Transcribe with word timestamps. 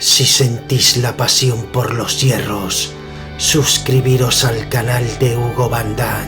Si 0.00 0.24
sentís 0.24 0.96
la 0.96 1.14
pasión 1.14 1.66
por 1.74 1.92
los 1.92 2.22
hierros, 2.22 2.94
suscribiros 3.36 4.46
al 4.46 4.70
canal 4.70 5.04
de 5.18 5.36
Hugo 5.36 5.68
Bandán. 5.68 6.26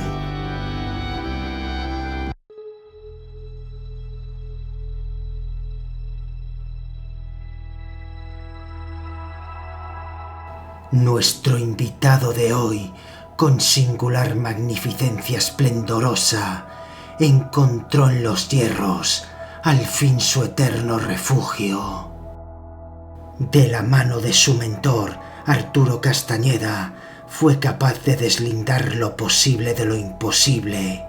Nuestro 10.90 11.56
invitado 11.56 12.34
de 12.34 12.52
hoy, 12.52 12.92
con 13.38 13.58
singular 13.58 14.34
magnificencia 14.34 15.38
esplendorosa, 15.38 16.66
encontró 17.18 18.10
en 18.10 18.22
los 18.22 18.50
hierros 18.50 19.24
al 19.62 19.78
fin 19.78 20.20
su 20.20 20.44
eterno 20.44 20.98
refugio. 20.98 22.11
De 23.50 23.66
la 23.66 23.82
mano 23.82 24.20
de 24.20 24.32
su 24.32 24.54
mentor, 24.54 25.18
Arturo 25.46 26.00
Castañeda, 26.00 26.94
fue 27.26 27.58
capaz 27.58 28.04
de 28.04 28.14
deslindar 28.14 28.94
lo 28.94 29.16
posible 29.16 29.74
de 29.74 29.84
lo 29.84 29.96
imposible. 29.96 31.04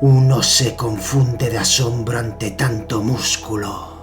Uno 0.00 0.44
se 0.44 0.76
confunde 0.76 1.50
de 1.50 1.58
asombro 1.58 2.20
ante 2.20 2.52
tanto 2.52 3.02
músculo. 3.02 3.96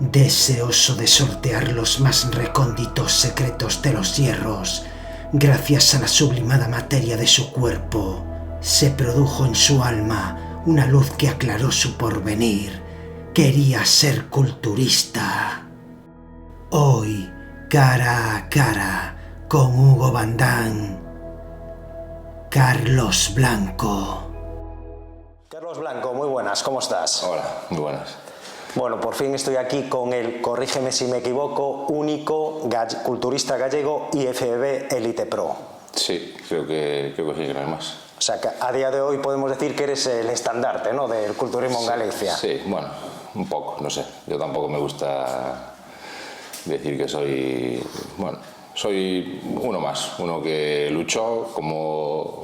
Deseoso 0.00 0.96
de 0.96 1.06
sortear 1.06 1.72
los 1.72 1.98
más 2.00 2.30
recónditos 2.34 3.12
secretos 3.12 3.80
de 3.80 3.94
los 3.94 4.18
hierros, 4.18 4.84
gracias 5.32 5.94
a 5.94 6.00
la 6.00 6.08
sublimada 6.08 6.68
materia 6.68 7.16
de 7.16 7.26
su 7.26 7.52
cuerpo, 7.52 8.26
se 8.60 8.90
produjo 8.90 9.46
en 9.46 9.54
su 9.54 9.82
alma 9.82 10.62
una 10.66 10.84
luz 10.84 11.10
que 11.12 11.30
aclaró 11.30 11.72
su 11.72 11.96
porvenir. 11.96 12.82
Quería 13.32 13.86
ser 13.86 14.26
culturista. 14.26 15.69
Hoy, 16.72 17.28
cara 17.68 18.36
a 18.36 18.48
cara, 18.48 19.16
con 19.48 19.76
Hugo 19.76 20.12
Bandán, 20.12 21.00
Carlos 22.48 23.32
Blanco. 23.34 24.22
Carlos 25.48 25.80
Blanco, 25.80 26.14
muy 26.14 26.28
buenas, 26.28 26.62
¿cómo 26.62 26.78
estás? 26.78 27.24
Hola, 27.24 27.42
muy 27.70 27.80
buenas. 27.80 28.14
Bueno, 28.76 29.00
por 29.00 29.14
fin 29.16 29.34
estoy 29.34 29.56
aquí 29.56 29.88
con 29.88 30.12
el, 30.12 30.40
corrígeme 30.40 30.92
si 30.92 31.06
me 31.06 31.18
equivoco, 31.18 31.86
único 31.88 32.60
culturista 33.02 33.56
gallego 33.56 34.08
IFB 34.12 34.94
Elite 34.94 35.26
Pro. 35.26 35.56
Sí, 35.92 36.36
creo 36.48 36.64
que, 36.68 37.14
creo 37.16 37.34
que 37.34 37.40
sí, 37.40 37.46
que 37.48 37.54
no 37.54 37.60
hay 37.60 37.66
más. 37.66 37.96
O 38.16 38.20
sea, 38.20 38.40
que 38.40 38.48
a 38.60 38.70
día 38.70 38.92
de 38.92 39.00
hoy 39.00 39.18
podemos 39.18 39.50
decir 39.50 39.74
que 39.74 39.82
eres 39.82 40.06
el 40.06 40.30
estandarte 40.30 40.92
¿no? 40.92 41.08
del 41.08 41.34
culturismo 41.34 41.80
en 41.80 41.86
Galicia. 41.86 42.36
Sí, 42.36 42.62
bueno, 42.64 42.86
un 43.34 43.48
poco, 43.48 43.82
no 43.82 43.90
sé. 43.90 44.04
Yo 44.28 44.38
tampoco 44.38 44.68
me 44.68 44.78
gusta 44.78 45.70
decir 46.64 46.96
que 46.96 47.08
soy, 47.08 47.82
bueno, 48.16 48.38
soy 48.74 49.40
uno 49.60 49.80
más, 49.80 50.18
uno 50.18 50.42
que 50.42 50.88
luchó 50.90 51.50
como, 51.54 52.42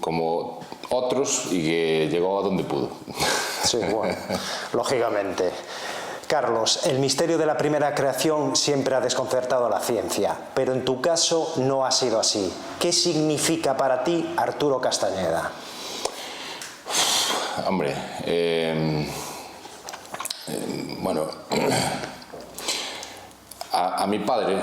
como 0.00 0.60
otros 0.90 1.48
y 1.50 1.62
que 1.62 2.08
llegó 2.10 2.40
a 2.40 2.42
donde 2.42 2.64
pudo. 2.64 2.90
Sí, 3.64 3.78
bueno, 3.92 4.16
lógicamente. 4.72 5.50
Carlos, 6.26 6.84
el 6.84 6.98
misterio 6.98 7.38
de 7.38 7.46
la 7.46 7.56
primera 7.56 7.94
creación 7.94 8.54
siempre 8.54 8.94
ha 8.94 9.00
desconcertado 9.00 9.64
a 9.64 9.70
la 9.70 9.80
ciencia, 9.80 10.36
pero 10.54 10.74
en 10.74 10.84
tu 10.84 11.00
caso 11.00 11.54
no 11.56 11.86
ha 11.86 11.90
sido 11.90 12.20
así. 12.20 12.52
¿Qué 12.78 12.92
significa 12.92 13.78
para 13.78 14.04
ti 14.04 14.34
Arturo 14.36 14.78
Castañeda? 14.78 15.50
Hombre, 17.66 17.94
eh, 18.26 19.08
eh, 20.48 20.96
bueno, 21.00 21.26
a, 23.72 24.02
a, 24.02 24.06
mi 24.06 24.18
padre 24.18 24.56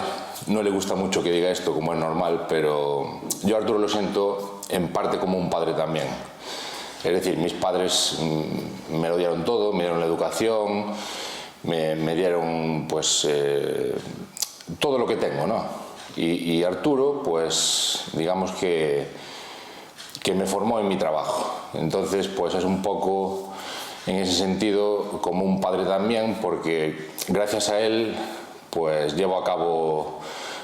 no 0.47 0.63
le 0.63 0.71
gusta 0.71 0.95
mucho 0.95 1.21
que 1.23 1.31
diga 1.31 1.49
esto, 1.49 1.73
como 1.73 1.93
es 1.93 1.99
normal, 1.99 2.45
pero 2.47 3.21
yo 3.43 3.57
Arturo 3.57 3.79
lo 3.79 3.87
siento 3.87 4.61
en 4.69 4.91
parte 4.91 5.17
como 5.17 5.37
un 5.37 5.49
padre 5.49 5.73
también. 5.73 6.07
Es 7.03 7.11
decir, 7.11 7.37
mis 7.37 7.53
padres 7.53 8.17
mm, 8.19 8.95
me 8.95 9.09
lo 9.09 9.17
dieron 9.17 9.45
todo, 9.45 9.71
me 9.71 9.83
dieron 9.83 9.99
la 9.99 10.07
educación, 10.07 10.85
me, 11.61 12.15
dieron 12.15 12.87
pues 12.87 13.27
eh, 13.29 13.93
todo 14.79 14.97
lo 14.97 15.05
que 15.05 15.15
tengo, 15.15 15.45
¿no? 15.45 15.85
Y, 16.15 16.63
Arturo, 16.63 17.21
pues 17.23 18.05
digamos 18.13 18.51
que, 18.53 19.05
que 20.23 20.33
me 20.33 20.45
formó 20.45 20.79
en 20.79 20.87
mi 20.87 20.95
trabajo. 20.95 21.53
Entonces, 21.73 22.29
pues 22.29 22.53
es 22.55 22.63
un 22.63 22.81
poco 22.81 23.49
en 24.07 24.15
ese 24.15 24.31
sentido 24.31 25.19
como 25.21 25.43
un 25.43 25.59
padre 25.59 25.83
también, 25.83 26.37
porque 26.41 27.09
gracias 27.27 27.67
a 27.67 27.81
él, 27.81 28.15
pues 28.75 29.15
llevo 29.15 29.37
a 29.37 29.43
cabo 29.45 30.19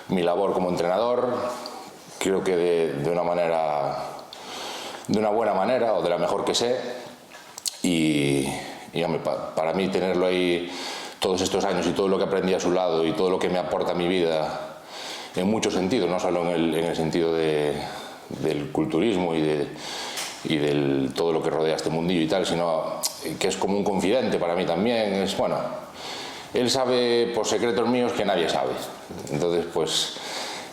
mi 0.09 0.21
labor 0.21 0.51
como 0.51 0.69
entrenador, 0.69 1.33
creo 2.19 2.43
que 2.43 2.57
de, 2.57 3.09
una 3.09 3.23
manera, 3.23 4.03
de 5.07 5.17
una 5.17 5.29
buena 5.29 5.53
manera 5.53 5.93
o 5.93 6.01
de 6.01 6.09
la 6.09 6.17
mejor 6.17 6.43
que 6.43 6.53
sé. 6.53 6.77
Y, 7.83 8.45
para 9.55 9.73
mí 9.73 9.87
tenerlo 9.87 10.25
ahí 10.25 10.69
todos 11.19 11.39
estos 11.39 11.63
años 11.63 11.87
y 11.87 11.91
todo 11.91 12.09
lo 12.09 12.17
que 12.17 12.25
aprendí 12.25 12.53
a 12.53 12.59
su 12.59 12.71
lado 12.71 13.05
y 13.07 13.13
todo 13.13 13.29
lo 13.29 13.39
que 13.39 13.47
me 13.47 13.57
aporta 13.57 13.93
mi 13.93 14.09
vida 14.09 14.81
en 15.33 15.49
muchos 15.49 15.73
sentidos, 15.73 16.09
no 16.09 16.19
solo 16.19 16.41
en 16.53 16.75
el, 16.75 16.95
sentido 16.97 17.33
del 17.33 18.71
culturismo 18.73 19.33
y 19.33 19.41
de 19.41 19.67
y 20.43 20.57
del 20.57 21.11
todo 21.15 21.31
lo 21.31 21.41
que 21.41 21.49
rodea 21.49 21.75
este 21.75 21.89
mundillo 21.89 22.21
y 22.21 22.27
tal, 22.27 22.45
sino 22.45 22.99
que 23.39 23.47
es 23.47 23.55
como 23.55 23.77
un 23.77 23.83
confidente 23.83 24.37
para 24.37 24.55
mí 24.55 24.65
también. 24.65 25.13
Es 25.13 25.37
bueno, 25.37 25.55
él 26.53 26.69
sabe 26.69 27.31
por 27.33 27.45
secretos 27.45 27.87
míos 27.87 28.11
que 28.13 28.25
nadie 28.25 28.49
sabe. 28.49 28.71
Entonces, 29.31 29.65
pues 29.73 30.13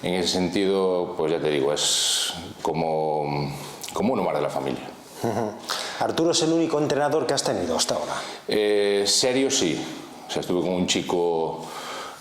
en 0.03 0.15
ese 0.15 0.28
sentido, 0.28 1.15
pues 1.16 1.33
ya 1.33 1.41
te 1.41 1.50
digo, 1.50 1.72
es 1.72 2.34
como, 2.62 3.53
como 3.93 4.12
uno 4.12 4.22
más 4.22 4.34
de 4.34 4.43
la 4.43 4.50
familia. 4.50 4.88
Arturo 6.00 6.31
es 6.31 6.43
el 6.43 6.53
único 6.53 6.78
entrenador 6.78 7.27
que 7.27 7.34
has 7.34 7.43
tenido 7.43 7.77
hasta 7.77 7.94
ahora. 7.94 8.15
Eh, 8.47 9.05
serio 9.06 9.50
sí. 9.50 9.84
O 10.28 10.31
sea, 10.31 10.41
estuve 10.41 10.61
con 10.61 10.71
un 10.71 10.87
chico 10.87 11.67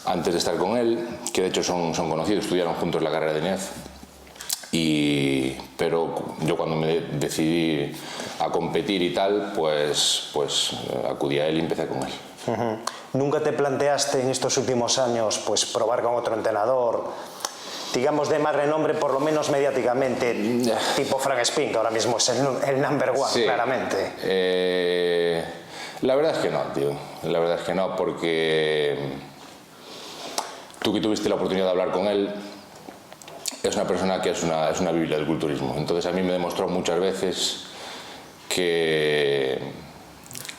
antes 0.05 0.33
de 0.33 0.39
estar 0.39 0.55
con 0.57 0.77
él, 0.77 1.05
que 1.33 1.41
de 1.41 1.47
hecho 1.49 1.63
son, 1.63 1.93
son 1.93 2.09
conocidos, 2.09 2.45
estudiaron 2.45 2.75
juntos 2.75 3.01
la 3.03 3.11
carrera 3.11 3.33
de 3.33 3.41
NEF. 3.41 3.69
Y, 4.71 5.51
pero 5.77 6.35
yo 6.41 6.57
cuando 6.57 6.75
me 6.75 7.01
decidí 7.01 7.91
a 8.39 8.49
competir 8.49 9.01
y 9.01 9.13
tal, 9.13 9.53
pues, 9.55 10.29
pues 10.33 10.71
eh, 10.73 11.07
acudí 11.09 11.39
a 11.39 11.47
él 11.47 11.57
y 11.57 11.59
empecé 11.59 11.87
con 11.87 11.99
él. 12.03 12.79
¿Nunca 13.17 13.39
te 13.39 13.51
planteaste 13.51 14.21
en 14.21 14.29
estos 14.29 14.57
últimos 14.57 14.99
años 14.99 15.41
pues, 15.45 15.65
probar 15.65 16.03
con 16.03 16.15
otro 16.15 16.35
entrenador? 16.35 17.05
digamos, 17.93 18.29
de 18.29 18.37
más 18.37 18.55
renombre, 18.55 18.93
por 18.93 19.11
lo 19.11 19.19
menos 19.19 19.49
mediáticamente, 19.49 20.61
tipo 20.95 21.17
Frank 21.17 21.43
Spink, 21.43 21.71
que 21.71 21.77
ahora 21.77 21.89
mismo 21.89 22.17
es 22.17 22.29
el, 22.29 22.79
number 22.79 23.09
one, 23.09 23.43
claramente. 23.43 24.13
Eh, 24.21 25.43
la 26.01 26.15
verdad 26.15 26.33
es 26.33 26.37
que 26.37 26.49
no, 26.51 26.61
tío. 26.73 26.91
La 27.23 27.39
verdad 27.39 27.57
es 27.59 27.65
que 27.65 27.73
no, 27.73 27.95
porque 27.95 29.13
tú 30.83 30.93
que 30.93 31.01
tuviste 31.01 31.27
la 31.27 31.35
oportunidad 31.35 31.65
de 31.65 31.71
hablar 31.71 31.89
con 31.89 32.05
él, 32.05 32.29
es 33.63 33.75
una 33.75 33.87
persona 33.87 34.21
que 34.21 34.29
es 34.29 34.43
una, 34.43 34.69
es 34.69 34.79
una 34.79 34.91
biblia 34.91 35.17
del 35.17 35.25
culturismo. 35.25 35.73
Entonces 35.75 36.05
a 36.05 36.11
mí 36.11 36.21
me 36.21 36.33
demostró 36.33 36.67
muchas 36.67 36.99
veces 36.99 37.63
que, 38.47 39.59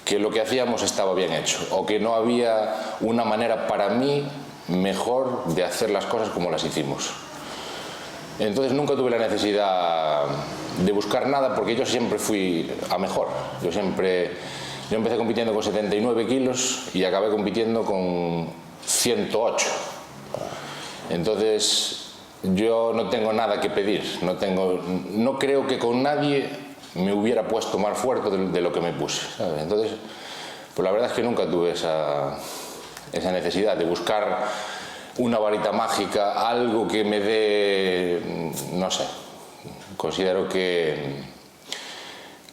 que 0.09 0.19
lo 0.19 0.31
que 0.31 0.41
hacíamos 0.41 0.83
estaba 0.83 1.13
bien 1.13 1.35
hecho 1.35 1.59
o 1.71 1.85
que 1.85 2.01
no 2.01 2.15
había 2.15 2.97
una 3.01 3.25
manera 3.25 3.67
para 3.67 3.91
mí 3.91 4.27
mejor 4.69 5.45
de 5.55 5.65
hacer 5.65 5.91
las 5.91 6.07
cosas 6.07 6.31
como 6.31 6.51
las 6.51 6.65
hicimos. 6.65 7.11
Entonces 8.39 8.73
nunca 8.73 8.95
tuve 8.95 9.11
la 9.11 9.19
necesidad 9.19 10.25
de 10.83 10.93
buscar 10.93 11.27
nada 11.27 11.55
porque 11.55 11.77
yo 11.77 11.85
siempre 11.85 12.19
fui 12.19 12.73
a 12.89 12.97
mejor. 12.97 13.29
Yo 13.63 13.71
siempre 13.71 14.31
yo 14.91 14.97
empecé 14.97 15.19
compitiendo 15.19 15.53
con 15.53 15.63
79 15.63 16.27
kilos 16.27 16.89
y 16.95 17.05
acabé 17.05 17.29
compitiendo 17.29 17.85
con 17.85 18.49
108. 18.87 19.67
Entonces, 21.11 22.13
yo 22.43 22.93
no 22.95 23.11
tengo 23.11 23.35
nada 23.35 23.61
que 23.61 23.69
pedir, 23.69 24.03
no, 24.23 24.37
tengo, 24.37 24.81
no 25.11 25.39
creo 25.39 25.67
que 25.67 25.79
con 25.79 26.03
nadie 26.03 26.68
me 26.99 27.13
hubiera 27.13 27.47
puesto 27.47 27.79
más 27.79 27.97
fuerte 27.97 28.31
de, 28.31 28.61
lo 28.61 28.73
que 28.73 28.81
me 28.81 28.93
puse. 28.93 29.27
Entonces, 29.61 29.93
pues 30.75 30.85
la 30.85 30.93
verdad 30.93 31.09
es 31.09 31.15
que 31.15 31.23
nunca 31.23 31.47
tuve 31.47 31.73
esa, 31.73 32.37
esa 33.13 33.33
necesidad 33.33 33.77
de 33.77 33.85
buscar 33.85 34.47
una 35.19 35.39
varita 35.39 35.73
mágica, 35.73 36.49
algo 36.49 36.87
que 36.87 37.05
me 37.05 37.21
dé, 37.21 38.53
no 38.73 38.91
sé, 38.91 39.05
considero 39.97 40.49
que 40.49 41.39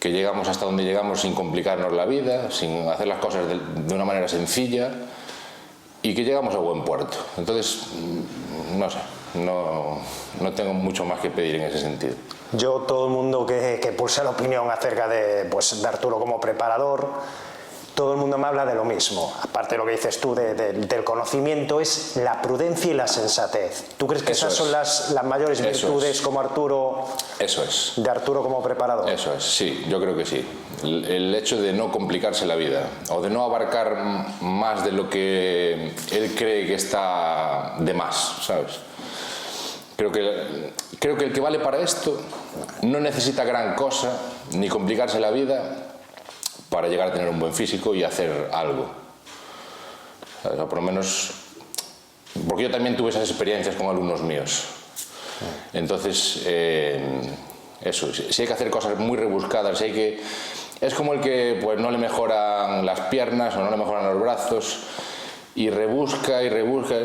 que 0.05 0.11
llegamos 0.11 0.47
hasta 0.47 0.65
donde 0.65 0.83
llegamos 0.83 1.21
sin 1.21 1.33
complicarnos 1.33 1.91
la 1.91 2.05
vida, 2.05 2.51
sin 2.51 2.87
hacer 2.89 3.07
las 3.07 3.17
cosas 3.17 3.47
de, 3.47 3.95
una 3.95 4.05
manera 4.05 4.27
sencilla 4.27 4.91
y 6.03 6.13
que 6.13 6.23
llegamos 6.23 6.53
a 6.53 6.59
buen 6.59 6.83
puerto. 6.83 7.17
Entonces, 7.39 7.87
no 8.77 8.87
sé, 8.87 8.99
no, 9.33 9.97
no 10.41 10.51
tengo 10.51 10.73
mucho 10.73 11.05
más 11.05 11.19
que 11.21 11.31
pedir 11.31 11.55
en 11.55 11.63
ese 11.63 11.79
sentido. 11.79 12.13
Yo, 12.57 12.81
todo 12.87 13.07
el 13.07 13.11
mundo 13.13 13.45
que, 13.45 13.79
que 13.81 13.91
pulse 13.91 14.23
la 14.23 14.31
opinión 14.31 14.69
acerca 14.69 15.07
de, 15.07 15.45
pues, 15.45 15.81
de 15.81 15.87
Arturo 15.87 16.19
como 16.19 16.39
preparador, 16.39 17.07
todo 17.95 18.11
el 18.11 18.19
mundo 18.19 18.37
me 18.37 18.45
habla 18.45 18.65
de 18.65 18.75
lo 18.75 18.83
mismo. 18.83 19.33
Aparte 19.41 19.75
de 19.75 19.77
lo 19.77 19.85
que 19.85 19.93
dices 19.93 20.19
tú 20.19 20.35
de- 20.35 20.53
de- 20.53 20.73
del 20.73 21.03
conocimiento, 21.05 21.79
es 21.79 22.17
la 22.17 22.41
prudencia 22.41 22.91
y 22.91 22.93
la 22.93 23.07
sensatez. 23.07 23.85
¿Tú 23.97 24.05
crees 24.05 24.21
que 24.21 24.33
Eso 24.33 24.47
esas 24.47 24.51
es. 24.53 24.57
son 24.65 24.71
las, 24.73 25.11
las 25.11 25.23
mayores 25.23 25.61
Eso 25.61 25.87
virtudes 25.87 26.17
es. 26.17 26.21
como 26.21 26.41
Arturo, 26.41 27.05
Eso 27.39 27.63
es. 27.63 27.93
de 27.95 28.09
Arturo 28.09 28.43
como 28.43 28.61
preparador? 28.61 29.09
Eso 29.09 29.33
es, 29.33 29.43
sí, 29.45 29.85
yo 29.87 30.01
creo 30.01 30.15
que 30.17 30.25
sí. 30.25 30.45
El, 30.83 31.05
el 31.05 31.35
hecho 31.35 31.61
de 31.61 31.71
no 31.71 31.89
complicarse 31.89 32.45
la 32.45 32.55
vida 32.55 32.85
o 33.11 33.21
de 33.21 33.29
no 33.29 33.45
abarcar 33.45 33.95
más 34.41 34.83
de 34.83 34.91
lo 34.91 35.09
que 35.09 35.93
él 36.11 36.35
cree 36.37 36.67
que 36.67 36.73
está 36.73 37.75
de 37.79 37.93
más, 37.93 38.35
¿sabes? 38.41 38.73
Creo 39.95 40.11
que, 40.11 40.73
creo 40.99 41.17
que 41.17 41.25
el 41.25 41.33
que 41.33 41.39
vale 41.39 41.59
para 41.59 41.79
esto 41.79 42.19
no 42.81 42.99
necesita 42.99 43.43
gran 43.45 43.75
cosa 43.75 44.19
ni 44.51 44.67
complicarse 44.67 45.19
la 45.19 45.31
vida 45.31 45.85
para 46.69 46.89
llegar 46.89 47.09
a 47.09 47.13
tener 47.13 47.29
un 47.29 47.39
buen 47.39 47.53
físico 47.53 47.95
y 47.95 48.03
hacer 48.03 48.49
algo. 48.51 48.89
O 50.43 50.67
por 50.67 50.75
lo 50.75 50.81
menos, 50.81 51.31
porque 52.47 52.63
yo 52.63 52.71
también 52.71 52.97
tuve 52.97 53.09
esas 53.09 53.29
experiencias 53.29 53.75
con 53.75 53.87
alumnos 53.87 54.21
míos. 54.21 54.65
Entonces, 55.73 56.43
eh, 56.45 57.01
eso, 57.81 58.13
si 58.13 58.41
hay 58.41 58.47
que 58.47 58.53
hacer 58.53 58.69
cosas 58.69 58.97
muy 58.97 59.17
rebuscadas, 59.17 59.77
si 59.77 59.85
hay 59.85 59.91
que... 59.91 60.21
Es 60.81 60.93
como 60.93 61.13
el 61.13 61.21
que 61.21 61.59
pues, 61.63 61.79
no 61.79 61.89
le 61.89 61.97
mejoran 61.97 62.85
las 62.85 62.99
piernas 63.01 63.55
o 63.55 63.63
no 63.63 63.71
le 63.71 63.77
mejoran 63.77 64.05
los 64.13 64.21
brazos 64.21 64.79
y 65.55 65.69
rebusca 65.69 66.43
y 66.43 66.49
rebusca. 66.49 66.95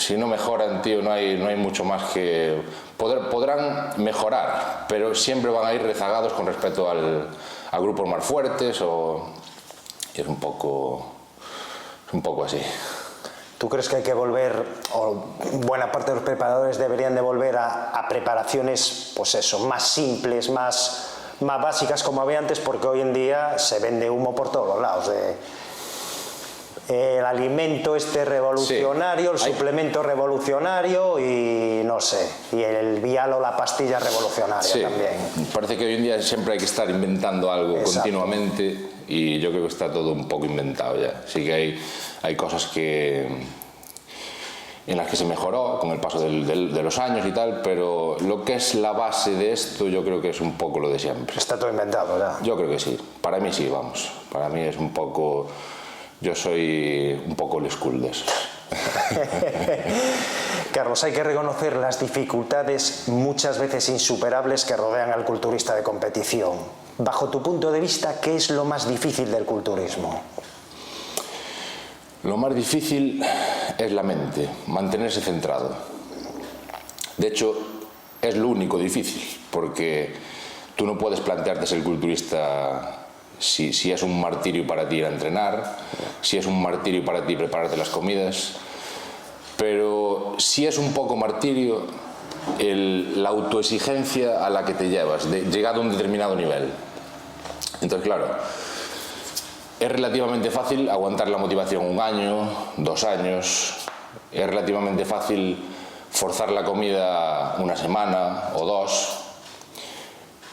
Si 0.00 0.16
no 0.16 0.26
mejoran, 0.26 0.80
tío, 0.80 1.02
no 1.02 1.12
hay, 1.12 1.36
no 1.36 1.46
hay 1.48 1.56
mucho 1.56 1.84
más 1.84 2.10
que... 2.12 2.62
Podrán 2.96 4.02
mejorar, 4.02 4.86
pero 4.88 5.14
siempre 5.14 5.50
van 5.50 5.66
a 5.66 5.74
ir 5.74 5.82
rezagados 5.82 6.32
con 6.32 6.46
respecto 6.46 6.90
al, 6.90 7.28
a 7.70 7.78
grupos 7.78 8.08
más 8.08 8.24
fuertes 8.24 8.80
o... 8.80 9.28
Es 10.14 10.26
un 10.26 10.36
poco... 10.40 11.04
Es 12.08 12.14
un 12.14 12.22
poco 12.22 12.44
así. 12.44 12.62
¿Tú 13.58 13.68
crees 13.68 13.90
que 13.90 13.96
hay 13.96 14.02
que 14.02 14.14
volver, 14.14 14.64
o 14.94 15.16
buena 15.66 15.92
parte 15.92 16.12
de 16.12 16.14
los 16.14 16.24
preparadores 16.24 16.78
deberían 16.78 17.14
de 17.14 17.20
volver 17.20 17.58
a, 17.58 17.90
a 17.90 18.08
preparaciones, 18.08 19.12
pues 19.14 19.34
eso, 19.34 19.58
más 19.66 19.82
simples, 19.86 20.48
más, 20.48 21.08
más 21.40 21.60
básicas 21.60 22.02
como 22.02 22.22
había 22.22 22.38
antes? 22.38 22.58
Porque 22.58 22.86
hoy 22.88 23.02
en 23.02 23.12
día 23.12 23.58
se 23.58 23.78
vende 23.80 24.08
humo 24.08 24.34
por 24.34 24.50
todos 24.50 24.66
los 24.68 24.80
lados. 24.80 25.08
de- 25.08 25.36
el 26.90 27.24
alimento 27.24 27.94
este 27.94 28.24
revolucionario, 28.24 29.36
Sí, 29.36 29.44
el 29.44 29.52
hay- 29.52 29.52
suplemento 29.58 30.02
revolucionario 30.02 31.18
y 31.20 31.82
no 31.84 32.00
sé, 32.00 32.28
y 32.52 32.62
el 32.62 33.00
vial 33.00 33.32
o 33.34 33.40
la 33.40 33.56
pastilla 33.56 33.98
revolucionaria 34.00 34.62
Sí, 34.62 34.80
también. 34.82 35.12
parece 35.52 35.76
que 35.76 35.86
hoy 35.86 35.94
en 35.94 36.02
día 36.02 36.20
siempre 36.22 36.54
hay 36.54 36.58
que 36.58 36.64
estar 36.64 36.88
inventando 36.90 37.50
algo 37.52 37.76
Exacto. 37.78 38.00
continuamente 38.02 38.76
y 39.06 39.38
yo 39.38 39.50
creo 39.50 39.62
que 39.62 39.68
está 39.68 39.92
todo 39.92 40.12
un 40.12 40.26
poco 40.28 40.46
inventado 40.46 40.96
ya. 41.00 41.22
Sí 41.26 41.44
que 41.44 41.52
hay, 41.52 41.78
hay 42.22 42.34
cosas 42.36 42.66
que 42.66 43.28
en 44.86 44.96
las 44.96 45.08
que 45.08 45.14
se 45.16 45.24
mejoró 45.24 45.78
con 45.78 45.90
el 45.90 46.00
paso 46.00 46.18
del- 46.18 46.44
del- 46.46 46.72
de 46.74 46.82
los 46.82 46.98
años 46.98 47.24
y 47.24 47.30
tal, 47.32 47.60
pero 47.62 48.16
lo 48.20 48.44
que 48.44 48.54
es 48.54 48.74
la 48.74 48.90
base 48.92 49.32
de 49.34 49.52
esto 49.52 49.86
yo 49.86 50.02
creo 50.02 50.20
que 50.20 50.30
es 50.30 50.40
un 50.40 50.54
poco 50.58 50.80
lo 50.80 50.88
de 50.88 50.98
siempre. 50.98 51.36
Está 51.38 51.56
todo 51.58 51.70
inventado, 51.70 52.14
¿verdad? 52.14 52.38
Yo 52.42 52.56
creo 52.56 52.68
que 52.68 52.80
sí, 52.80 52.98
para 53.20 53.38
mí 53.38 53.52
sí, 53.52 53.68
vamos. 53.68 54.10
Para 54.32 54.48
mí 54.48 54.60
es 54.62 54.76
un 54.76 54.92
poco... 54.92 55.46
Yo 56.20 56.34
soy 56.34 57.22
un 57.26 57.34
poco 57.34 57.58
el 57.58 57.70
school 57.70 58.02
de. 58.02 58.10
Carlos, 60.72 61.02
hay 61.02 61.12
que 61.12 61.24
reconocer 61.24 61.76
las 61.76 61.98
dificultades 61.98 63.08
muchas 63.08 63.58
veces 63.58 63.88
insuperables 63.88 64.64
que 64.64 64.76
rodean 64.76 65.12
al 65.12 65.24
culturista 65.24 65.74
de 65.74 65.82
competición. 65.82 66.58
Bajo 66.98 67.30
tu 67.30 67.42
punto 67.42 67.72
de 67.72 67.80
vista, 67.80 68.20
¿qué 68.20 68.36
es 68.36 68.50
lo 68.50 68.64
más 68.64 68.88
difícil 68.88 69.30
del 69.30 69.44
culturismo? 69.44 70.20
Lo 72.24 72.36
más 72.36 72.54
difícil 72.54 73.22
es 73.78 73.92
la 73.92 74.02
mente, 74.02 74.48
mantenerse 74.66 75.22
centrado. 75.22 75.74
De 77.16 77.28
hecho, 77.28 77.56
es 78.20 78.36
lo 78.36 78.48
único 78.48 78.78
difícil, 78.78 79.22
porque 79.50 80.12
tú 80.76 80.86
no 80.86 80.98
puedes 80.98 81.20
plantearte 81.20 81.66
ser 81.66 81.82
culturista 81.82 82.99
si, 83.40 83.90
es 83.90 84.02
un 84.02 84.20
martirio 84.20 84.66
para 84.66 84.88
ti 84.88 84.96
ir 84.96 85.06
a 85.06 85.08
entrenar, 85.08 85.78
si 86.20 86.36
es 86.36 86.46
un 86.46 86.62
martirio 86.62 87.04
para 87.04 87.26
ti 87.26 87.34
prepararte 87.34 87.76
las 87.76 87.88
comidas, 87.88 88.56
pero 89.56 90.36
si 90.38 90.66
es 90.66 90.78
un 90.78 90.92
poco 90.92 91.16
martirio 91.16 91.86
la 92.58 93.28
autoexigencia 93.28 94.44
a 94.44 94.50
la 94.50 94.64
que 94.64 94.74
te 94.74 94.88
llevas, 94.88 95.30
de, 95.30 95.42
llegado 95.42 95.80
a 95.80 95.84
un 95.84 95.90
determinado 95.90 96.36
nivel. 96.36 96.70
Entonces, 97.80 98.06
claro, 98.06 98.26
es 99.78 99.90
relativamente 99.90 100.50
fácil 100.50 100.88
aguantar 100.90 101.28
la 101.28 101.38
motivación 101.38 101.84
un 101.84 102.00
año, 102.00 102.48
dos 102.76 103.04
años. 103.04 103.76
Es 104.30 104.46
relativamente 104.46 105.04
fácil 105.04 105.58
forzar 106.10 106.50
la 106.50 106.64
comida 106.64 107.56
una 107.58 107.76
semana 107.76 108.50
o 108.56 108.66
dos. 108.66 109.18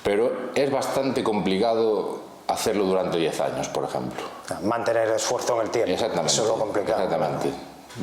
Pero 0.04 0.52
es 0.56 0.72
bastante 0.72 1.24
complicado 1.24 2.27
hacerlo 2.48 2.86
durante 2.86 3.18
10 3.18 3.40
años, 3.42 3.68
por 3.70 3.84
ejemplo. 3.84 4.24
Mantener 4.64 5.10
el 5.10 5.16
esfuerzo 5.16 5.56
en 5.56 5.68
el 5.68 5.72
tiempo. 5.72 5.92
Exactamente. 5.92 6.34
Eso 6.34 6.44
es 6.44 6.48
lo 6.48 6.56
complicado. 6.56 7.04
Exactamente. 7.04 7.50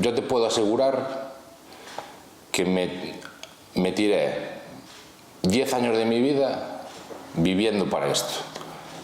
Yo 0.01 0.15
te 0.15 0.23
puedo 0.23 0.47
asegurar 0.47 1.35
que 2.51 2.65
me, 2.65 3.15
me 3.75 3.93
tiré 3.93 4.55
10 5.43 5.75
años 5.75 5.97
de 5.97 6.05
mi 6.05 6.21
vida 6.21 6.83
viviendo 7.35 7.89
para 7.89 8.11
esto. 8.11 8.41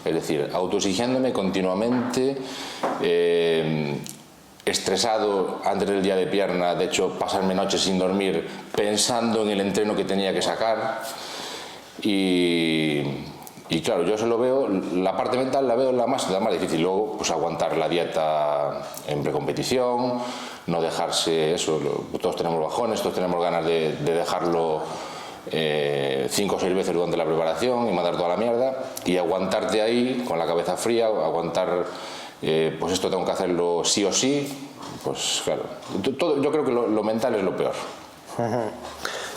Es 0.03 0.13
decir, 0.13 0.49
autoexigiéndome 0.53 1.31
continuamente, 1.31 2.37
eh, 3.01 3.97
estresado 4.65 5.61
antes 5.63 5.87
del 5.87 6.01
día 6.01 6.15
de 6.15 6.27
pierna, 6.27 6.75
de 6.75 6.85
hecho, 6.85 7.17
pasarme 7.19 7.53
noches 7.53 7.81
sin 7.81 7.99
dormir 7.99 8.47
pensando 8.75 9.43
en 9.43 9.49
el 9.49 9.61
entreno 9.61 9.95
que 9.95 10.05
tenía 10.05 10.33
que 10.33 10.41
sacar. 10.41 11.03
Y, 12.01 13.03
y 13.71 13.81
claro, 13.81 14.03
yo 14.03 14.17
se 14.17 14.27
lo 14.27 14.37
veo, 14.37 14.67
la 14.67 15.15
parte 15.17 15.37
mental 15.37 15.67
la 15.67 15.75
veo 15.75 15.91
la 15.91 16.05
más, 16.05 16.29
la 16.29 16.39
más 16.39 16.53
difícil. 16.53 16.81
Luego, 16.81 17.13
pues 17.17 17.31
aguantar 17.31 17.75
la 17.77 17.87
dieta 17.89 18.81
en 19.07 19.23
precompetición, 19.23 20.19
no 20.67 20.81
dejarse 20.81 21.55
eso. 21.55 21.79
todos 22.21 22.35
tenemos 22.35 22.61
bajones, 22.61 22.99
todos 23.01 23.15
tenemos 23.15 23.41
ganas 23.41 23.65
de, 23.65 23.93
de 23.95 24.13
dejarlo 24.13 24.81
eh, 25.49 26.27
cinco 26.29 26.57
o 26.57 26.59
seis 26.59 26.75
veces 26.75 26.93
durante 26.93 27.15
la 27.17 27.25
preparación 27.25 27.87
y 27.87 27.93
mandar 27.93 28.15
toda 28.17 28.29
la 28.29 28.37
mierda. 28.37 28.83
Y 29.05 29.17
aguantarte 29.17 29.81
ahí 29.81 30.23
con 30.27 30.37
la 30.37 30.45
cabeza 30.45 30.75
fría, 30.77 31.05
aguantar, 31.07 31.85
eh, 32.41 32.75
pues 32.79 32.93
esto 32.93 33.09
tengo 33.09 33.23
que 33.25 33.31
hacerlo 33.31 33.83
sí 33.85 34.03
o 34.03 34.11
sí. 34.11 34.67
Pues 35.03 35.41
claro, 35.45 35.63
to- 36.03 36.15
todo, 36.15 36.41
yo 36.41 36.51
creo 36.51 36.63
que 36.65 36.71
lo 36.71 37.03
mental 37.03 37.35
es 37.35 37.43
lo 37.43 37.55
peor. 37.55 37.73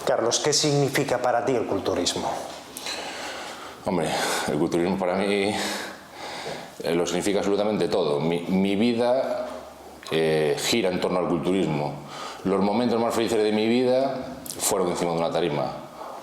Carlos, 0.05 0.41
¿qué 0.41 0.53
significa 0.53 1.19
para 1.19 1.45
ti 1.45 1.53
el 1.55 1.67
culturismo? 1.67 2.31
Hombre, 3.87 4.09
el 4.49 4.59
culturismo 4.59 4.97
para 4.97 5.15
mí 5.15 5.53
eh, 6.83 6.95
lo 6.95 7.07
significa 7.07 7.41
absolutamente 7.41 7.87
todo. 7.89 8.19
Mi, 8.19 8.77
vida 8.77 9.47
eh, 10.11 10.57
gira 10.59 10.89
en 10.89 11.03
torno 11.03 11.19
al 11.19 11.29
culturismo. 11.29 11.93
Los 12.45 12.63
momentos 12.63 12.99
más 12.99 13.15
felices 13.15 13.43
de 13.43 13.53
mi 13.53 13.69
vida 13.69 14.39
fueron 14.59 14.89
encima 14.89 15.13
de 15.13 15.19
una 15.19 15.31
tarima. 15.31 15.67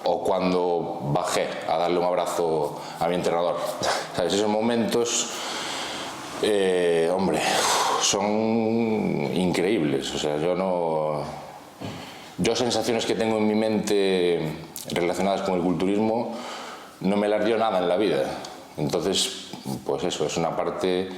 O 0.05 0.23
cuando 0.23 1.01
bajé 1.13 1.47
a 1.67 1.77
darle 1.77 1.99
un 1.99 2.05
abrazo 2.05 2.81
a 2.99 3.07
mi 3.07 3.13
entrenador. 3.13 3.57
¿Sabes? 4.15 4.33
Esos 4.33 4.49
momentos, 4.49 5.29
eh, 6.41 7.11
hombre, 7.15 7.41
son 8.01 9.29
increíbles. 9.35 10.11
O 10.15 10.17
sea, 10.17 10.37
yo 10.37 10.55
no. 10.55 11.21
Yo 12.39 12.55
sensaciones 12.55 13.05
que 13.05 13.13
tengo 13.13 13.37
en 13.37 13.47
mi 13.47 13.53
mente 13.53 14.41
relacionadas 14.93 15.43
con 15.43 15.53
el 15.53 15.61
culturismo 15.61 16.35
no 17.01 17.17
me 17.17 17.27
las 17.27 17.43
dio 17.45 17.57
nada 17.57 17.79
en 17.79 17.87
la 17.87 17.97
vida. 17.97 18.23
Entonces, 18.77 19.47
pues 19.85 20.03
eso, 20.03 20.25
es 20.25 20.37
una 20.37 20.55
parte 20.55 21.09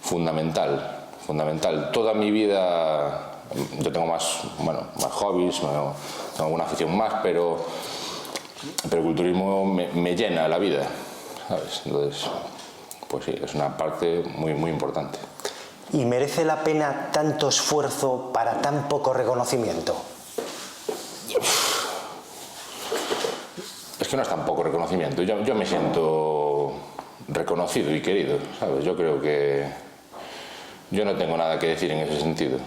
fundamental, 0.00 1.06
fundamental. 1.26 1.90
Toda 1.92 2.14
mi 2.14 2.30
vida, 2.30 3.32
yo 3.80 3.92
tengo 3.92 4.06
más, 4.06 4.40
bueno, 4.58 4.88
más 5.00 5.12
hobbies, 5.12 5.60
tengo 5.60 5.94
alguna 6.38 6.64
afición 6.64 6.96
más, 6.96 7.14
pero, 7.22 7.64
pero 8.88 8.98
el 8.98 9.06
culturismo 9.06 9.64
me, 9.64 9.88
me 9.88 10.16
llena 10.16 10.48
la 10.48 10.58
vida, 10.58 10.86
¿sabes? 11.48 11.82
Entonces, 11.84 12.26
pues 13.08 13.24
sí, 13.24 13.34
es 13.42 13.54
una 13.54 13.76
parte 13.76 14.24
muy, 14.36 14.54
muy 14.54 14.70
importante. 14.70 15.18
¿Y 15.92 16.04
merece 16.04 16.44
la 16.44 16.64
pena 16.64 17.10
tanto 17.12 17.48
esfuerzo 17.48 18.30
para 18.32 18.60
tan 18.60 18.88
poco 18.88 19.12
reconocimiento? 19.12 19.94
Es 24.14 24.16
que 24.16 24.16
no 24.16 24.22
es 24.22 24.28
tan 24.28 24.46
poco 24.46 24.62
reconocimiento. 24.62 25.22
Yo, 25.24 25.42
yo 25.42 25.56
me 25.56 25.66
siento 25.66 26.72
reconocido 27.26 27.92
y 27.92 28.00
querido, 28.00 28.38
¿sabes? 28.60 28.84
Yo 28.84 28.94
creo 28.94 29.20
que 29.20 29.64
yo 30.92 31.04
no 31.04 31.16
tengo 31.16 31.36
nada 31.36 31.58
que 31.58 31.66
decir 31.68 31.90
en 31.90 31.98
ese 31.98 32.20
sentido. 32.20 32.58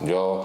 Yo, 0.00 0.44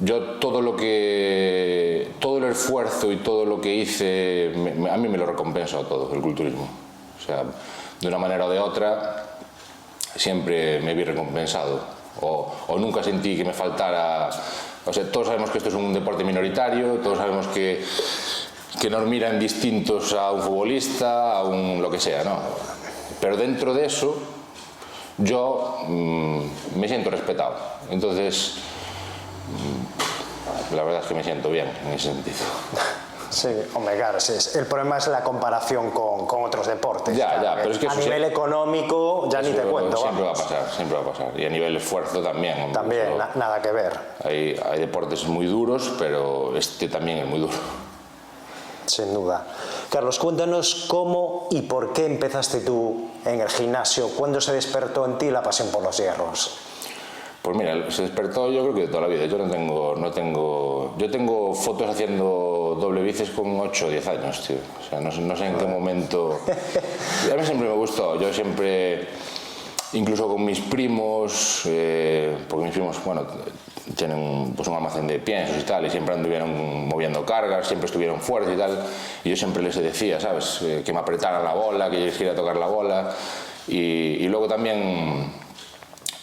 yo 0.00 0.20
todo 0.40 0.60
lo 0.60 0.74
que, 0.74 2.08
todo 2.18 2.38
el 2.38 2.44
esfuerzo 2.46 3.12
y 3.12 3.18
todo 3.18 3.44
lo 3.44 3.60
que 3.60 3.72
hice, 3.72 4.50
me- 4.56 4.90
a 4.90 4.96
mí 4.96 5.06
me 5.06 5.16
lo 5.16 5.26
recompensa 5.26 5.78
todo 5.84 6.12
el 6.12 6.20
culturismo. 6.20 6.66
O 7.16 7.24
sea, 7.24 7.44
de 8.00 8.08
una 8.08 8.18
manera 8.18 8.46
o 8.46 8.50
de 8.50 8.58
otra, 8.58 9.26
siempre 10.16 10.80
me 10.80 10.92
vi 10.92 11.04
recompensado. 11.04 11.78
O, 12.20 12.52
o 12.66 12.78
nunca 12.80 13.00
sentí 13.04 13.36
que 13.36 13.44
me 13.44 13.52
faltara... 13.52 14.30
O 14.86 14.92
sea, 14.92 15.08
todos 15.12 15.28
sabemos 15.28 15.50
que 15.50 15.58
esto 15.58 15.68
es 15.70 15.76
un 15.76 15.94
deporte 15.94 16.24
minoritario, 16.24 16.94
todos 16.94 17.16
sabemos 17.16 17.46
que, 17.48 17.82
que 18.80 18.90
nos 18.90 19.04
miran 19.06 19.38
distintos 19.38 20.12
a 20.12 20.30
un 20.32 20.42
futbolista, 20.42 21.36
a 21.38 21.44
un 21.44 21.80
lo 21.80 21.90
que 21.90 22.00
sea, 22.00 22.24
¿no? 22.24 22.38
Pero 23.20 23.36
dentro 23.36 23.72
de 23.74 23.86
eso, 23.86 24.16
yo 25.18 25.78
mmm, 25.88 26.40
me 26.76 26.88
siento 26.88 27.10
respetado. 27.10 27.54
Entonces, 27.90 28.54
mmm, 29.48 30.74
la 30.74 30.82
verdad 30.82 31.00
es 31.02 31.06
que 31.06 31.14
me 31.14 31.22
siento 31.24 31.50
bien 31.50 31.70
en 31.86 31.92
ese 31.92 32.12
sentido. 32.12 32.36
Sí, 33.30 33.48
hombre, 33.74 33.96
claro, 33.96 34.20
sí, 34.20 34.32
el 34.58 34.66
problema 34.66 34.98
es 34.98 35.08
la 35.08 35.22
comparación 35.24 35.90
con, 35.90 36.24
con 36.26 36.44
otros 36.44 36.66
deportes. 36.68 37.16
Ya, 37.16 37.30
claro, 37.40 37.42
ya, 37.42 37.54
pero 37.56 37.70
es 37.72 37.78
que 37.78 37.88
a 37.88 37.94
nivel 37.96 38.22
sí- 38.24 38.30
económico 38.30 39.28
ya 39.28 39.42
ni 39.42 39.50
te 39.50 39.62
cuento. 39.62 39.96
Siempre 39.96 40.22
vamos. 40.22 40.38
va 40.40 40.44
a 40.44 40.48
pasar, 40.48 40.70
siempre 40.76 40.96
va 40.98 41.02
a 41.02 41.12
pasar. 41.12 41.40
Y 41.40 41.44
a 41.44 41.48
nivel 41.50 41.76
esfuerzo 41.76 42.22
también. 42.22 42.54
hombre, 42.60 42.72
También, 42.74 43.18
na- 43.18 43.30
nada 43.34 43.60
que 43.60 43.72
ver. 43.72 43.92
hay, 44.24 44.60
hay 44.70 44.78
deportes 44.80 45.24
muy 45.26 45.46
duros, 45.46 45.92
pero 45.98 46.56
este 46.56 46.88
también 46.88 47.18
es 47.18 47.26
muy 47.26 47.40
duro. 47.40 47.54
Sin 48.86 49.14
duda. 49.14 49.46
Carlos, 49.90 50.18
cuéntanos 50.18 50.84
cómo 50.88 51.48
y 51.50 51.62
por 51.62 51.92
qué 51.92 52.06
empezaste 52.06 52.60
tú 52.60 53.08
en 53.24 53.40
el 53.40 53.48
gimnasio, 53.48 54.08
cuándo 54.10 54.40
se 54.40 54.52
despertó 54.52 55.04
en 55.06 55.16
ti 55.18 55.30
la 55.30 55.42
pasión 55.42 55.68
por 55.68 55.82
los 55.82 55.96
hierros. 55.96 56.58
Pues 57.40 57.56
mira, 57.58 57.90
se 57.90 58.02
despertó 58.02 58.50
yo 58.50 58.62
creo 58.62 58.74
que 58.74 58.80
de 58.82 58.88
toda 58.88 59.02
la 59.02 59.06
vida. 59.08 59.26
Yo 59.26 59.36
no 59.36 59.50
tengo, 59.50 59.94
no 59.96 60.10
tengo, 60.10 60.94
yo 60.96 61.10
tengo 61.10 61.54
fotos 61.54 61.88
haciendo 61.90 62.76
doble 62.80 63.02
bíceps 63.02 63.30
con 63.30 63.60
8 63.60 63.86
o 63.86 63.90
10 63.90 64.06
años, 64.08 64.42
tío. 64.46 64.56
O 64.80 64.88
sea, 64.88 65.00
no, 65.00 65.12
sé- 65.12 65.20
no 65.20 65.36
sé 65.36 65.46
en 65.48 65.56
qué 65.58 65.66
momento. 65.66 66.40
A 67.30 67.36
mí 67.36 67.44
siempre 67.44 67.68
me 67.68 67.74
gustó. 67.74 68.18
Yo 68.18 68.32
siempre, 68.32 69.08
incluso 69.92 70.26
con 70.26 70.42
mis 70.42 70.60
primos, 70.60 71.62
eh, 71.66 72.34
porque 72.48 72.64
mis 72.64 72.72
primos, 72.74 72.96
bueno, 73.04 73.26
tienen 73.96 74.52
pues, 74.56 74.68
un 74.68 74.74
almacén 74.74 75.06
de 75.06 75.18
piensos 75.18 75.58
y 75.58 75.64
tal, 75.64 75.84
y 75.86 75.90
siempre 75.90 76.14
anduvieron 76.14 76.88
moviendo 76.88 77.24
cargas, 77.24 77.66
siempre 77.66 77.86
estuvieron 77.86 78.20
fuertes 78.20 78.54
y 78.54 78.58
tal. 78.58 78.78
Y 79.24 79.30
yo 79.30 79.36
siempre 79.36 79.62
les 79.62 79.76
decía, 79.76 80.20
¿sabes? 80.20 80.60
Que 80.84 80.92
me 80.92 80.98
apretaran 80.98 81.44
la 81.44 81.54
bola, 81.54 81.90
que 81.90 82.00
yo 82.00 82.06
les 82.06 82.16
quería 82.16 82.34
tocar 82.34 82.56
la 82.56 82.66
bola. 82.66 83.10
Y, 83.68 83.76
y 83.76 84.28
luego 84.28 84.48
también 84.48 85.32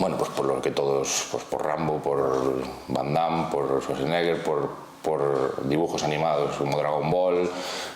bueno, 0.01 0.18
pues 0.18 0.32
por 0.32 0.48
lo 0.48 0.60
que 0.60 0.72
todos, 0.72 1.27
pues 1.32 1.44
por 1.44 1.63
Rambo, 1.63 2.00
por 2.00 2.63
Van 2.88 3.13
Damme, 3.13 3.51
por 3.51 3.84
Schwarzenegger, 3.84 4.41
por, 4.41 4.70
por 5.03 5.68
dibujos 5.70 6.01
animados 6.01 6.56
como 6.56 6.75
Dragon 6.75 7.12
Ball. 7.12 7.48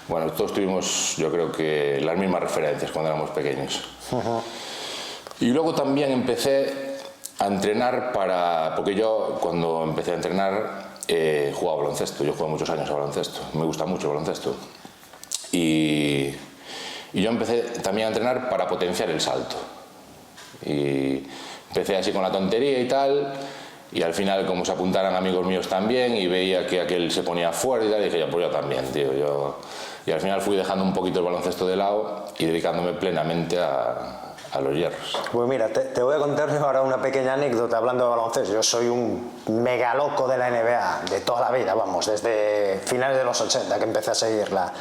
Bueno, 0.08 0.32
todos 0.32 0.54
tuvimos, 0.54 1.16
yo 1.18 1.32
creo 1.32 1.52
que 1.52 2.00
las 2.04 2.16
mismas 2.16 2.42
referencias 2.42 2.92
cuando 2.92 3.10
éramos 3.10 3.32
pequeños. 3.32 3.84
Y 5.40 5.48
luego 5.48 5.74
también 5.74 6.12
empecé 6.12 6.95
a 7.40 7.48
entrenar 7.48 8.12
para, 8.14 8.74
porque 8.76 8.96
yo 8.96 9.38
cuando 9.42 9.84
empecé 9.84 10.12
a 10.12 10.16
entrenar 10.16 10.96
eh, 11.08 11.54
jugaba 11.56 11.84
baloncesto, 11.84 12.24
yo 12.24 12.34
jugué 12.34 12.50
muchos 12.50 12.70
años 12.70 12.90
a 12.90 12.94
baloncesto, 12.94 13.42
me 13.54 13.66
gusta 13.66 13.86
mucho 13.86 14.08
el 14.08 14.14
baloncesto. 14.14 14.56
Y, 15.52 16.34
y 17.14 17.22
yo 17.22 17.30
empecé 17.30 17.62
también 17.82 18.08
a 18.08 18.10
entrenar 18.10 18.50
para 18.50 18.68
potenciar 18.68 19.10
el 19.10 19.22
salto. 19.22 19.56
Y 20.66 21.24
empecé 21.70 21.98
así 21.98 22.12
con 22.12 22.24
la 22.24 22.32
tontería 22.32 22.80
y 22.80 22.88
tal. 22.88 23.34
Y 23.92 24.02
al 24.02 24.14
final, 24.14 24.46
como 24.46 24.66
se 24.66 24.72
apuntaran 24.72 25.16
amigos 25.16 25.46
míos 25.46 25.68
también, 25.70 26.18
y 26.18 26.28
veía 26.28 26.66
que 26.68 26.82
aquel 26.82 27.12
se 27.12 27.24
ponía 27.24 27.52
fuerte 27.52 27.88
y 27.88 27.92
tal, 27.92 28.04
dije, 28.04 28.20
yo, 28.20 28.30
pues 28.30 28.46
yo 28.46 28.52
también, 28.52 28.86
tío. 28.92 29.14
Yo... 29.14 29.60
Y 30.06 30.12
al 30.12 30.20
final 30.20 30.42
fui 30.42 30.56
dejando 30.56 30.84
un 30.84 30.94
poquito 30.94 31.20
el 31.20 31.26
baloncesto 31.26 31.68
de 31.68 31.76
lado 31.76 32.26
y 32.38 32.46
dedicándome 32.46 32.94
plenamente 32.94 33.58
a, 33.60 34.35
a 34.56 34.62
los 34.62 34.74
hierros. 34.74 35.18
Pues 35.32 35.50
mira, 35.50 35.68
te, 35.70 35.82
te 35.82 36.02
voy 36.02 36.16
a 36.16 36.20
contar 36.20 36.50
ahora 36.62 36.82
una 36.82 37.02
pequeña 37.02 37.34
anécdota 37.34 37.78
hablando 37.78 38.06
de 38.06 38.10
baloncesto. 38.12 38.54
Yo 38.54 38.64
soy 38.64 38.88
un 38.88 39.32
mega 39.48 39.94
loco 39.94 40.28
de 40.28 40.38
la 40.38 40.50
NBA, 40.50 41.02
de 41.10 41.20
toda 41.22 41.42
la 41.42 41.52
vida, 41.52 41.74
vamos, 41.74 42.06
desde 42.06 42.80
finales 42.86 43.18
de 43.18 43.24
los 43.24 43.40
80 43.40 43.78
que 43.78 43.84
empecé 43.84 44.12
a 44.12 44.16
seguirla. 44.16 44.74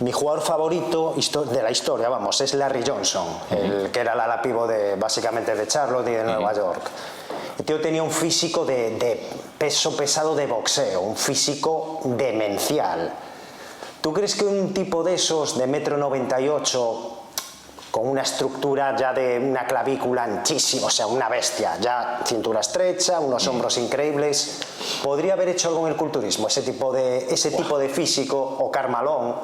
Mi 0.00 0.12
jugador 0.12 0.42
favorito 0.42 1.14
de 1.50 1.62
la 1.62 1.72
historia, 1.72 2.08
vamos, 2.08 2.40
es 2.40 2.54
Larry 2.54 2.84
Johnson, 2.86 3.26
el 3.50 3.90
que 3.90 3.98
era 3.98 4.12
el 4.12 4.20
ala 4.20 4.40
pivo 4.40 4.66
de, 4.66 4.94
básicamente 4.94 5.56
de 5.56 5.66
Charlotte 5.66 6.06
y 6.06 6.12
de 6.12 6.22
Nueva 6.22 6.52
York. 6.52 6.82
El 7.58 7.64
tío 7.64 7.80
tenía 7.80 8.04
un 8.04 8.12
físico 8.12 8.64
de, 8.64 8.96
de 8.96 9.28
peso 9.58 9.96
pesado 9.96 10.36
de 10.36 10.46
boxeo, 10.46 11.00
un 11.00 11.16
físico 11.16 12.00
demencial. 12.04 13.12
¿Tú 14.00 14.12
crees 14.12 14.36
que 14.36 14.44
un 14.44 14.72
tipo 14.72 15.02
de 15.02 15.14
esos 15.14 15.58
de 15.58 15.66
metro 15.66 15.96
98 15.96 17.17
con 17.90 18.06
una 18.08 18.22
estructura 18.22 18.94
ya 18.96 19.12
de 19.12 19.38
una 19.38 19.66
clavícula 19.66 20.24
anchísima, 20.24 20.86
o 20.86 20.90
sea, 20.90 21.06
una 21.06 21.28
bestia, 21.28 21.78
ya 21.80 22.20
cintura 22.26 22.60
estrecha, 22.60 23.18
unos 23.18 23.46
hombros 23.46 23.78
increíbles. 23.78 24.60
¿Podría 25.02 25.32
haber 25.34 25.48
hecho 25.48 25.68
algo 25.68 25.86
en 25.86 25.92
el 25.92 25.96
culturismo? 25.98 26.48
Ese 26.48 26.62
tipo 26.62 26.92
de, 26.92 27.18
ese 27.32 27.50
tipo 27.50 27.78
de 27.78 27.88
físico 27.88 28.38
o 28.38 28.70
Carmalón. 28.70 29.34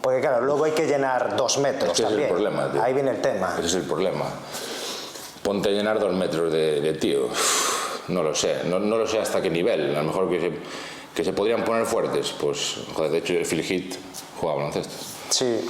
Porque 0.00 0.20
claro, 0.20 0.40
luego 0.44 0.64
hay 0.64 0.72
que 0.72 0.86
llenar 0.86 1.36
dos 1.36 1.58
metros 1.58 1.90
Es 1.92 1.96
que 1.96 2.02
ese 2.02 2.02
es 2.02 2.08
el 2.08 2.08
también. 2.10 2.28
problema, 2.30 2.72
tío. 2.72 2.82
Ahí 2.82 2.92
viene 2.92 3.10
el 3.12 3.20
tema. 3.20 3.54
Ese 3.58 3.66
es 3.68 3.74
el 3.74 3.82
problema. 3.82 4.24
Ponte 5.42 5.68
a 5.68 5.72
llenar 5.72 5.98
dos 6.00 6.12
metros 6.12 6.52
de, 6.52 6.80
de 6.80 6.92
tío. 6.94 7.28
No 8.08 8.22
lo 8.22 8.34
sé, 8.34 8.62
no, 8.64 8.78
no 8.80 8.96
lo 8.96 9.06
sé 9.06 9.20
hasta 9.20 9.40
qué 9.40 9.48
nivel. 9.50 9.94
A 9.94 10.00
lo 10.02 10.08
mejor 10.08 10.28
que 10.28 10.40
se, 10.40 10.52
que 11.14 11.24
se 11.24 11.32
podrían 11.32 11.64
poner 11.64 11.86
fuertes. 11.86 12.32
Pues, 12.40 12.76
joder, 12.94 13.12
de 13.12 13.18
hecho, 13.18 13.32
el 13.34 13.46
Phil 13.46 13.60
Heath 13.62 13.96
jugaba 14.40 14.58
baloncesto. 14.58 14.94
Sí. 15.32 15.60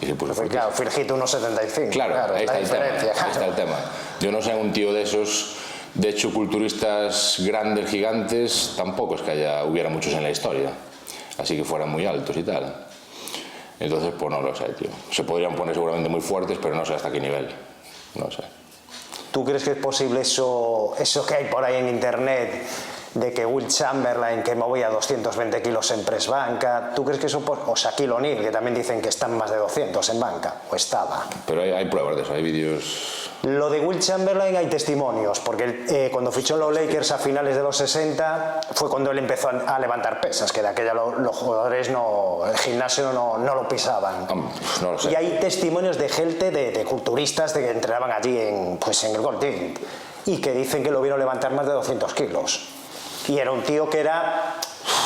Y 0.00 0.06
se 0.06 0.14
puso 0.14 0.34
Porque, 0.34 0.50
claro, 0.50 0.70
Firgito 0.70 1.16
1,75. 1.16 1.90
Claro, 1.90 2.34
ahí 2.34 2.46
la 2.46 2.58
está, 2.58 2.58
el 2.58 2.68
tema, 2.68 2.84
diferencia. 2.84 3.24
ahí 3.24 3.30
está 3.32 3.46
el 3.46 3.54
tema. 3.54 3.76
Yo 4.20 4.30
no 4.30 4.40
sé, 4.40 4.54
un 4.54 4.72
tío 4.72 4.92
de 4.92 5.02
esos, 5.02 5.56
de 5.94 6.08
hecho, 6.08 6.32
culturistas 6.32 7.36
grandes, 7.40 7.90
gigantes, 7.90 8.74
tampoco 8.76 9.16
es 9.16 9.22
que 9.22 9.32
haya, 9.32 9.64
hubiera 9.64 9.90
muchos 9.90 10.12
en 10.12 10.22
la 10.22 10.30
historia. 10.30 10.70
Así 11.38 11.56
que 11.56 11.64
fueran 11.64 11.88
muy 11.88 12.06
altos 12.06 12.36
y 12.36 12.44
tal. 12.44 12.86
Entonces, 13.80 14.12
pues 14.16 14.30
no 14.30 14.40
lo 14.42 14.54
sé, 14.54 14.64
tío. 14.74 14.90
Se 15.10 15.24
podrían 15.24 15.56
poner 15.56 15.74
seguramente 15.74 16.08
muy 16.08 16.20
fuertes, 16.20 16.58
pero 16.62 16.76
no 16.76 16.84
sé 16.84 16.94
hasta 16.94 17.10
qué 17.10 17.18
nivel. 17.18 17.48
No 18.14 18.30
sé. 18.30 18.44
¿Tú 19.32 19.44
crees 19.44 19.64
que 19.64 19.72
es 19.72 19.78
posible 19.78 20.20
eso, 20.20 20.94
eso 20.98 21.26
que 21.26 21.34
hay 21.34 21.44
por 21.46 21.64
ahí 21.64 21.76
en 21.76 21.88
internet 21.88 22.62
de 23.14 23.32
que 23.32 23.44
Will 23.44 23.66
Chamberlain 23.68 24.42
que 24.42 24.54
movía 24.54 24.88
220 24.88 25.62
kilos 25.62 25.90
en 25.90 26.04
press 26.04 26.28
banca? 26.28 26.92
¿Tú 26.94 27.04
crees 27.04 27.18
que 27.20 27.26
eso, 27.26 27.42
o 27.46 27.74
Shaquille 27.74 28.12
O'Neal 28.12 28.40
que 28.42 28.50
también 28.50 28.74
dicen 28.74 29.00
que 29.02 29.08
están 29.08 29.36
más 29.36 29.50
de 29.50 29.56
200 29.56 30.08
en 30.10 30.20
banca? 30.20 30.54
O 30.70 30.76
estaba. 30.76 31.24
Pero 31.46 31.62
hay, 31.62 31.72
hay 31.72 31.84
pruebas 31.90 32.16
de 32.16 32.22
eso, 32.22 32.32
hay 32.34 32.42
vídeos. 32.42 33.16
Lo 33.42 33.70
de 33.70 33.80
Will 33.80 33.98
Chamberlain 34.00 34.54
hay 34.54 34.66
testimonios, 34.66 35.40
porque 35.40 35.84
eh, 35.88 36.10
cuando 36.12 36.30
fichó 36.30 36.58
los 36.58 36.74
Lakers 36.74 37.10
a 37.12 37.18
finales 37.18 37.56
de 37.56 37.62
los 37.62 37.74
60 37.74 38.60
fue 38.74 38.90
cuando 38.90 39.10
él 39.10 39.18
empezó 39.18 39.48
a, 39.48 39.74
a 39.76 39.78
levantar 39.78 40.20
pesas, 40.20 40.52
que 40.52 40.60
de 40.60 40.68
aquella 40.68 40.92
lo- 40.92 41.18
los 41.18 41.34
jugadores 41.34 41.88
no, 41.88 42.40
el 42.46 42.56
gimnasio 42.58 43.12
no, 43.14 43.38
no 43.38 43.54
lo 43.54 43.66
pisaban. 43.66 44.26
Hom, 44.30 44.46
No 44.82 44.92
lo 44.92 44.98
sé. 44.98 45.10
Y 45.10 45.14
hay 45.14 45.38
testimonios 45.40 45.96
de 45.96 46.10
gente, 46.10 46.50
de, 46.50 46.70
de 46.70 46.84
culturistas 46.84 47.54
de 47.54 47.62
que 47.62 47.70
entrenaban 47.70 48.12
allí 48.12 48.38
en, 48.38 48.76
pues 48.76 49.02
en 49.04 49.14
el 49.14 49.22
Gold 49.22 49.40
Gym 49.40 49.74
y 50.26 50.38
que 50.38 50.52
dicen 50.52 50.82
que 50.82 50.90
lo 50.90 51.00
vieron 51.00 51.18
levantar 51.18 51.52
más 51.54 51.66
de 51.66 51.72
200 51.72 52.12
kilos. 52.12 52.68
Y 53.28 53.38
era 53.38 53.52
un 53.52 53.62
tío 53.62 53.88
que 53.88 54.00
era, 54.00 54.54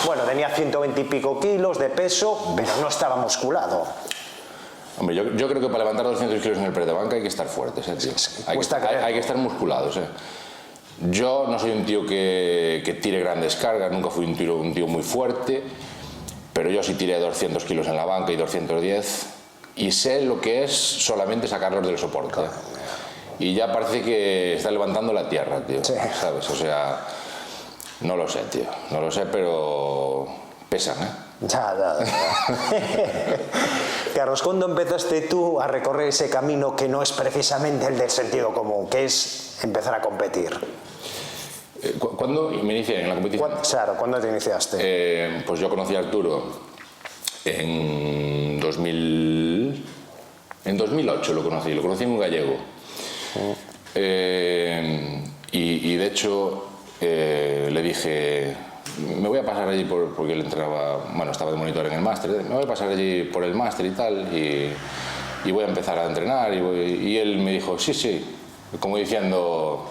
bueno, 0.06 0.22
tenía 0.22 0.48
120 0.48 1.00
y 1.00 1.04
pico 1.04 1.38
kilos 1.40 1.78
de 1.78 1.88
peso, 1.90 2.54
pero 2.56 2.68
no 2.80 2.88
estaba 2.88 3.16
musculado. 3.16 3.86
Hombre, 4.98 5.16
yo, 5.16 5.24
yo 5.34 5.48
creo 5.48 5.60
que 5.60 5.66
para 5.66 5.78
levantar 5.80 6.06
200 6.06 6.40
kilos 6.40 6.58
en 6.58 6.64
el 6.64 6.72
press 6.72 6.86
de 6.86 6.92
banca 6.92 7.16
hay 7.16 7.22
que 7.22 7.28
estar 7.28 7.46
fuertes, 7.48 7.88
¿eh, 7.88 7.96
tío? 7.96 8.12
Hay 8.46 8.58
que, 8.58 8.74
hay- 8.76 8.96
hay 9.04 9.12
que 9.14 9.20
estar 9.20 9.36
musculados, 9.36 9.96
¿eh? 9.96 10.06
Yo 11.10 11.46
no 11.48 11.58
soy 11.58 11.72
un 11.72 11.84
tío 11.84 12.06
que, 12.06 12.80
que 12.84 12.94
tire 12.94 13.18
grandes 13.18 13.56
cargas, 13.56 13.90
nunca 13.90 14.10
fui 14.10 14.24
un 14.24 14.36
tío, 14.36 14.54
un 14.56 14.72
tío 14.72 14.86
muy 14.86 15.02
fuerte, 15.02 15.64
pero 16.52 16.70
yo 16.70 16.84
sí 16.84 16.94
tiré 16.94 17.18
200 17.18 17.64
kilos 17.64 17.88
en 17.88 17.96
la 17.96 18.04
banca 18.04 18.30
y 18.30 18.36
210 18.36 19.26
y 19.74 19.90
sé 19.90 20.22
lo 20.22 20.40
que 20.40 20.62
es 20.62 20.72
solamente 20.72 21.48
sacarlos 21.48 21.84
del 21.84 21.98
soporte. 21.98 22.42
Y 23.40 23.52
ya 23.54 23.72
parece 23.72 24.02
que 24.02 24.54
está 24.54 24.70
levantando 24.70 25.12
la 25.12 25.28
tierra, 25.28 25.60
tío. 25.66 25.84
Sí. 25.84 25.94
¿Sabes? 26.20 26.48
O 26.48 26.54
sea, 26.54 27.00
no 28.00 28.16
lo 28.16 28.28
sé, 28.28 28.40
tío. 28.50 28.64
No 28.90 29.00
lo 29.00 29.10
sé, 29.10 29.26
pero 29.26 30.26
pesan, 30.68 30.96
¿eh? 31.02 31.08
Ya, 31.40 31.74
ya, 31.78 32.04
ya. 32.04 33.36
Carlos, 34.14 34.42
¿cuándo 34.42 34.66
empezaste 34.66 35.22
tú 35.22 35.60
a 35.60 35.66
recorrer 35.66 36.08
ese 36.08 36.30
camino 36.30 36.74
que 36.76 36.88
no 36.88 37.02
es 37.02 37.12
precisamente 37.12 37.86
el 37.86 37.98
del 37.98 38.10
sentido 38.10 38.52
común, 38.54 38.88
que 38.88 39.04
es 39.04 39.58
empezar 39.62 39.94
a 39.94 40.00
competir? 40.00 40.50
Eh, 41.82 41.96
¿cu- 41.98 42.16
¿Cuándo 42.16 42.50
me 42.50 42.72
inicié 42.74 43.00
en 43.02 43.08
la 43.08 43.14
competición? 43.14 43.48
¿Cuándo- 43.50 43.68
Claro, 43.68 43.94
¿cuándo 43.98 44.18
te 44.20 44.28
iniciaste? 44.28 44.76
Eh, 44.80 45.42
pues 45.46 45.60
yo 45.60 45.68
conocí 45.68 45.94
a 45.96 45.98
Arturo 46.00 46.44
en 47.44 48.58
2000, 48.60 49.84
en 50.64 50.76
2008 50.78 51.32
lo 51.34 51.42
conocí, 51.42 51.74
lo 51.74 51.82
conocí 51.82 52.04
en 52.04 52.10
un 52.10 52.20
gallego. 52.20 52.56
Eh, 53.94 55.22
y, 55.52 55.92
y 55.92 55.96
de 55.96 56.06
hecho 56.06 56.64
eh, 57.06 57.68
le 57.72 57.82
dije, 57.82 58.56
me 59.20 59.28
voy 59.28 59.38
a 59.38 59.44
pasar 59.44 59.68
allí 59.68 59.84
por- 59.84 60.14
porque 60.14 60.32
él 60.32 60.40
entrenaba, 60.40 60.98
bueno, 61.14 61.32
estaba 61.32 61.50
de 61.50 61.56
monitor 61.56 61.86
en 61.86 61.92
el 61.94 62.00
máster, 62.00 62.30
me 62.30 62.54
voy 62.54 62.64
a 62.64 62.66
pasar 62.66 62.88
allí 62.88 63.24
por 63.24 63.44
el 63.44 63.54
máster 63.54 63.86
y 63.86 63.90
tal. 63.90 64.28
Y, 64.34 64.70
y 65.44 65.52
voy 65.52 65.64
a 65.64 65.68
empezar 65.68 65.98
a 65.98 66.06
entrenar. 66.06 66.52
Y, 66.54 66.60
voy- 66.60 66.78
y 67.08 67.18
él 67.18 67.38
me 67.38 67.52
dijo, 67.52 67.78
sí, 67.78 67.92
sí, 67.94 68.24
como 68.80 68.96
diciendo, 68.96 69.90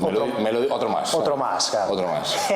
me 0.00 0.10
lo- 0.12 0.26
me 0.26 0.52
lo 0.52 0.74
otro 0.74 0.88
más. 0.88 1.14
Otro 1.14 1.36
más, 1.36 1.70
claro. 1.70 1.92
Otro 1.92 2.06
más. 2.08 2.36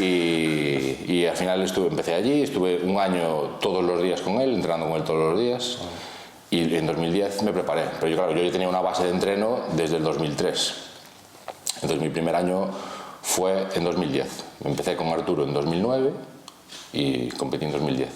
Y, 0.00 1.04
y 1.06 1.26
al 1.26 1.36
final 1.36 1.60
estuve, 1.62 1.88
empecé 1.88 2.14
allí, 2.14 2.42
estuve 2.42 2.80
un 2.84 2.98
año 2.98 3.58
todos 3.60 3.84
los 3.84 4.02
días 4.02 4.20
con 4.22 4.40
él, 4.40 4.54
entrenando 4.54 4.86
con 4.86 4.96
él 4.96 5.02
todos 5.04 5.32
los 5.32 5.40
días. 5.40 5.78
Y 6.50 6.74
en 6.76 6.86
2010 6.86 7.42
me 7.42 7.52
preparé. 7.52 7.82
Pero 8.00 8.08
yo, 8.08 8.16
claro, 8.16 8.32
yo 8.34 8.42
ya 8.42 8.50
tenía 8.50 8.68
una 8.68 8.80
base 8.80 9.04
de 9.04 9.10
entreno 9.10 9.58
desde 9.72 9.96
el 9.96 10.04
2003. 10.04 10.74
Entonces 11.82 12.00
mi 12.00 12.08
primer 12.10 12.34
año 12.34 12.68
fue 13.22 13.68
en 13.74 13.84
2010. 13.84 14.28
Empecé 14.64 14.96
con 14.96 15.08
Arturo 15.08 15.44
en 15.44 15.52
2009 15.54 16.12
y 16.92 17.28
competí 17.30 17.64
en 17.66 17.72
2010. 17.72 18.08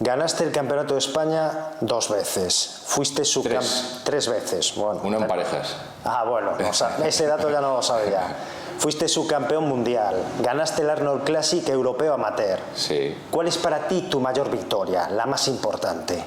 Ganaste 0.00 0.44
el 0.44 0.50
Campeonato 0.52 0.94
de 0.94 0.98
España 0.98 1.70
dos 1.80 2.08
veces. 2.10 2.82
Fuiste 2.86 3.24
su 3.24 3.42
Tres. 3.42 4.00
tres 4.04 4.28
veces. 4.28 4.74
Bueno, 4.74 5.00
Uno 5.04 5.18
en 5.18 5.26
parejas. 5.28 5.76
Ah, 6.04 6.24
bueno, 6.24 6.52
o 6.68 6.72
sea, 6.72 6.96
ese 7.06 7.26
dato 7.26 7.48
ya 7.50 7.60
no 7.60 7.76
lo 7.76 7.82
sabía. 7.82 8.34
Fuiste 8.78 9.06
subcampeón 9.06 9.68
mundial. 9.68 10.16
Ganaste 10.40 10.82
el 10.82 10.90
Arnold 10.90 11.22
Classic 11.22 11.68
Europeo 11.68 12.14
Amateur. 12.14 12.58
Sí. 12.74 13.14
¿Cuál 13.30 13.46
es 13.46 13.56
para 13.58 13.86
ti 13.86 14.08
tu 14.10 14.18
mayor 14.18 14.50
victoria, 14.50 15.08
la 15.08 15.24
más 15.26 15.46
importante? 15.46 16.22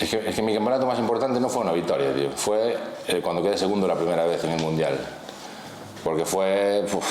Es 0.00 0.10
que, 0.10 0.28
es 0.28 0.34
que 0.34 0.42
mi 0.42 0.52
campeonato 0.52 0.86
más 0.86 0.98
importante 0.98 1.38
no 1.40 1.48
fue 1.48 1.62
una 1.62 1.72
victoria, 1.72 2.12
tío. 2.14 2.30
Fue 2.34 2.76
eh, 3.08 3.20
cuando 3.22 3.42
quedé 3.42 3.56
segundo 3.56 3.86
la 3.86 3.94
primera 3.94 4.24
vez 4.24 4.42
en 4.44 4.50
el 4.50 4.60
Mundial. 4.60 4.98
Porque 6.02 6.24
fue... 6.24 6.84
uf, 6.92 7.04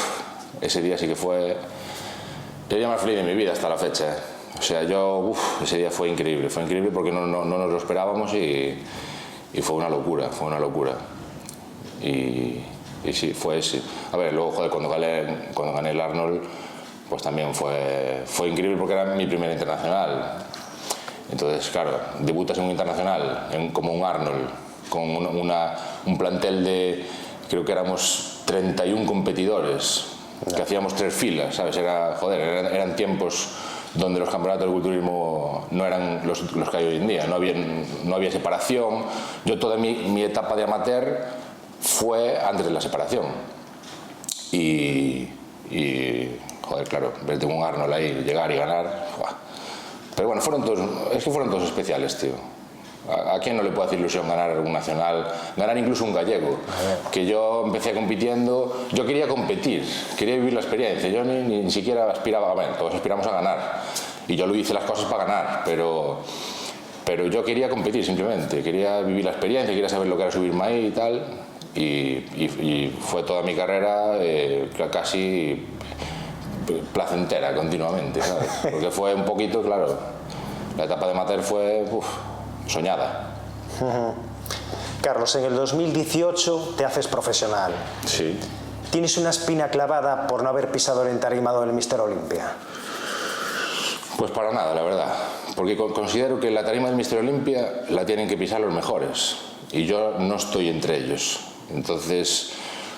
ese 0.62 0.82
día 0.82 0.98
sí 0.98 1.08
que 1.08 1.16
fue... 1.16 1.58
El 2.70 2.78
día 2.78 2.88
más 2.88 3.02
feliz 3.02 3.18
de 3.18 3.24
mi 3.24 3.36
vida 3.36 3.54
hasta 3.54 3.70
la 3.70 3.78
fecha. 3.78 4.16
O 4.58 4.62
sea, 4.62 4.84
yo... 4.84 5.20
uf, 5.20 5.62
ese 5.63 5.78
día 5.78 5.92
fue 5.92 6.10
increíble. 6.10 6.50
Fue 6.50 6.63
increíble 6.63 6.92
porque 6.94 7.12
no, 7.12 7.25
no- 7.25 7.46
no 7.46 7.58
nos 7.58 7.72
lo 7.72 7.78
esperábamos 7.78 8.34
y, 8.34 8.78
y 9.54 9.62
fue 9.62 9.78
una 9.78 9.90
locura. 9.90 10.28
Fue 10.30 10.48
una 10.48 10.60
locura. 10.60 10.92
Y, 12.02 12.62
y 13.06 13.13
sí, 13.13 13.34
fue 13.34 13.60
ese. 13.60 13.82
A 14.12 14.18
ver, 14.18 14.34
luego, 14.34 14.52
joder, 14.52 14.70
cuando 14.70 14.90
gané, 14.90 15.50
cuando 15.54 15.74
gané 15.74 15.92
el 15.92 16.02
Arnold, 16.02 16.42
pues 17.10 17.22
también 17.24 17.54
fue, 17.56 18.24
fue 18.25 18.50
increíble 18.50 18.78
porque 18.78 18.94
era 18.94 19.06
mi 19.06 19.25
primer 19.25 19.52
internacional. 19.52 20.48
Entonces, 21.32 21.70
claro, 21.72 22.00
debutas 22.20 22.58
en 22.58 22.65
un 22.65 22.72
internacional, 22.72 23.48
en- 23.51 23.72
como 23.72 23.94
un 23.94 24.03
Arnold, 24.03 24.50
con 24.89 25.01
una- 25.15 25.30
una- 25.30 25.75
un 26.06 26.18
plantel 26.18 26.63
de, 26.63 27.06
creo 27.50 27.63
que 27.65 27.72
éramos 27.72 28.42
31 28.46 29.06
competidores, 29.06 30.06
que 30.56 30.62
hacíamos 30.62 30.94
tres 30.96 31.13
filas, 31.13 31.56
¿sabes? 31.56 31.77
Era, 31.77 32.15
joder, 32.20 32.39
eran, 32.42 32.65
eran 32.75 32.96
tiempos 32.96 33.48
donde 33.96 34.20
los 34.20 34.30
campeonatos 34.30 34.68
de 34.68 34.74
culturismo 34.74 35.68
no 35.72 35.86
eran 35.86 36.22
los, 36.27 36.51
los 36.53 36.70
que 36.70 36.77
hay 36.77 36.86
hoy 36.86 36.96
en 36.98 37.08
día, 37.08 37.27
no 37.27 37.36
había, 37.36 37.53
no 38.03 38.15
había 38.15 38.32
separación. 38.32 39.06
Yo 39.46 39.58
toda 39.60 39.77
mi, 39.77 39.94
mi 39.94 40.24
etapa 40.24 40.56
de 40.56 40.63
amateur 40.63 41.25
fue 41.80 42.38
antes 42.39 42.65
de 42.65 42.72
la 42.72 42.82
separación. 42.82 43.25
Y, 44.51 45.30
y, 45.72 46.38
joder, 46.62 46.88
claro, 46.88 47.13
verte 47.25 47.46
con 47.46 47.56
un 47.58 47.63
Arnold 47.63 47.94
ahí, 47.94 48.24
llegar 48.25 48.51
y 48.51 48.58
ganar. 48.58 49.08
¡buah! 49.18 49.32
Pero 50.15 50.27
bueno, 50.27 50.41
fueron 50.41 50.63
todos, 50.63 50.79
es 51.15 51.24
que 51.24 51.32
fueron 51.32 51.50
todos 51.50 51.63
especiales, 51.63 52.17
tío. 52.17 52.32
¿A, 53.10 53.36
a 53.36 53.39
quién 53.39 53.58
no 53.58 53.63
le 53.63 53.72
puede 53.72 53.88
hacer 53.88 54.00
ilusión 54.00 54.27
ganar 54.29 54.58
un 54.60 54.72
nacional? 54.72 55.27
Ganar 55.58 55.77
incluso 55.77 56.05
un 56.05 56.13
gallego. 56.13 56.58
Que 57.12 57.25
yo 57.25 57.63
empecé 57.65 57.93
compitiendo, 57.93 58.86
yo 58.93 59.05
quería 59.05 59.27
competir, 59.27 59.84
quería 60.17 60.36
vivir 60.36 60.53
la 60.53 60.62
experiencia. 60.62 61.10
Yo 61.10 61.24
ni, 61.24 61.41
ni 61.63 61.72
siquiera 61.72 62.10
aspiraba 62.12 62.51
a 62.51 62.55
ganar, 62.55 62.77
todos 62.77 62.96
aspiramos 62.96 63.25
a 63.27 63.32
ganar. 63.32 63.82
Y 64.27 64.36
yo 64.38 64.48
lo 64.48 64.55
hice 64.55 64.74
las 64.74 64.86
cosas 64.86 65.05
para 65.12 65.25
ganar, 65.25 65.62
pero, 65.65 66.20
pero 67.05 67.27
yo 67.27 67.43
quería 67.43 67.67
competir 67.70 68.05
simplemente. 68.05 68.63
Quería 68.63 69.01
vivir 69.01 69.25
la 69.25 69.32
experiencia, 69.32 69.74
quería 69.74 69.89
saber 69.89 70.08
lo 70.08 70.15
que 70.15 70.24
era 70.24 70.32
subirme 70.32 70.63
ahí 70.63 70.86
y 70.88 70.91
tal. 70.91 71.25
Y, 71.75 71.82
y- 71.82 72.52
y 72.62 72.97
fue 73.02 73.23
toda 73.23 73.41
mi 73.41 73.54
carrera 73.56 74.17
eh, 74.21 74.69
casi 74.91 75.65
placentera 76.93 77.54
continuamente, 77.56 78.21
¿sabes? 78.21 78.49
Porque 78.71 78.91
fue 78.91 79.13
un 79.13 79.26
poquito, 79.26 79.62
claro, 79.62 79.97
la 80.78 80.86
etapa 80.86 81.08
de 81.08 81.13
Mater 81.13 81.41
fue 81.43 81.86
uf, 81.91 82.06
soñada. 82.67 83.30
Carlos, 85.02 85.36
en 85.36 85.43
el 85.45 85.56
2018 85.56 86.76
te 86.78 86.86
haces 86.86 87.08
profesional. 87.08 87.73
Sí. 88.06 88.39
¿Tienes 88.91 89.17
una 89.17 89.32
espina 89.32 89.69
clavada 89.69 90.28
por 90.28 90.43
no 90.43 90.49
haber 90.49 90.71
pisado 90.71 91.02
el 91.04 91.10
entarimado 91.10 91.62
del 91.62 91.73
Mister 91.73 91.99
Olimpia? 91.99 92.52
Pues 94.17 94.32
para 94.32 94.52
nada, 94.54 94.73
la 94.76 94.84
verdad. 94.84 95.13
Porque 95.56 95.76
co- 95.76 95.93
considero 95.93 96.39
que 96.39 96.52
la 96.52 96.63
tarima 96.63 96.88
del 96.88 96.95
Mister 96.95 97.19
Olimpia 97.19 97.82
la 97.89 98.06
tienen 98.06 98.28
que 98.30 98.38
pisar 98.38 98.62
los 98.62 98.71
mejores. 98.73 99.36
Y 99.71 99.86
yo 99.86 100.13
no 100.19 100.36
estoy 100.36 100.69
entre 100.69 100.97
ellos. 100.97 101.39
Entonces, 101.71 102.52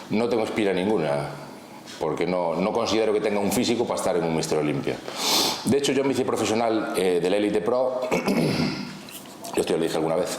no 0.10 0.28
tengo 0.28 0.43
espira 0.43 0.73
ninguna. 0.73 1.30
Porque 2.00 2.26
no, 2.28 2.56
no 2.56 2.71
considero 2.74 3.13
que 3.13 3.21
tenga 3.21 3.39
un 3.39 3.52
físico 3.52 3.86
para 3.86 4.00
estar 4.00 4.15
en 4.17 4.24
un 4.24 4.36
Mister 4.36 4.58
Olimpia. 4.58 4.95
De 5.65 5.78
hecho, 5.78 5.91
yo 5.93 6.04
me 6.04 6.12
hice 6.13 6.26
profesional 6.26 6.93
eh, 6.98 7.19
del 7.21 7.34
Elite 7.34 7.62
Pro. 7.62 8.02
yo 9.56 9.62
esto 9.62 9.74
ya 9.74 9.78
lo 9.78 9.84
dije 9.84 9.95
alguna 9.95 10.15
vez. 10.15 10.38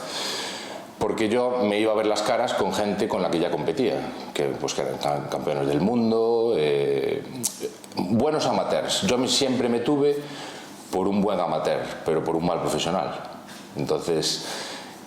porque 0.99 1.29
yo 1.29 1.59
me 1.65 1.79
iba 1.81 1.93
a 1.93 1.95
ver 1.95 2.07
las 2.07 2.23
caras 2.23 2.53
con 2.55 2.73
gente 2.73 3.07
con 3.09 3.23
la 3.23 3.31
que 3.31 3.39
ya 3.39 3.51
competía, 3.51 3.95
que, 4.35 4.45
pues, 4.45 4.75
que 4.75 4.83
eran 4.83 4.99
cam- 4.99 5.29
campeones 5.29 5.67
del 5.69 5.81
mundo, 5.81 6.55
eh, 6.57 7.23
buenos 7.97 8.45
amateurs. 8.47 9.03
Yo 9.03 9.27
siempre 9.27 9.69
me 9.69 9.81
tuve 9.81 10.17
por 10.91 11.07
un 11.09 11.21
buen 11.23 11.39
amateur, 11.41 11.81
pero 12.05 12.23
por 12.25 12.37
un 12.37 12.45
mal 12.47 12.61
profesional. 12.61 13.15
Entonces, 13.77 14.47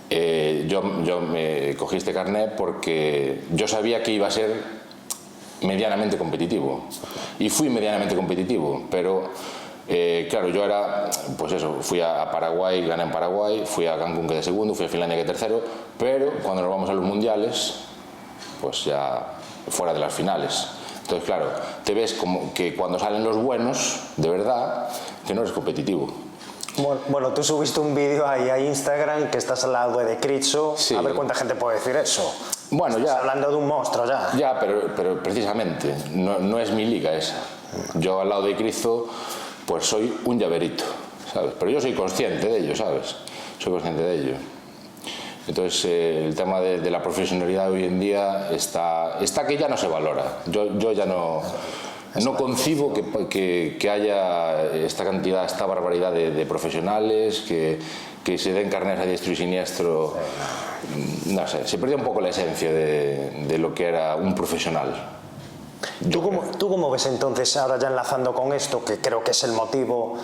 eh, 0.10 0.66
yo, 0.68 1.04
yo 1.04 1.22
me 1.22 1.76
cogí 1.76 1.98
este 1.98 2.14
carnet 2.14 2.56
porque 2.56 3.42
yo 3.54 3.68
sabía 3.68 4.02
que 4.04 4.12
iba 4.12 4.28
a 4.28 4.32
ser 4.32 4.79
medianamente 5.62 6.18
competitivo. 6.18 6.86
Y 7.40 7.50
fui 7.50 7.70
medianamente 7.70 8.16
competitivo, 8.16 8.84
pero 8.90 9.30
eh, 9.88 10.28
claro, 10.30 10.50
yo 10.50 10.64
era, 10.64 11.10
pues 11.38 11.54
eso, 11.54 11.78
fui 11.82 12.00
a 12.00 12.30
Paraguay, 12.30 12.86
gané 12.86 13.04
en 13.04 13.12
Paraguay, 13.12 13.64
fui 13.66 13.88
a 13.88 13.98
Cancún 13.98 14.28
que 14.28 14.36
de 14.36 14.44
segundo, 14.44 14.76
fui 14.76 14.86
a 14.86 14.90
Finlandia 14.90 15.18
que 15.18 15.26
tercero, 15.26 15.62
pero 15.98 16.32
cuando 16.44 16.62
nos 16.62 16.70
vamos 16.70 16.90
a 16.90 16.94
los 16.94 17.04
mundiales, 17.04 17.86
pues 18.62 18.86
ya 18.86 19.34
fuera 19.68 19.94
de 19.94 20.00
las 20.00 20.14
finales. 20.14 20.68
Entonces, 21.02 21.26
claro, 21.26 21.50
te 21.84 21.96
ves 21.96 22.14
como 22.14 22.54
que 22.54 22.76
cuando 22.76 23.00
salen 23.00 23.24
los 23.24 23.36
buenos, 23.38 24.00
de 24.18 24.30
verdad, 24.30 24.90
que 25.26 25.34
no 25.34 25.42
eres 25.42 25.54
competitivo. 25.54 26.29
Bueno, 27.10 27.30
tú 27.34 27.44
subiste 27.44 27.80
un 27.80 27.94
vídeo 27.94 28.28
ahí 28.28 28.50
a 28.50 28.60
Instagram 28.60 29.30
que 29.30 29.38
estás 29.38 29.64
al 29.64 29.74
lado 29.74 30.00
de 30.00 30.18
Critso. 30.18 30.76
Sí. 30.78 30.96
A 30.96 31.02
ver 31.02 31.14
cuánta 31.14 31.34
gente 31.34 31.56
puede 31.56 31.78
decir 31.78 31.96
eso. 31.96 32.34
Bueno, 32.72 32.98
Estás 32.98 33.16
ya, 33.16 33.20
hablando 33.20 33.50
de 33.50 33.56
un 33.56 33.68
monstruo 33.68 34.06
ya. 34.06 34.30
Ya, 34.38 34.60
pero, 34.60 34.94
pero 34.96 35.22
precisamente, 35.24 35.96
no, 36.12 36.40
no 36.40 36.60
es 36.60 36.72
mi 36.72 36.86
liga 36.86 37.14
esa. 37.14 37.36
Yo 37.96 38.22
al 38.22 38.30
lado 38.30 38.44
de 38.44 38.56
Cristo, 38.56 39.08
pues 39.66 39.86
soy 39.86 40.20
un 40.26 40.40
llaverito, 40.40 40.84
¿sabes? 41.34 41.54
Pero 41.60 41.72
yo 41.72 41.82
soy 41.82 41.94
consciente 41.94 42.48
de 42.48 42.60
ello, 42.60 42.76
¿sabes? 42.76 43.16
Soy 43.58 43.72
consciente 43.72 44.04
de 44.04 44.16
ello. 44.16 44.36
Entonces, 45.48 45.86
eh, 45.86 46.26
el 46.28 46.36
tema 46.36 46.62
de, 46.62 46.80
de 46.80 46.92
la 46.92 47.02
profesionalidad 47.02 47.72
hoy 47.72 47.86
en 47.86 48.00
día 48.00 48.50
está, 48.52 49.18
está 49.20 49.48
que 49.48 49.58
ya 49.58 49.68
no 49.68 49.78
se 49.78 49.88
valora. 49.88 50.42
Yo, 50.46 50.78
yo 50.78 50.92
ya 50.92 51.08
no, 51.08 51.42
no 52.24 52.36
concibo 52.36 52.94
que, 52.94 53.04
que- 53.30 53.78
que 53.80 53.90
haya 53.90 54.64
esta 54.74 55.04
cantidad, 55.04 55.46
esta 55.46 55.66
barbaridad 55.66 56.12
de, 56.12 56.32
de 56.32 56.46
profesionales, 56.46 57.44
que, 57.48 57.80
que 58.24 58.38
se 58.38 58.52
den 58.54 58.70
carnes 58.70 59.00
a 59.00 59.06
diestro 59.06 59.32
y 59.32 59.36
siniestro. 59.36 60.16
No 61.28 61.48
sé, 61.48 61.68
se 61.68 61.78
perdió 61.78 61.98
un 61.98 62.04
poco 62.04 62.22
la 62.22 62.30
esencia 62.30 62.72
de, 62.72 63.46
de 63.48 63.58
lo 63.58 63.74
que 63.74 63.86
era 63.88 64.16
un 64.16 64.34
profesional. 64.34 65.10
¿Tú 66.12 66.22
cómo, 66.22 66.42
¿Tú 66.58 66.68
cómo 66.70 66.90
ves 66.90 67.06
entonces, 67.06 67.56
ahora 67.58 67.78
ya 67.78 67.88
enlazando 67.90 68.34
con 68.34 68.54
esto, 68.54 68.84
que 68.84 68.98
creo 68.98 69.24
que 69.24 69.32
es 69.32 69.44
el 69.44 69.52
motivo 69.52 70.18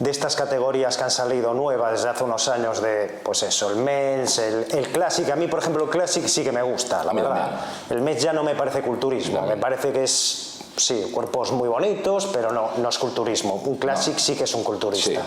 de 0.00 0.10
estas 0.10 0.34
categorías 0.34 0.96
que 0.96 1.04
han 1.04 1.10
salido 1.10 1.54
nuevas 1.54 1.92
desde 1.92 2.08
hace 2.08 2.24
unos 2.24 2.48
años 2.48 2.80
de, 2.82 3.20
pues 3.22 3.42
eso, 3.44 3.70
el 3.70 3.76
MENS, 3.76 4.38
el, 4.38 4.66
el 4.72 4.88
Classic? 4.88 5.28
A 5.30 5.36
mí, 5.36 5.46
por 5.46 5.60
ejemplo, 5.60 5.84
el 5.84 5.90
Classic 5.90 6.26
sí 6.26 6.42
que 6.42 6.50
me 6.52 6.62
gusta, 6.62 7.04
la 7.04 7.12
verdad. 7.12 7.30
también. 7.34 7.60
El 7.90 8.00
MENS 8.02 8.22
ya 8.22 8.32
no 8.32 8.42
me 8.42 8.54
parece 8.54 8.80
culturismo, 8.82 9.42
No. 9.42 9.46
me 9.46 9.56
parece 9.58 9.92
que 9.92 10.02
es, 10.04 10.58
sí, 10.76 11.10
cuerpos 11.14 11.52
muy 11.52 11.68
bonitos, 11.68 12.26
pero 12.32 12.50
no, 12.50 12.70
no 12.78 12.88
es 12.88 12.98
culturismo. 12.98 13.54
Un 13.66 13.76
Classic 13.76 14.16
sí 14.18 14.34
que 14.34 14.44
es 14.44 14.54
un 14.54 14.64
culturista. 14.64 15.20
Sí. 15.20 15.26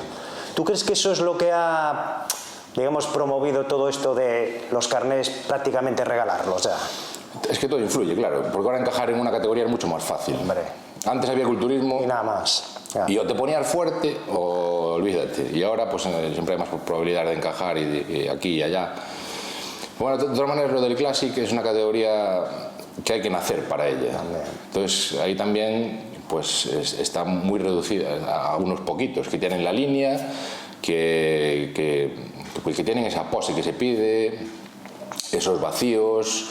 ¿Tú 0.56 0.64
crees 0.64 0.84
que 0.84 0.94
eso 0.94 1.12
es 1.12 1.20
lo 1.20 1.38
que 1.38 1.52
ha, 1.54 2.26
digamos, 2.76 3.06
promovido 3.08 3.66
todo 3.68 3.88
esto 3.90 4.14
de 4.16 4.68
los 4.72 4.88
carnés 4.88 5.30
prácticamente 5.48 6.04
regalarlos 6.04 6.64
ya? 6.64 6.78
Es 7.50 7.60
que 7.60 7.68
todo 7.68 7.80
influye, 7.80 8.16
claro, 8.16 8.44
porque 8.52 8.68
ahora 8.68 8.80
encajar 8.80 9.10
en 9.12 9.20
una 9.20 9.32
categoría 9.32 9.66
es 9.66 9.70
mucho 9.70 9.88
más 9.88 10.04
fácil. 10.04 10.36
Hombre. 10.36 10.62
Antes 11.06 11.30
había 11.30 11.46
culturismo 11.46 12.00
Y 12.02 12.06
nada 12.06 12.24
más. 12.24 12.64
Y 13.08 13.18
o 13.18 13.26
te 13.26 13.34
ponías 13.36 13.66
fuerte 13.68 14.18
o 14.32 14.94
olvídate. 14.96 15.50
Y 15.54 15.64
ahora 15.64 15.90
pues 15.90 16.06
eh, 16.06 16.30
siempre 16.34 16.54
hay 16.56 16.60
más 16.60 16.70
probabilidad 16.86 17.26
de 17.26 17.34
encajar 17.34 17.78
y, 17.78 17.86
de- 17.86 18.24
y 18.24 18.28
aquí 18.28 18.50
y 18.56 18.64
allá. 18.64 18.94
Bueno, 20.00 20.18
de 20.18 20.26
todas 20.26 20.48
maneras 20.48 20.72
lo 20.72 20.82
del 20.82 20.96
Classic 20.96 21.36
es 21.38 21.52
una 21.52 21.64
categoría 21.64 22.42
que 23.04 23.14
hay 23.14 23.22
que 23.22 23.30
nacer 23.30 23.64
para 23.68 23.88
ella. 23.88 24.20
Entonces 24.68 25.20
ahí 25.20 25.36
también 25.36 26.12
pues 26.28 26.66
es- 26.68 26.94
está 27.00 27.24
muy 27.24 27.60
reducida 27.60 28.10
a 28.32 28.58
unos 28.58 28.82
poquitos 28.82 29.28
que 29.28 29.38
tienen 29.38 29.64
la 29.64 29.72
línea, 29.74 30.32
que, 30.82 31.72
que, 31.76 32.14
que, 32.64 32.74
que 32.74 32.84
tienen 32.84 33.06
esa 33.06 33.24
pose 33.30 33.54
que 33.56 33.64
se 33.64 33.74
pide, 33.74 34.40
esos 35.32 35.60
vacíos. 35.62 36.50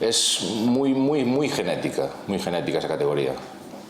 Es 0.00 0.40
muy, 0.64 0.94
muy, 0.94 1.24
muy 1.24 1.48
genética, 1.48 2.08
muy 2.26 2.38
genética 2.38 2.78
esa 2.78 2.88
categoría. 2.88 3.32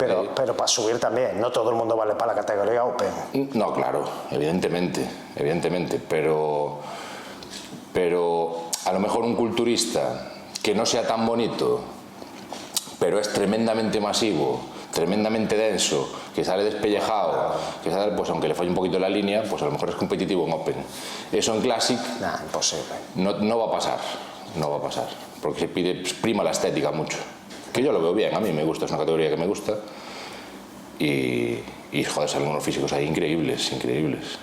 Pero, 0.00 0.34
pero 0.34 0.56
para 0.56 0.66
subir 0.66 0.98
también, 0.98 1.40
no 1.40 1.52
todo 1.52 1.70
el 1.70 1.76
mundo 1.76 1.94
vale 1.96 2.14
para 2.14 2.32
la 2.34 2.40
categoría 2.40 2.84
Open. 2.84 3.50
No, 3.54 3.72
claro, 3.74 4.02
evidentemente, 4.30 5.06
evidentemente, 5.36 6.00
pero, 6.08 6.78
pero 7.92 8.64
a 8.86 8.92
lo 8.92 8.98
mejor 9.00 9.24
un 9.24 9.34
culturista 9.36 10.30
que 10.62 10.74
no 10.74 10.86
sea 10.86 11.06
tan 11.06 11.26
bonito, 11.26 11.80
pero 12.98 13.18
es 13.18 13.32
tremendamente 13.32 14.00
masivo, 14.00 14.60
tremendamente 14.92 15.56
denso, 15.56 16.10
que 16.34 16.44
sale 16.44 16.64
despellejado, 16.64 17.54
que 17.82 17.90
sale, 17.90 18.12
pues 18.12 18.28
aunque 18.30 18.48
le 18.48 18.54
falle 18.54 18.70
un 18.70 18.74
poquito 18.76 18.98
la 18.98 19.08
línea, 19.08 19.42
pues 19.48 19.60
a 19.62 19.66
lo 19.66 19.72
mejor 19.72 19.90
es 19.90 19.94
competitivo 19.96 20.46
en 20.46 20.52
Open. 20.52 20.76
Eso 21.32 21.54
en 21.54 21.60
Classic 21.60 21.98
Nah, 22.20 22.42
imposible. 22.42 22.94
no, 23.16 23.32
no 23.38 23.58
va 23.58 23.66
a 23.66 23.70
pasar, 23.70 23.98
no 24.56 24.70
va 24.70 24.76
a 24.78 24.80
pasar, 24.80 25.08
porque 25.42 25.60
se 25.60 25.68
pide, 25.68 26.02
prima 26.20 26.42
la 26.42 26.50
estética 26.52 26.90
mucho. 26.90 27.18
Que 27.72 27.82
yo 27.82 27.92
lo 27.92 28.00
veo 28.00 28.14
bien, 28.14 28.34
a 28.34 28.40
mí 28.40 28.52
me 28.52 28.64
gusta, 28.64 28.84
es 28.84 28.90
una 28.90 29.00
categoría 29.00 29.30
que 29.30 29.36
me 29.36 29.46
gusta. 29.46 29.76
Y, 30.98 31.58
y 31.92 32.04
joder, 32.04 32.28
salen 32.28 32.48
unos 32.48 32.62
físicos 32.62 32.92
ahí 32.92 33.06
increíbles, 33.06 33.72
increíbles. 33.72 34.38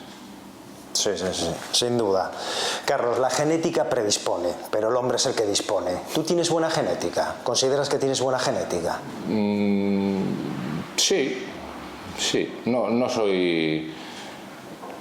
Sí, 0.93 1.11
sí, 1.15 1.25
sí, 1.31 1.47
sin 1.73 1.95
duda. 1.97 2.31
Carlos, 2.85 3.19
la 3.19 3.29
genética 3.29 3.87
predispone, 3.87 4.49
pero 4.71 4.89
el 4.89 4.95
hombre 4.95 5.17
es 5.17 5.25
el 5.27 5.35
que 5.35 5.45
dispone. 5.45 5.91
¿Tú 6.15 6.23
tienes 6.23 6.49
buena 6.49 6.71
genética? 6.71 7.35
¿Consideras 7.43 7.87
que 7.87 7.97
tienes 7.99 8.19
buena 8.19 8.39
genética? 8.39 8.99
Sí, 10.95 11.43
sí, 12.17 12.61
no, 12.65 12.89
no 12.89 13.07
soy. 13.09 13.93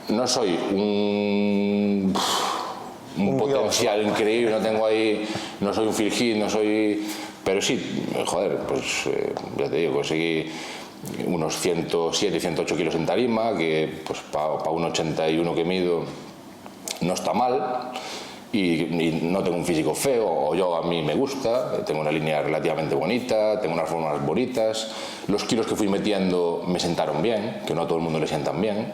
No 0.09 0.27
soy 0.27 0.51
un. 0.73 2.15
Un, 3.17 3.29
Un 3.31 3.39
potencial 3.39 4.07
increíble, 4.07 4.51
no 4.51 4.59
tengo 4.59 4.85
ahí. 4.85 5.27
No 5.61 5.73
soy 5.73 5.87
un 5.87 5.95
Phil 5.95 6.39
no 6.39 6.51
soy. 6.51 7.07
Pero 7.47 7.63
sí, 7.63 7.81
joder, 8.27 8.57
pues 8.67 9.07
eh, 9.07 9.33
ya 9.57 9.71
te 9.71 9.77
digo, 9.77 9.95
conseguí 9.95 10.47
unos 11.27 11.57
107 11.61 12.37
y 12.37 12.41
108 12.41 12.77
kilos 12.77 12.95
en 12.97 13.07
tarima, 13.07 13.57
que 13.57 14.03
pues 14.05 14.19
para 14.33 14.49
un 14.69 14.85
81 14.85 15.55
que 15.55 15.65
mido 15.65 16.03
no 17.03 17.15
está 17.15 17.33
mal. 17.33 17.93
Y, 18.53 18.83
y 18.83 19.21
no 19.23 19.45
tengo 19.45 19.59
un 19.59 19.65
físico 19.65 19.95
feo, 19.95 20.27
o 20.27 20.55
yo 20.57 20.75
a 20.75 20.83
mí 20.83 21.03
me 21.03 21.15
gusta, 21.15 21.85
tengo 21.85 22.01
una 22.01 22.11
línea 22.11 22.43
relativamente 22.43 22.97
bonita, 22.97 23.61
tengo 23.61 23.75
unas 23.75 23.89
formas 23.89 24.27
bonitas. 24.27 24.91
Los 25.29 25.45
kilos 25.45 25.69
que 25.69 25.77
fui 25.77 25.87
metiendo 25.87 26.65
me 26.67 26.81
sentaron 26.81 27.23
bien, 27.23 27.63
que 27.65 27.77
no 27.77 27.83
a 27.83 27.87
todo 27.87 27.99
el 27.99 28.05
mundo 28.05 28.19
le 28.19 28.27
sientan 28.27 28.61
bien. 28.61 28.93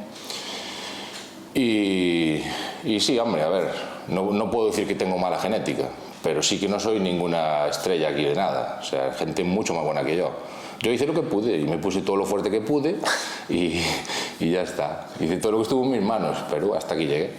Y, 1.54 2.42
y 2.84 3.00
sí, 3.00 3.18
hombre, 3.18 3.44
a 3.44 3.48
ver, 3.48 3.70
no, 4.08 4.30
no 4.30 4.50
puedo 4.50 4.66
decir 4.66 4.86
que 4.86 4.94
tengo 4.94 5.16
mala 5.16 5.38
genética, 5.38 5.88
pero 6.22 6.42
sí 6.42 6.58
que 6.58 6.68
no 6.68 6.78
soy 6.80 7.00
ninguna 7.00 7.66
estrella 7.66 8.08
aquí 8.11 8.24
de 8.24 8.35
nada. 8.35 8.78
O 8.80 8.85
sea, 8.85 9.12
gente 9.12 9.44
mucho 9.44 9.74
más 9.74 9.85
buena 9.85 10.04
que 10.04 10.16
yo. 10.16 10.30
Yo 10.80 10.90
hice 10.90 11.06
lo 11.06 11.14
que 11.14 11.22
pude 11.22 11.56
y 11.58 11.64
me 11.64 11.78
puse 11.78 12.02
todo 12.02 12.16
lo 12.16 12.26
fuerte 12.26 12.50
que 12.50 12.61
pude 12.61 12.96
y, 13.48 13.80
y 14.40 14.50
ya 14.50 14.62
está. 14.62 15.06
Hice 15.20 15.37
todo 15.37 15.52
lo 15.52 15.58
que 15.58 15.62
estuvo 15.64 15.85
en 15.85 15.92
mis 15.92 16.02
manos, 16.02 16.37
pero 16.50 16.74
hasta 16.74 16.94
aquí 16.94 17.06
llegué. 17.06 17.32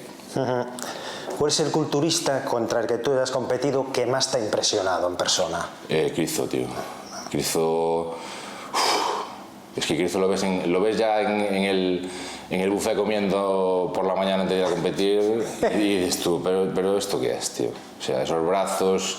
¿Cuál 1.38 1.52
es 1.52 1.60
el 1.60 1.72
culturista 1.72 2.46
contra 2.46 2.80
el 2.82 2.88
que 2.88 3.00
tú 3.00 3.12
has 3.20 3.32
competido 3.32 3.92
que 3.92 4.06
más 4.06 4.32
te 4.32 4.38
ha 4.38 4.40
impresionado 4.40 5.08
en 5.10 5.16
persona? 5.16 5.66
Eh, 5.90 6.12
Cristo, 6.16 6.46
tío. 6.48 6.68
Cristo. 7.30 8.18
Es 9.76 9.86
que 9.88 9.98
Cristo 9.98 10.20
lo 10.20 10.28
ves, 10.28 10.44
en- 10.44 10.72
lo 10.72 10.80
ves 10.82 10.98
ya 10.98 11.20
en, 11.22 11.32
en 11.42 11.64
el, 11.64 12.10
en 12.54 12.62
el 12.62 12.70
buffet 12.70 12.96
comiendo 12.96 13.92
por 13.94 14.06
la 14.06 14.16
mañana 14.16 14.44
antes 14.44 14.58
de 14.58 14.62
ir 14.64 14.68
a 14.68 14.70
competir 14.70 15.44
y 15.76 15.98
dices 16.00 16.22
tú, 16.24 16.42
pero, 16.44 16.68
pero 16.74 16.98
¿esto 16.98 17.20
qué 17.20 17.34
es, 17.34 17.50
tío? 17.52 17.70
O 17.70 18.02
sea, 18.04 18.24
esos 18.24 18.46
brazos. 18.46 19.18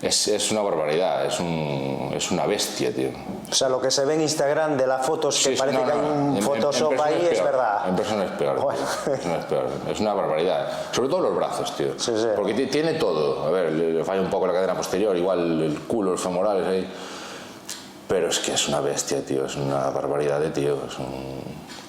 Es, 0.00 0.28
es 0.28 0.52
una 0.52 0.62
barbaridad, 0.62 1.26
es, 1.26 1.40
un, 1.40 2.12
es 2.14 2.30
una 2.30 2.46
bestia, 2.46 2.94
tío. 2.94 3.08
O 3.50 3.52
sea, 3.52 3.68
lo 3.68 3.80
que 3.80 3.90
se 3.90 4.04
ve 4.04 4.14
en 4.14 4.20
Instagram 4.20 4.76
de 4.76 4.86
las 4.86 5.04
fotos 5.04 5.36
que 5.38 5.42
Sí, 5.42 5.50
sí, 5.56 5.58
parece 5.58 5.76
no, 5.78 5.84
que 5.86 5.90
hay 5.90 5.98
no, 5.98 6.06
un 6.14 6.30
en- 6.30 6.36
en- 6.36 6.42
Photoshop 6.44 6.92
en 6.92 6.98
persona 6.98 7.16
ahí, 7.18 7.22
es, 7.28 7.28
peor, 7.40 7.44
verdad. 7.44 7.88
En 7.88 7.96
persona 7.96 8.24
es 8.26 8.30
peor. 8.30 8.60
Bueno. 8.60 8.78
En 9.24 9.30
es 9.32 9.44
peor. 9.46 9.66
Es 9.90 9.98
una 9.98 10.14
barbaridad. 10.14 10.68
Sobre 10.92 11.08
todo 11.08 11.20
los 11.22 11.34
brazos, 11.34 11.76
tío. 11.76 11.98
Sí, 11.98 12.12
sí. 12.16 12.28
Porque 12.36 12.54
ti- 12.54 12.66
tiene 12.66 12.94
todo. 12.94 13.44
A 13.44 13.50
ver, 13.50 13.72
le, 13.72 13.92
le 13.94 14.04
falla 14.04 14.20
un 14.20 14.30
poco 14.30 14.46
la 14.46 14.52
cadera 14.52 14.74
posterior, 14.76 15.16
igual 15.16 15.62
el 15.62 15.80
culo, 15.80 16.12
los 16.12 16.20
femorales 16.20 16.64
ahí. 16.64 16.88
Pero 18.08 18.28
es 18.28 18.38
que 18.38 18.52
es 18.52 18.68
una 18.68 18.80
bestia, 18.80 19.24
tío. 19.24 19.44
Es 19.46 19.56
una 19.56 19.90
barbaridad 19.90 20.40
de 20.40 20.50
tío. 20.50 20.78
Es 20.88 20.98
un- 20.98 21.42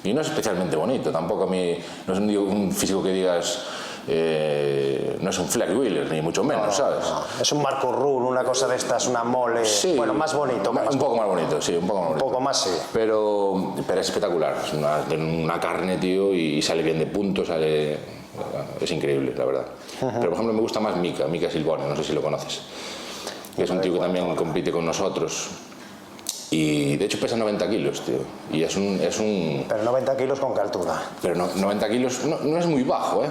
Y 0.04 0.14
no 0.14 0.22
es 0.22 0.28
especialmente 0.28 0.76
bonito. 0.76 1.12
Tampoco 1.12 1.44
a 1.44 1.48
mí. 1.48 1.78
No 2.08 2.14
es 2.14 2.20
un, 2.20 2.30
un 2.38 2.72
físico 2.72 3.02
que 3.02 3.10
digas. 3.14 3.64
eh, 4.12 5.18
no 5.22 5.30
es 5.30 5.38
un 5.38 5.48
Fleck 5.48 5.70
Wheeler, 5.78 6.10
ni 6.12 6.20
mucho 6.22 6.44
menos, 6.44 6.76
¿sabes? 6.76 7.04
No, 7.08 7.22
es 7.42 7.52
un 7.52 7.62
Marco 7.62 7.92
Rull, 7.92 8.24
una 8.24 8.44
cosa 8.44 8.68
de 8.68 8.76
estas, 8.76 9.06
una 9.08 9.24
mole. 9.24 9.64
Sí. 9.66 9.94
Bueno, 9.96 10.14
más 10.16 10.34
bonito. 10.34 10.72
Un 10.72 10.76
más 10.78 10.96
poco 10.98 11.16
más 11.16 11.28
bonito, 11.28 11.62
sí, 11.62 11.76
un 11.76 11.86
poco 11.86 12.00
más 12.00 12.08
Un 12.08 12.14
bonito. 12.18 12.26
poco 12.26 12.42
más, 12.42 12.58
sí. 12.62 12.70
Pero, 12.92 13.76
pero 13.86 14.02
es 14.02 14.08
espectacular, 14.08 14.56
es 14.66 14.74
una, 14.74 15.04
una 15.16 15.60
carne, 15.60 15.98
tío, 15.98 16.34
y 16.34 16.60
sale 16.62 16.82
bien 16.82 16.98
de 16.98 17.06
punto, 17.06 17.46
sale... 17.46 17.98
Es 18.82 18.90
increíble, 18.90 19.34
la 19.38 19.46
verdad. 19.46 19.66
Pero, 20.00 20.22
por 20.22 20.34
ejemplo, 20.34 20.54
me 20.54 20.62
gusta 20.62 20.80
más 20.80 20.96
Mika, 20.96 21.28
Mika 21.28 21.52
Silvone, 21.52 21.86
no 21.88 21.96
sé 21.96 22.04
si 22.06 22.14
lo 22.14 22.22
conoces. 22.22 22.62
Que 23.56 23.64
es 23.64 23.70
un 23.70 23.80
tío 23.82 23.94
que 23.94 24.00
también 24.00 24.34
compite 24.36 24.72
con 24.72 24.86
nosotros. 24.86 25.50
Y, 26.52 26.98
de 26.98 27.06
hecho, 27.06 27.20
pesa 27.20 27.38
90 27.38 27.70
kilos, 27.70 28.02
tío. 28.02 28.18
Y 28.52 28.64
es 28.64 28.76
un... 28.76 29.00
Es 29.02 29.20
un 29.20 29.66
Pero 29.68 29.84
90 29.84 30.18
kilos 30.18 30.40
con 30.40 30.58
altura. 30.58 31.02
pero 31.22 31.36
no- 31.36 31.48
90 31.56 31.90
kilos 31.90 32.24
no, 32.26 32.40
no 32.40 32.58
es 32.58 32.66
muy 32.66 32.84
bajo, 32.84 33.24
¿eh? 33.24 33.30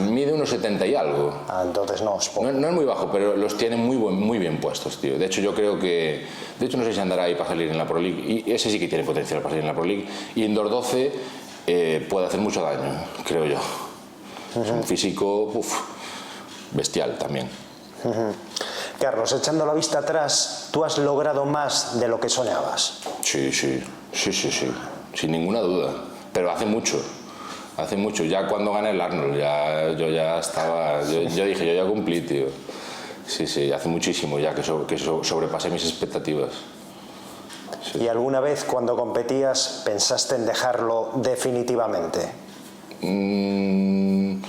Mide 0.00 0.32
unos 0.34 0.50
70 0.50 0.84
y 0.86 0.94
algo. 0.96 1.32
Ah, 1.48 1.62
entonces 1.64 2.02
no, 2.02 2.18
es. 2.18 2.30
No, 2.36 2.52
no 2.52 2.66
es 2.68 2.74
muy 2.74 2.84
bajo, 2.84 3.10
pero 3.12 3.36
los 3.36 3.56
tiene 3.56 3.76
muy, 3.76 3.96
buen- 3.96 4.16
muy 4.16 4.38
bien 4.38 4.60
puestos, 4.60 4.98
tío. 5.00 5.16
De 5.18 5.24
hecho, 5.26 5.40
yo 5.40 5.54
creo 5.54 5.78
que. 5.78 6.26
De 6.58 6.66
hecho, 6.66 6.76
no 6.76 6.84
sé 6.84 6.92
si 6.92 6.98
andará 7.00 7.22
ahí 7.22 7.36
para 7.36 7.50
salir 7.50 7.70
en 7.70 7.78
la 7.78 7.86
Pro 7.86 7.98
League. 8.00 8.44
Y 8.46 8.52
ese 8.52 8.68
sí 8.70 8.78
que 8.80 8.88
tiene 8.88 9.04
potencial 9.04 9.38
para 9.40 9.50
salir 9.50 9.62
en 9.62 9.68
la 9.68 9.74
Pro 9.74 9.84
League. 9.84 10.06
Y 10.34 10.44
Indoor 10.44 10.68
12 10.68 11.12
eh, 11.68 12.06
puede 12.10 12.26
hacer 12.26 12.40
mucho 12.40 12.60
daño, 12.60 12.92
creo 13.24 13.46
yo. 13.46 13.58
Es 14.60 14.68
un 14.70 14.82
físico 14.82 15.44
uf, 15.54 15.72
bestial 16.72 17.16
también. 17.16 17.48
Carlos, 19.00 19.32
echando 19.32 19.64
la 19.64 19.74
vista 19.74 20.00
atrás, 20.00 20.68
tú 20.72 20.84
has 20.84 20.98
logrado 20.98 21.44
más 21.44 22.00
de 22.00 22.08
lo 22.08 22.18
que 22.18 22.28
soñabas. 22.28 22.98
Sí, 23.22 23.52
sí, 23.52 23.82
sí, 24.12 24.32
sí, 24.32 24.50
sí. 24.50 24.72
Sin 25.14 25.30
ninguna 25.32 25.60
duda. 25.60 25.92
Pero 26.32 26.50
hace 26.50 26.66
mucho. 26.66 27.00
Hace 27.76 27.96
mucho. 27.96 28.24
Ya 28.24 28.48
cuando 28.48 28.72
gané 28.72 28.90
el 28.90 29.00
Arnold, 29.00 29.38
ya, 29.38 29.90
yo 29.92 30.08
ya 30.08 30.38
estaba. 30.40 31.02
Yo, 31.04 31.22
yo 31.22 31.44
dije, 31.44 31.64
yo 31.66 31.84
ya 31.84 31.88
cumplí, 31.88 32.22
tío. 32.22 32.46
Sí, 33.26 33.46
sí, 33.46 33.70
hace 33.72 33.88
muchísimo 33.88 34.38
ya 34.38 34.54
que, 34.54 34.62
so- 34.62 34.86
que 34.86 34.98
so- 34.98 35.22
sobrepasé 35.22 35.70
mis 35.70 35.84
expectativas. 35.84 36.50
¿Y 37.94 38.08
alguna 38.08 38.40
vez 38.40 38.64
cuando 38.64 38.96
competías 38.96 39.82
pensaste 39.84 40.34
en 40.34 40.46
dejarlo 40.46 41.10
definitivamente? 41.16 42.20
Mm, 43.02 44.42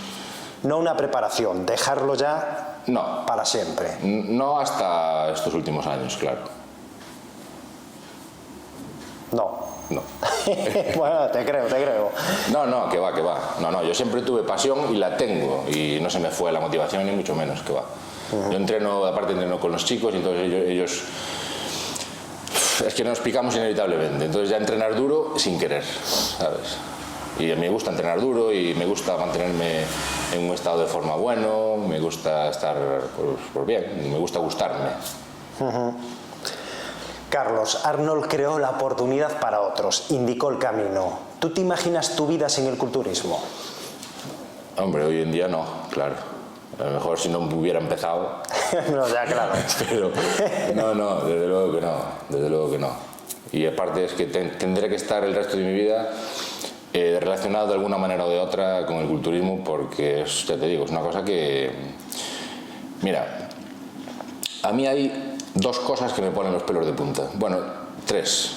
No 0.63 0.77
una 0.77 0.97
preparación, 0.97 1.65
dejarlo 1.65 2.15
ya 2.15 2.68
no, 2.89 3.25
para 3.25 3.45
siempre. 3.45 3.97
no 4.03 4.59
hasta 4.59 5.31
estos 5.31 5.53
últimos 5.53 5.85
años, 5.87 6.17
claro. 6.17 6.41
No. 9.31 9.69
No. 9.89 10.03
bueno, 10.95 11.27
te 11.31 11.43
creo, 11.45 11.65
te 11.65 11.75
creo. 11.83 12.11
No, 12.51 12.65
no, 12.67 12.89
que 12.89 12.99
va, 12.99 13.13
que 13.13 13.21
va. 13.21 13.55
No, 13.59 13.71
no, 13.71 13.83
yo 13.83 13.93
siempre 13.95 14.21
tuve 14.21 14.43
pasión 14.43 14.93
y 14.93 14.97
la 14.97 15.17
tengo. 15.17 15.65
Y 15.67 15.99
no 16.01 16.09
se 16.09 16.19
me 16.19 16.29
fue 16.29 16.51
la 16.51 16.59
motivación 16.59 17.05
ni 17.05 17.11
mucho 17.11 17.33
menos, 17.35 17.61
que 17.61 17.73
va. 17.73 17.83
Yo 18.31 18.57
entreno, 18.57 19.03
aparte 19.05 19.31
entreno 19.33 19.59
con 19.59 19.71
los 19.71 19.85
chicos 19.85 20.13
y 20.13 20.17
entonces 20.17 20.43
ellos, 20.43 20.63
ellos- 20.67 21.03
Es 22.85 22.93
que 22.93 23.03
nos 23.03 23.19
picamos 23.19 23.55
inevitablemente. 23.55 24.25
Entonces 24.25 24.49
ya 24.49 24.57
entrenar 24.57 24.95
duro 24.95 25.33
sin 25.37 25.57
querer, 25.59 25.83
¿sabes? 25.83 26.77
Y 27.39 27.45
me 27.55 27.69
gusta 27.69 27.91
entrenar 27.91 28.19
duro 28.19 28.51
y 28.53 28.73
me 28.73 28.85
gusta 28.85 29.15
mantenerme 29.17 29.83
en 30.33 30.45
un 30.49 30.53
estado 30.53 30.81
de 30.81 30.87
forma 30.87 31.15
bueno, 31.15 31.77
me 31.77 31.99
gusta 31.99 32.49
estar 32.49 32.75
pues, 33.15 33.29
pues 33.53 33.65
bien, 33.65 34.11
me 34.11 34.17
gusta 34.17 34.39
gustarme. 34.39 34.89
Carlos, 37.29 37.85
Arnold 37.85 38.27
creó 38.27 38.57
la 38.59 38.71
oportunidad 38.71 39.39
para 39.39 39.61
otros, 39.61 40.07
indicó 40.09 40.49
el 40.49 40.57
camino. 40.57 41.19
¿Tú 41.39 41.51
te 41.51 41.61
imaginas 41.61 42.15
tu 42.15 42.27
vida 42.27 42.49
sin 42.49 42.65
el 42.67 42.77
culturismo? 42.77 43.41
Hombre, 44.77 45.05
hoy 45.05 45.21
en 45.21 45.31
día 45.31 45.47
no, 45.47 45.63
claro. 45.91 46.15
A 46.79 46.83
lo 46.85 46.91
mejor 46.91 47.19
si 47.19 47.29
no 47.29 47.39
hubiera 47.39 47.79
empezado, 47.79 48.41
no, 48.91 49.07
ya, 49.07 49.25
claro. 49.25 49.53
Pero 49.89 50.11
no, 50.75 50.95
no, 50.95 51.15
desde 51.21 51.47
luego 51.47 51.73
que 51.73 51.81
no, 51.81 51.93
desde 52.29 52.49
luego 52.49 52.71
que 52.71 52.79
no. 52.79 52.89
Y 53.51 53.65
aparte 53.65 54.05
es 54.05 54.13
que 54.13 54.25
ten- 54.25 54.57
tendré 54.57 54.89
que 54.89 54.95
estar 54.95 55.23
el 55.23 55.35
resto 55.35 55.57
de 55.57 55.63
mi 55.63 55.73
vida 55.73 56.09
eh, 56.91 57.19
relacionado 57.19 57.67
de 57.67 57.73
alguna 57.73 57.97
manera 57.97 58.25
o 58.25 58.29
de 58.29 58.39
otra 58.39 58.85
con 58.85 58.97
el 58.97 59.07
culturismo 59.07 59.63
porque, 59.63 60.21
es, 60.21 60.45
ya 60.45 60.57
te 60.57 60.67
digo, 60.67 60.85
es 60.85 60.91
una 60.91 61.01
cosa 61.01 61.23
que... 61.23 61.71
Mira, 63.01 63.49
a 64.63 64.71
mí 64.73 64.87
hay 64.87 65.37
dos 65.53 65.79
cosas 65.79 66.13
que 66.13 66.21
me 66.21 66.31
ponen 66.31 66.51
los 66.51 66.63
pelos 66.63 66.85
de 66.85 66.93
punta. 66.93 67.29
Bueno, 67.35 67.57
tres. 68.05 68.55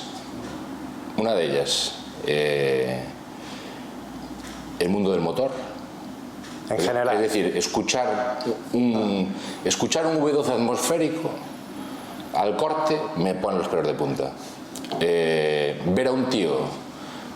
Una 1.16 1.34
de 1.34 1.44
ellas, 1.44 1.94
eh, 2.26 3.04
el 4.78 4.88
mundo 4.88 5.12
del 5.12 5.20
motor. 5.20 5.50
En 6.70 6.78
general. 6.78 7.16
Es 7.16 7.20
decir, 7.20 7.54
escuchar 7.56 8.38
un, 8.72 9.34
escuchar 9.64 10.06
un 10.06 10.20
V12 10.20 10.48
atmosférico 10.48 11.30
al 12.34 12.56
corte 12.56 12.98
me 13.16 13.34
pone 13.34 13.58
los 13.58 13.68
pelos 13.68 13.86
de 13.86 13.94
punta. 13.94 14.32
Eh, 15.00 15.80
ver 15.86 16.08
a 16.08 16.12
un 16.12 16.28
tío 16.30 16.60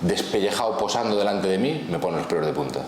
despellejado 0.00 0.76
posando 0.78 1.16
delante 1.16 1.48
de 1.48 1.58
mí 1.58 1.86
me 1.90 1.98
pone 1.98 2.18
los 2.18 2.26
pelos 2.26 2.46
de 2.46 2.52
punta. 2.52 2.80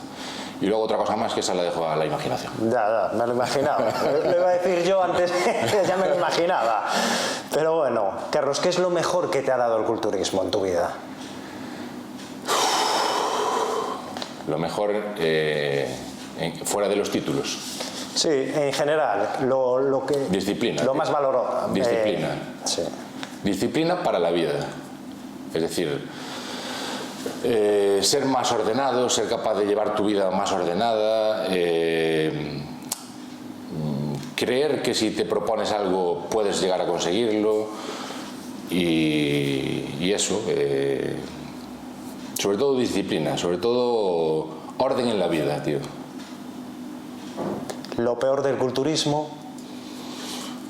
Y 0.60 0.66
luego 0.66 0.82
otra 0.82 0.96
cosa 0.96 1.14
más 1.14 1.32
que 1.34 1.40
esa 1.40 1.54
la 1.54 1.62
dejo 1.62 1.86
a 1.88 1.94
la 1.94 2.04
imaginación. 2.04 2.52
Ya, 2.68 3.10
ya, 3.12 3.16
me 3.16 3.26
lo 3.26 3.34
imaginaba. 3.34 3.78
lo 4.24 4.36
iba 4.36 4.48
a 4.48 4.52
decir 4.58 4.82
yo 4.88 5.02
antes, 5.02 5.32
ya 5.86 5.96
me 5.96 6.08
lo 6.08 6.16
imaginaba. 6.16 6.84
Pero 7.52 7.76
bueno, 7.76 8.10
Carlos, 8.30 8.58
¿qué 8.58 8.68
es 8.70 8.78
lo 8.78 8.90
mejor 8.90 9.30
que 9.30 9.42
te 9.42 9.52
ha 9.52 9.56
dado 9.56 9.78
el 9.78 9.84
culturismo 9.84 10.42
en 10.42 10.50
tu 10.50 10.60
vida? 10.62 10.90
Lo 14.48 14.58
mejor 14.58 14.90
eh, 15.18 15.94
en- 16.40 16.66
fuera 16.66 16.88
de 16.88 16.96
los 16.96 17.10
títulos. 17.10 17.58
Sí, 18.14 18.28
en 18.30 18.72
general, 18.72 19.28
lo, 19.42 19.78
lo 19.78 20.04
que... 20.04 20.16
Disciplina, 20.30 20.82
Lo 20.82 20.94
más 20.94 21.10
valorado. 21.12 21.68
Disciplina. 21.72 22.28
Eh, 22.28 22.38
sí. 22.64 22.82
Disciplina 23.44 24.02
para 24.02 24.18
la 24.18 24.30
vida. 24.30 24.54
Es 25.54 25.62
decir, 25.62 26.08
eh, 27.44 28.00
ser 28.02 28.24
más 28.26 28.50
ordenado, 28.52 29.08
ser 29.08 29.28
capaz 29.28 29.54
de 29.54 29.66
llevar 29.66 29.94
tu 29.94 30.06
vida 30.06 30.30
más 30.30 30.50
ordenada, 30.52 31.46
eh, 31.50 32.62
creer 34.36 34.82
que 34.82 34.94
si 34.94 35.10
te 35.10 35.24
propones 35.24 35.72
algo 35.72 36.26
puedes 36.30 36.60
llegar 36.60 36.80
a 36.80 36.86
conseguirlo 36.86 37.68
y, 38.70 39.94
y 40.00 40.12
eso. 40.12 40.42
eh, 40.48 41.16
sobre 42.38 42.56
todo 42.56 42.78
disciplina, 42.78 43.36
sobre 43.36 43.58
todo 43.58 44.46
orden 44.78 45.08
en 45.08 45.18
la 45.18 45.26
vida, 45.26 45.60
tío. 45.60 45.80
Lo 47.96 48.16
peor 48.18 48.42
del 48.44 48.56
culturismo, 48.56 49.28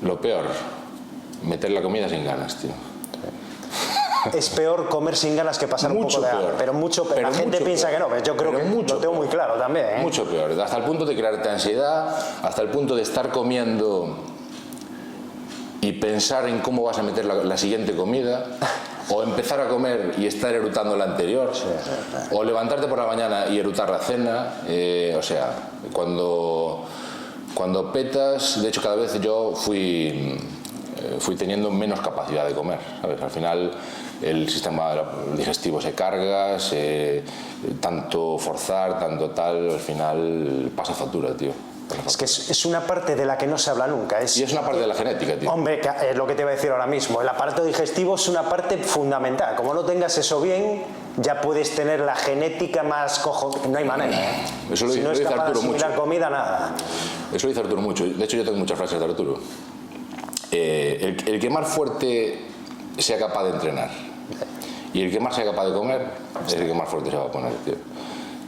Lo 0.01 0.19
peor, 0.19 0.45
meter 1.43 1.69
la 1.71 1.81
comida 1.83 2.09
sin 2.09 2.23
ganas, 2.25 2.55
tío. 2.57 2.71
Es 4.33 4.49
peor 4.49 4.89
comer 4.89 5.15
sin 5.15 5.35
ganas 5.35 5.57
que 5.57 5.67
pasar 5.67 5.91
un 5.91 5.97
Mucho 5.97 6.17
poco 6.17 6.27
de 6.27 6.31
hambre. 6.31 6.47
peor. 6.47 6.57
Pero 6.59 6.73
mucho 6.73 7.03
peor. 7.03 7.15
Pero 7.15 7.29
la 7.29 7.35
gente 7.35 7.57
piensa 7.61 7.87
peor. 7.87 7.97
que 7.97 8.03
no, 8.03 8.09
pero 8.09 8.23
yo 8.23 8.37
creo 8.37 8.51
Pero 8.51 8.63
que 8.63 8.69
mucho 8.69 8.95
lo 8.95 8.99
tengo 9.01 9.13
peor. 9.13 9.23
muy 9.25 9.31
claro 9.33 9.53
también. 9.55 9.85
¿eh? 9.85 9.99
Mucho 10.01 10.25
peor, 10.25 10.51
hasta 10.59 10.77
el 10.77 10.83
punto 10.83 11.05
de 11.05 11.15
crearte 11.15 11.49
ansiedad, 11.49 12.15
hasta 12.43 12.61
el 12.61 12.69
punto 12.69 12.95
de 12.95 13.01
estar 13.03 13.29
comiendo 13.31 14.17
y 15.81 15.93
pensar 15.93 16.47
en 16.49 16.59
cómo 16.59 16.83
vas 16.83 16.97
a 16.99 17.03
meter 17.03 17.23
la, 17.25 17.35
la 17.35 17.57
siguiente 17.57 17.95
comida, 17.95 18.45
o 19.09 19.23
empezar 19.23 19.59
a 19.61 19.69
comer 19.69 20.13
y 20.17 20.27
estar 20.27 20.53
erutando 20.53 20.95
la 20.97 21.05
anterior, 21.05 21.51
o 22.31 22.43
levantarte 22.43 22.87
por 22.87 22.97
la 22.99 23.07
mañana 23.07 23.47
y 23.47 23.57
erutar 23.57 23.89
la 23.89 23.99
cena, 23.99 24.55
eh, 24.67 25.15
o 25.17 25.21
sea, 25.23 25.53
cuando, 25.93 26.83
cuando 27.53 27.91
petas, 27.93 28.61
de 28.61 28.67
hecho 28.67 28.81
cada 28.81 28.95
vez 28.97 29.19
yo 29.21 29.53
fui, 29.55 30.37
eh, 30.97 31.17
fui 31.19 31.35
teniendo 31.37 31.71
menos 31.71 32.01
capacidad 32.01 32.45
de 32.45 32.53
comer, 32.53 32.79
¿sabes? 33.01 33.21
Al 33.21 33.31
final 33.31 33.71
el 34.21 34.49
sistema 34.49 34.93
digestivo 35.35 35.81
se 35.81 35.93
carga, 35.93 36.59
se- 36.59 37.23
tanto 37.79 38.37
forzar, 38.37 38.99
tanto 38.99 39.31
tal, 39.31 39.71
al 39.71 39.79
final 39.79 40.71
pasa 40.75 40.93
factura, 40.93 41.35
tío. 41.35 41.51
Es 42.05 42.17
que 42.17 42.25
es, 42.25 42.51
es 42.51 42.65
una 42.65 42.81
parte 42.81 43.15
de 43.15 43.25
la 43.25 43.35
que 43.35 43.47
no 43.47 43.57
se 43.57 43.71
habla 43.71 43.87
nunca. 43.87 44.21
Es, 44.21 44.37
Y 44.37 44.43
es 44.43 44.51
una 44.51 44.61
parte 44.61 44.79
de 44.79 44.85
la 44.85 44.93
genética, 44.93 45.35
tío. 45.39 45.51
Hombre, 45.51 45.81
es 46.07 46.15
lo 46.15 46.27
que 46.27 46.35
te 46.35 46.43
iba 46.43 46.51
a 46.51 46.53
decir 46.53 46.69
ahora 46.69 46.85
mismo. 46.85 47.19
El 47.19 47.27
aparato 47.27 47.63
digestivo 47.65 48.13
es 48.13 48.27
una 48.27 48.43
parte 48.43 48.77
fundamental. 48.77 49.55
Como 49.55 49.73
no 49.73 49.83
tengas 49.83 50.15
eso 50.19 50.39
bien, 50.39 50.83
ya 51.17 51.41
puedes 51.41 51.73
tener 51.73 52.01
la 52.01 52.15
genética 52.15 52.83
más 52.83 53.17
cojo. 53.17 53.59
No 53.67 53.75
hay 53.79 53.85
manera. 53.85 54.15
¿eh? 54.15 54.43
Eso 54.71 54.85
lo 54.85 54.91
si 54.91 54.97
dice- 54.99 55.01
no 55.01 55.07
lo 55.07 55.13
es 55.13 55.19
dice 55.19 55.31
capaz 55.31 55.47
Arturo 55.47 55.61
mucho. 55.65 55.95
comida, 55.95 56.29
nada. 56.29 56.75
Eso 57.33 57.47
dice 57.47 57.59
Arturo 57.59 57.81
mucho. 57.81 58.05
De 58.05 58.23
hecho, 58.23 58.37
yo 58.37 58.43
tengo 58.45 58.57
muchas 58.59 58.77
frases 58.77 58.99
de 58.99 59.05
Arturo. 59.05 59.39
Eh, 60.51 61.15
el, 61.25 61.33
el 61.33 61.39
que 61.39 61.49
más 61.49 61.67
fuerte 61.67 62.45
sea 62.99 63.17
capaz 63.17 63.45
de 63.45 63.49
entrenar 63.51 63.89
y 64.93 65.03
el 65.03 65.11
que 65.11 65.19
más 65.19 65.35
sea 65.35 65.45
capaz 65.45 65.65
de 65.65 65.73
comer 65.73 66.07
es 66.47 66.53
el 66.53 66.67
que 66.67 66.73
más 66.73 66.89
fuerte 66.89 67.11
se 67.11 67.17
va 67.17 67.25
a 67.25 67.31
poner, 67.31 67.53
tío. 67.65 67.75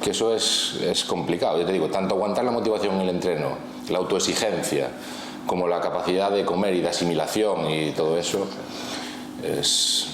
Que 0.01 0.11
eso 0.11 0.33
es, 0.33 0.79
es 0.81 1.03
complicado. 1.03 1.59
Yo 1.59 1.65
te 1.65 1.73
digo, 1.73 1.87
tanto 1.89 2.15
aguantar 2.15 2.43
la 2.43 2.51
motivación 2.51 2.95
en 2.95 3.01
el 3.01 3.09
entreno, 3.09 3.49
la 3.89 3.99
autoexigencia, 3.99 4.89
como 5.45 5.67
la 5.67 5.79
capacidad 5.79 6.31
de 6.31 6.43
comer 6.43 6.73
y 6.75 6.81
de 6.81 6.89
asimilación 6.89 7.69
y 7.69 7.91
todo 7.91 8.17
eso, 8.17 8.47
es, 9.43 10.07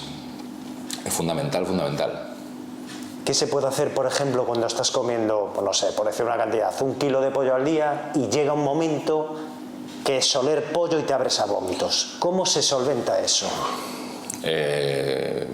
es 1.04 1.12
fundamental, 1.12 1.64
fundamental. 1.64 2.34
¿Qué 3.24 3.34
se 3.34 3.46
puede 3.46 3.66
hacer, 3.66 3.92
por 3.92 4.06
ejemplo, 4.06 4.46
cuando 4.46 4.66
estás 4.66 4.90
comiendo, 4.90 5.50
pues 5.54 5.64
no 5.64 5.74
sé, 5.74 5.92
por 5.92 6.06
decir 6.06 6.24
una 6.24 6.36
cantidad, 6.36 6.72
un 6.80 6.94
kilo 6.94 7.20
de 7.20 7.30
pollo 7.30 7.54
al 7.54 7.64
día 7.64 8.10
y 8.14 8.28
llega 8.28 8.54
un 8.54 8.64
momento 8.64 9.34
que 10.04 10.18
es 10.18 10.36
oler 10.36 10.72
pollo 10.72 10.98
y 10.98 11.02
te 11.02 11.12
abres 11.12 11.38
a 11.40 11.44
vómitos? 11.44 12.16
¿Cómo 12.18 12.46
se 12.46 12.62
solventa 12.62 13.20
eso? 13.20 13.46
Eh, 14.42 15.46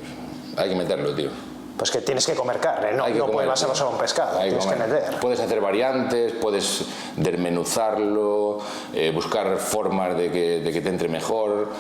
hay 0.57 0.69
que 0.71 0.77
meterlo, 0.77 1.15
tío. 1.15 1.31
Pues 1.77 1.91
que 1.91 2.01
tienes 2.03 2.25
que 2.25 2.35
comer 2.35 2.59
carne, 2.61 2.93
no, 2.93 3.05
que 3.07 3.15
no 3.15 3.27
comer, 3.27 3.53
tío. 3.53 3.75
solo 3.75 3.91
en 3.93 3.99
pescado, 3.99 4.39
Hay 4.39 4.51
tienes 4.51 4.65
que 4.67 4.73
comer. 4.75 4.89
meter. 4.89 5.19
Puedes 5.21 5.41
hacer 5.41 5.61
variantes, 5.61 6.33
puedes 6.35 6.85
desmenuzarlo, 7.17 8.59
eh, 8.93 9.11
buscar 9.13 9.57
formas 9.59 10.17
de 10.17 10.31
que, 10.31 10.61
de 10.61 10.73
que 10.73 10.81
te 10.81 10.89
entre 10.89 11.09
mejor, 11.09 11.71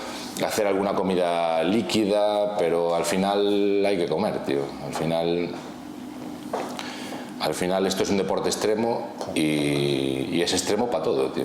hacer 0.44 0.66
alguna 0.66 0.94
comida 0.94 1.62
líquida, 1.62 2.56
pero 2.58 2.94
al 2.96 3.04
final 3.04 3.84
hay 3.86 3.96
que 3.96 4.08
comer, 4.08 4.44
tío. 4.44 4.62
Al 4.84 4.94
final, 4.94 5.50
al 7.40 7.54
final 7.54 7.86
esto 7.86 8.02
es 8.02 8.10
un 8.10 8.16
deporte 8.16 8.48
extremo 8.48 9.12
y, 9.34 10.28
y 10.36 10.42
es 10.42 10.52
extremo 10.52 10.90
para 10.90 11.04
todo, 11.04 11.30
tío. 11.30 11.44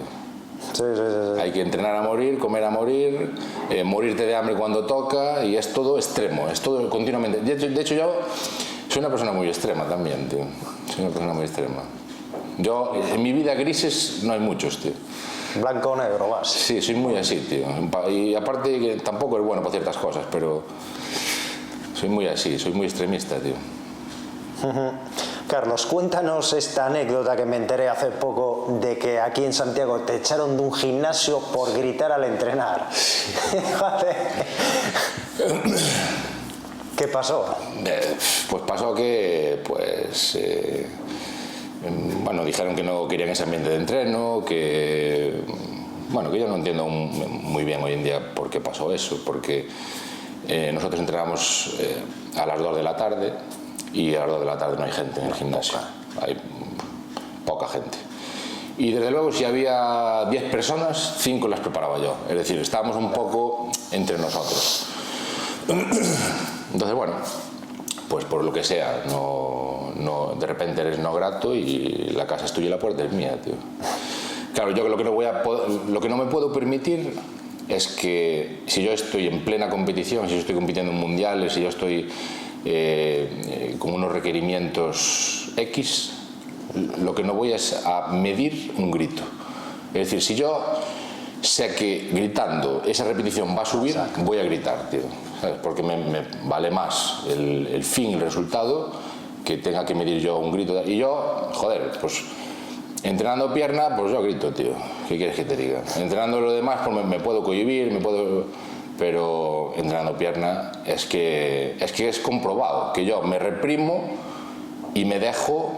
Sí, 0.60 0.84
sí, 0.94 1.02
sí. 1.36 1.42
Hay 1.42 1.52
que 1.52 1.62
entrenar 1.62 1.96
a 1.96 2.02
morir, 2.02 2.38
comer 2.38 2.64
a 2.64 2.70
morir, 2.70 3.34
eh, 3.70 3.84
morirte 3.84 4.26
de 4.26 4.36
hambre 4.36 4.56
cuando 4.56 4.86
toca 4.86 5.44
y 5.46 5.56
es 5.56 5.74
todo 5.74 5.98
extremo, 5.98 6.48
es 6.50 6.62
todo 6.62 6.90
continuamente. 6.90 7.42
De 7.42 7.54
hecho, 7.54 7.70
de 7.70 7.82
hecho, 7.82 7.96
yo 7.96 8.14
soy 8.90 9.00
una 9.00 9.10
persona 9.10 9.32
muy 9.32 9.48
extrema 9.48 9.86
también, 9.86 10.28
tío. 10.28 10.46
Soy 10.94 11.06
una 11.06 11.10
persona 11.10 11.34
muy 11.34 11.44
extrema. 11.46 11.84
Yo, 12.58 12.94
en 13.14 13.24
mi 13.24 13.32
vida 13.32 13.54
grises 13.56 14.24
no 14.24 14.34
hay 14.34 14.40
muchos, 14.40 14.80
tío. 14.80 14.92
Blanco 15.62 15.92
o 15.92 15.96
negro, 15.96 16.30
vas. 16.30 16.52
Sí, 16.52 16.82
soy 16.82 16.96
muy 16.96 17.16
así, 17.16 17.38
tío. 17.38 17.66
Y 18.10 18.36
aparte 18.36 18.80
que 18.80 18.98
tampoco 18.98 19.38
es 19.38 19.44
bueno 19.44 19.62
para 19.62 19.72
ciertas 19.72 19.98
cosas, 19.98 20.26
pero 20.30 20.64
soy 21.96 22.10
muy 22.10 22.28
así, 22.28 22.60
soy 22.60 22.74
muy 22.74 22.86
extremista, 22.86 23.38
tío. 23.38 23.54
Carlos, 25.50 25.86
cuéntanos 25.88 26.54
esta 26.54 26.86
anécdota 26.86 27.36
que 27.36 27.44
me 27.44 27.58
enteré 27.58 27.90
hace 27.90 28.12
poco 28.12 28.78
de 28.80 29.00
que 29.00 29.20
aquí 29.20 29.44
en 29.44 29.52
Santiago 29.52 30.02
te 30.02 30.18
echaron 30.18 30.56
de 30.56 30.62
un 30.62 30.72
gimnasio 30.72 31.40
por 31.40 31.76
gritar 31.76 32.12
al 32.12 32.24
entrenar. 32.24 32.88
¿Qué 36.96 37.08
pasó? 37.08 37.58
Eh, 37.84 38.16
Pues 38.48 38.62
pasó 38.62 38.94
que, 38.94 39.60
pues, 39.66 40.36
eh, 40.36 40.86
bueno, 42.24 42.46
dijeron 42.46 42.76
que 42.76 42.84
no 42.84 43.08
querían 43.08 43.30
ese 43.30 43.42
ambiente 43.42 43.72
de 43.72 43.78
entreno, 43.78 44.44
que, 44.46 45.42
bueno, 46.10 46.30
que 46.30 46.38
yo 46.42 46.48
no 46.48 46.58
entiendo 46.58 46.86
muy 46.86 47.64
bien 47.64 47.82
hoy 47.82 47.94
en 47.94 48.04
día 48.04 48.36
por 48.36 48.52
qué 48.52 48.62
pasó 48.62 48.94
eso, 48.94 49.24
porque 49.26 49.68
eh, 50.48 50.70
nosotros 50.72 51.00
entrenamos 51.00 51.76
a 52.38 52.46
las 52.46 52.60
2 52.60 52.76
de 52.78 52.84
la 52.84 52.96
tarde 52.96 53.34
y 53.94 54.16
a 54.16 54.22
las 54.22 54.30
2 54.30 54.40
de 54.42 54.46
la 54.46 54.58
tarde 54.58 54.78
no 54.78 54.84
hay 54.84 54.92
gente 54.92 55.20
en 55.22 55.28
el 55.28 55.34
gimnasio, 55.34 55.78
hay 56.22 56.38
poca 57.46 57.68
gente. 57.68 57.98
Y 58.78 58.92
desde 58.92 59.12
luego 59.12 59.32
si 59.32 59.44
había 59.44 60.26
10 60.30 60.44
personas, 60.52 61.16
5 61.20 61.48
las 61.48 61.60
preparaba 61.60 61.98
yo, 62.00 62.16
es 62.30 62.36
decir, 62.36 62.58
estábamos 62.60 62.96
un 62.96 63.12
poco 63.12 63.72
entre 63.92 64.18
nosotros. 64.18 64.86
Entonces, 65.68 66.96
bueno, 66.96 67.14
pues 68.08 68.26
por 68.26 68.44
lo 68.44 68.52
que 68.54 68.64
sea, 68.64 69.04
no, 69.10 69.92
no, 69.96 70.34
de 70.40 70.48
repente 70.48 70.82
eres 70.82 71.00
no 71.00 71.14
grato 71.14 71.54
y 71.56 72.12
la 72.16 72.26
casa 72.26 72.46
es 72.46 72.54
tuya 72.54 72.68
y 72.68 72.70
la 72.70 72.80
puerta 72.80 73.04
es 73.04 73.12
mía, 73.12 73.40
tío. 73.42 73.54
Claro, 74.54 74.72
yo 74.72 74.88
lo 74.88 74.98
que 74.98 75.04
no, 75.04 75.12
voy 75.12 75.26
a, 75.26 75.44
po- 75.44 75.66
lo 75.90 76.00
que 76.00 76.10
no 76.10 76.18
me 76.18 76.26
puedo 76.26 76.52
permitir 76.52 77.18
es 77.68 77.88
que 77.88 78.64
si 78.66 78.84
yo 78.84 78.92
estoy 78.92 79.28
en 79.28 79.46
plena 79.46 79.70
competición, 79.70 80.28
si 80.28 80.34
yo 80.36 80.40
estoy 80.40 80.56
compitiendo 80.56 80.92
en 80.92 80.98
mundiales, 80.98 81.54
si 81.54 81.62
yo 81.62 81.70
estoy 81.70 82.10
eh, 82.66 83.30
eh, 83.48 83.76
con 83.80 83.94
unos 83.94 84.12
requerimientos 84.12 85.52
X, 85.56 86.12
lo 87.02 87.16
que 87.16 87.24
no 87.24 87.34
voy 87.34 87.54
es 87.54 87.86
a 87.86 88.08
medir 88.08 88.74
un 88.78 88.92
grito. 88.92 89.24
Es 89.94 90.12
decir, 90.12 90.22
si 90.22 90.36
yo 90.36 90.64
sé 91.42 91.74
que 91.74 92.10
gritando 92.12 92.84
esa 92.86 93.06
repetición 93.06 93.58
va 93.58 93.64
a 93.64 93.66
subir, 93.66 93.96
voy 94.18 94.38
a 94.40 94.44
gritar, 94.44 94.90
tío. 94.90 95.02
¿sabes? 95.42 95.58
Porque 95.64 95.82
me, 95.82 95.98
me 95.98 96.26
vale 96.44 96.70
más 96.70 97.24
el, 97.28 97.68
el 97.68 97.84
fin, 97.84 98.14
el 98.14 98.22
resultado, 98.22 98.92
que 99.46 99.58
tenga 99.58 99.86
que 99.86 99.96
medir 99.96 100.22
yo 100.22 100.38
un 100.38 100.52
grito. 100.52 100.84
Y 100.86 100.98
yo, 100.98 101.50
joder, 101.54 101.92
pues 102.00 102.24
entrenando 103.04 103.54
pierna, 103.54 103.96
pues 103.96 104.12
yo 104.12 104.22
grito, 104.22 104.52
tío. 104.52 104.74
¿Qué 105.08 105.18
quieres 105.18 105.36
que 105.36 105.46
te 105.46 105.56
diga? 105.56 105.82
Entrenando 105.98 106.42
lo 106.42 106.52
demás, 106.52 106.82
pues 106.84 106.96
me, 106.96 107.04
me 107.04 107.20
puedo 107.20 107.44
cohibir, 107.44 107.92
me 107.92 108.00
puedo... 108.00 108.46
Pero 109.00 109.72
entrenando 109.78 110.18
pierna 110.18 110.74
es 110.86 111.06
que, 111.06 111.78
es 111.80 111.92
que 111.94 112.10
es 112.10 112.20
comprobado 112.20 112.92
que 112.94 113.06
yo 113.06 113.22
me 113.22 113.40
reprimo 113.40 114.04
y 114.94 115.06
me 115.06 115.20
dejo 115.20 115.72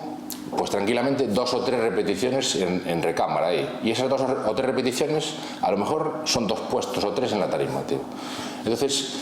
pues 0.57 0.71
tranquilamente 0.71 1.27
dos 1.27 1.53
o 1.53 1.61
tres 1.61 1.79
repeticiones 1.79 2.55
en, 2.55 2.83
en, 2.85 3.01
recámara 3.03 3.47
ahí. 3.47 3.79
Y 3.83 3.91
esas 3.91 4.09
dos 4.09 4.21
o 4.21 4.53
tres 4.53 4.65
repeticiones 4.65 5.35
a 5.61 5.71
lo 5.71 5.77
mejor 5.77 6.21
son 6.25 6.47
dos 6.47 6.59
puestos 6.61 7.03
o 7.03 7.11
tres 7.11 7.31
en 7.31 7.39
la 7.39 7.49
tarima, 7.49 7.81
tío. 7.81 7.99
Entonces, 8.65 9.13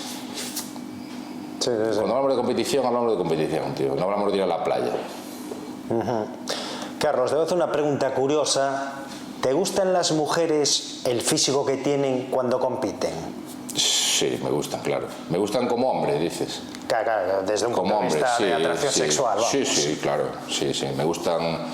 cuando 1.66 2.16
hablamos 2.16 2.32
de 2.32 2.38
competición, 2.38 2.86
hablamos 2.86 3.12
de 3.12 3.18
competición, 3.18 3.76
tío. 3.76 3.96
No 3.96 4.04
hablamos 4.04 4.32
de 4.32 4.38
ir 4.38 4.44
a 4.44 4.48
la 4.48 4.64
playa. 4.64 4.94
Carlos, 7.00 7.32
debo 7.32 7.44
hacer 7.44 7.58
una 7.58 7.72
pregunta 7.72 8.14
curiosa. 8.14 8.94
¿Te 9.42 9.54
gustan 9.54 9.94
las 9.94 10.12
mujeres 10.12 11.02
el 11.06 11.22
físico 11.22 11.66
que 11.66 11.78
tienen 11.78 12.28
cuando 12.30 12.60
compiten? 12.60 13.14
Sí, 13.80 14.40
me 14.44 14.50
gustan, 14.50 14.82
claro. 14.82 15.08
Me 15.30 15.38
gustan 15.38 15.68
como 15.68 15.90
hombre, 15.90 16.20
dices. 16.20 16.62
Claro, 16.88 17.06
claro 17.06 17.42
desde 17.44 17.68
un 17.68 17.74
como 17.74 18.00
punto 18.00 18.00
de 18.00 18.08
hombre, 18.08 18.20
vista 18.20 18.38
sí, 18.38 18.44
de 18.44 18.54
atracción 18.54 18.92
sí, 18.92 19.00
sexual. 19.00 19.36
Vamos. 19.36 19.52
Sí, 19.52 19.66
sí, 19.66 20.00
claro. 20.02 20.26
Sí, 20.50 20.74
sí, 20.74 20.88
me 20.98 21.04
gustan. 21.04 21.68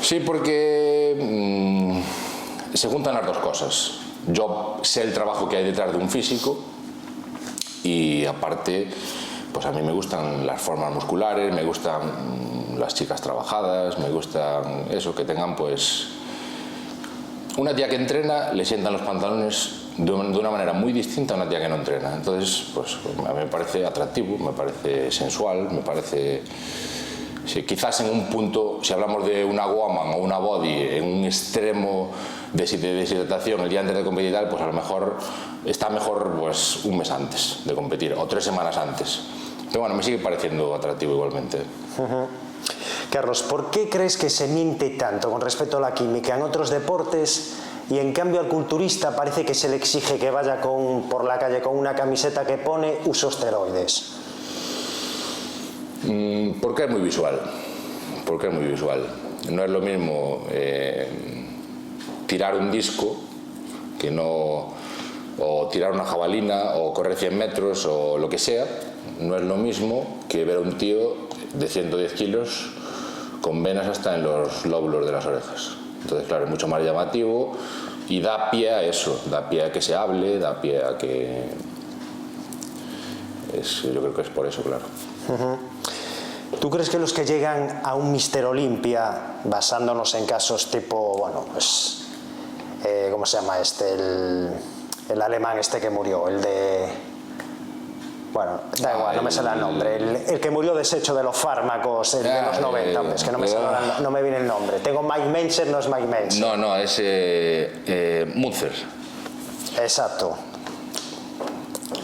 Sí, 0.00 0.20
porque 0.20 1.16
mmm, 1.20 2.76
se 2.76 2.88
juntan 2.88 3.14
las 3.14 3.26
dos 3.26 3.38
cosas. 3.38 3.92
Yo 4.28 4.78
sé 4.82 5.02
el 5.02 5.12
trabajo 5.12 5.48
que 5.48 5.56
hay 5.56 5.64
detrás 5.64 5.92
de 5.92 5.98
un 5.98 6.08
físico 6.08 6.58
y 7.82 8.24
aparte, 8.26 8.90
pues 9.52 9.66
a 9.66 9.72
mí 9.72 9.82
me 9.82 9.92
gustan 9.92 10.46
las 10.46 10.60
formas 10.60 10.92
musculares, 10.92 11.52
me 11.54 11.64
gustan 11.64 12.78
las 12.78 12.94
chicas 12.94 13.20
trabajadas, 13.20 13.98
me 13.98 14.10
gustan 14.10 14.86
eso, 14.90 15.14
que 15.14 15.24
tengan 15.24 15.56
pues... 15.56 16.08
Una 17.56 17.74
tía 17.74 17.88
que 17.88 17.96
entrena 17.96 18.52
le 18.52 18.64
sientan 18.64 18.92
los 18.92 19.02
pantalones 19.02 19.79
de 19.96 20.12
una 20.12 20.50
manera 20.50 20.72
muy 20.72 20.92
distinta 20.92 21.34
a 21.34 21.36
una 21.36 21.48
tía 21.48 21.60
que 21.60 21.68
no 21.68 21.76
entrena. 21.76 22.14
Entonces, 22.14 22.68
pues 22.74 22.96
a 23.26 23.32
mí 23.32 23.38
me 23.38 23.46
parece 23.46 23.84
atractivo, 23.84 24.38
me 24.38 24.52
parece 24.52 25.10
sensual, 25.10 25.70
me 25.70 25.80
parece... 25.80 26.42
Sí, 27.46 27.62
quizás 27.64 28.00
en 28.00 28.10
un 28.10 28.26
punto, 28.26 28.78
si 28.82 28.92
hablamos 28.92 29.26
de 29.26 29.44
una 29.44 29.66
woman 29.66 30.14
o 30.14 30.18
una 30.18 30.38
body, 30.38 30.96
en 30.96 31.04
un 31.04 31.24
extremo 31.24 32.10
de 32.52 32.64
deshidratación 32.64 33.60
el 33.60 33.68
día 33.68 33.80
antes 33.80 33.96
de 33.96 34.04
competir, 34.04 34.36
pues 34.48 34.62
a 34.62 34.66
lo 34.66 34.72
mejor 34.72 35.16
está 35.64 35.88
mejor 35.88 36.36
pues, 36.38 36.84
un 36.84 36.98
mes 36.98 37.10
antes 37.10 37.60
de 37.64 37.74
competir 37.74 38.12
o 38.12 38.26
tres 38.26 38.44
semanas 38.44 38.76
antes. 38.76 39.22
Pero 39.68 39.80
bueno, 39.80 39.94
me 39.94 40.02
sigue 40.02 40.18
pareciendo 40.18 40.74
atractivo 40.74 41.14
igualmente. 41.14 41.62
Carlos, 43.10 43.42
¿por 43.42 43.70
qué 43.70 43.88
crees 43.88 44.16
que 44.16 44.30
se 44.30 44.46
miente 44.46 44.90
tanto 44.90 45.30
con 45.30 45.40
respecto 45.40 45.78
a 45.78 45.80
la 45.80 45.94
química 45.94 46.36
en 46.36 46.42
otros 46.42 46.70
deportes 46.70 47.54
y 47.90 47.98
en 47.98 48.12
cambio 48.12 48.38
al 48.38 48.46
culturista 48.46 49.16
parece 49.16 49.44
que 49.44 49.52
se 49.52 49.68
le 49.68 49.74
exige 49.74 50.16
que 50.16 50.30
vaya 50.30 50.60
con, 50.60 51.08
por 51.08 51.24
la 51.24 51.38
calle 51.38 51.60
con 51.60 51.76
una 51.76 51.94
camiseta 51.94 52.46
que 52.46 52.56
pone 52.56 52.98
uso 53.06 53.28
esteroides? 53.28 54.12
Mm, 56.04 56.60
porque 56.60 56.84
es 56.84 56.90
muy 56.90 57.00
visual. 57.00 57.40
Porque 58.24 58.46
es 58.46 58.54
muy 58.54 58.64
visual. 58.64 59.06
No 59.50 59.64
es 59.64 59.70
lo 59.70 59.80
mismo 59.80 60.46
eh, 60.50 61.08
tirar 62.28 62.54
un 62.54 62.70
disco 62.70 63.16
que 63.98 64.12
no 64.12 64.68
o 65.38 65.68
tirar 65.68 65.90
una 65.90 66.04
jabalina 66.04 66.76
o 66.76 66.94
correr 66.94 67.16
100 67.16 67.36
metros 67.36 67.86
o 67.86 68.18
lo 68.18 68.28
que 68.28 68.38
sea 68.38 68.66
no 69.20 69.36
es 69.36 69.42
lo 69.42 69.56
mismo 69.56 70.18
que 70.28 70.44
ver 70.44 70.58
a 70.58 70.60
un 70.60 70.76
tío 70.76 71.16
de 71.54 71.66
110 71.66 72.12
kilos 72.12 72.70
con 73.40 73.62
venas 73.62 73.86
hasta 73.86 74.16
en 74.16 74.22
los 74.22 74.66
lóbulos 74.66 75.06
de 75.06 75.12
las 75.12 75.24
orejas 75.24 75.79
entonces 76.02 76.26
claro 76.28 76.44
es 76.44 76.50
mucho 76.50 76.68
más 76.68 76.82
llamativo 76.82 77.52
y 78.08 78.20
da 78.20 78.50
pie 78.50 78.70
a 78.70 78.82
eso 78.82 79.20
da 79.30 79.48
pie 79.48 79.64
a 79.64 79.72
que 79.72 79.80
se 79.80 79.94
hable 79.94 80.38
da 80.38 80.60
pie 80.60 80.82
a 80.84 80.98
que 80.98 81.44
es, 83.52 83.82
yo 83.82 84.00
creo 84.00 84.14
que 84.14 84.22
es 84.22 84.28
por 84.28 84.46
eso 84.46 84.62
claro. 84.62 84.84
¿Tú 86.60 86.68
crees 86.68 86.90
que 86.90 86.98
los 86.98 87.12
que 87.12 87.24
llegan 87.24 87.80
a 87.84 87.94
un 87.94 88.10
Mister 88.10 88.44
Olimpia, 88.44 89.38
basándonos 89.44 90.14
en 90.14 90.26
casos 90.26 90.70
tipo, 90.70 91.16
bueno, 91.16 91.46
pues, 91.52 92.02
eh, 92.84 93.08
¿cómo 93.12 93.24
se 93.24 93.38
llama 93.38 93.60
este? 93.60 93.92
El, 93.92 94.50
el, 95.08 95.22
alemán 95.22 95.58
este 95.58 95.80
que 95.80 95.90
murió, 95.90 96.28
el 96.28 96.42
de... 96.42 97.09
Bueno, 98.32 98.60
da 98.78 98.96
igual, 98.96 99.16
no 99.16 99.22
me 99.22 99.30
sale 99.30 99.52
el 99.52 99.60
nombre. 99.60 99.96
El, 99.96 100.16
el, 100.16 100.40
que 100.40 100.50
murió 100.50 100.74
deshecho 100.74 101.14
de 101.14 101.22
los 101.22 101.36
fármacos 101.36 102.14
el 102.14 102.22
de 102.22 102.42
los 102.42 102.60
90, 102.60 103.00
hombre, 103.00 103.16
es 103.16 103.24
que 103.24 103.32
no 103.32 103.38
me, 103.38 103.48
sale, 103.48 103.64
no 104.00 104.10
me 104.10 104.22
viene 104.22 104.38
el 104.38 104.46
nombre. 104.46 104.78
Tengo 104.78 105.02
Mike 105.02 105.28
Menzer, 105.28 105.66
no 105.66 105.78
es 105.80 105.88
Mike 105.88 106.06
Menzer. 106.06 106.40
No, 106.40 106.56
no, 106.56 106.76
es 106.76 106.98
eh, 107.00 107.82
eh, 107.86 108.32
Munzer. 108.34 108.72
Exacto 109.78 110.36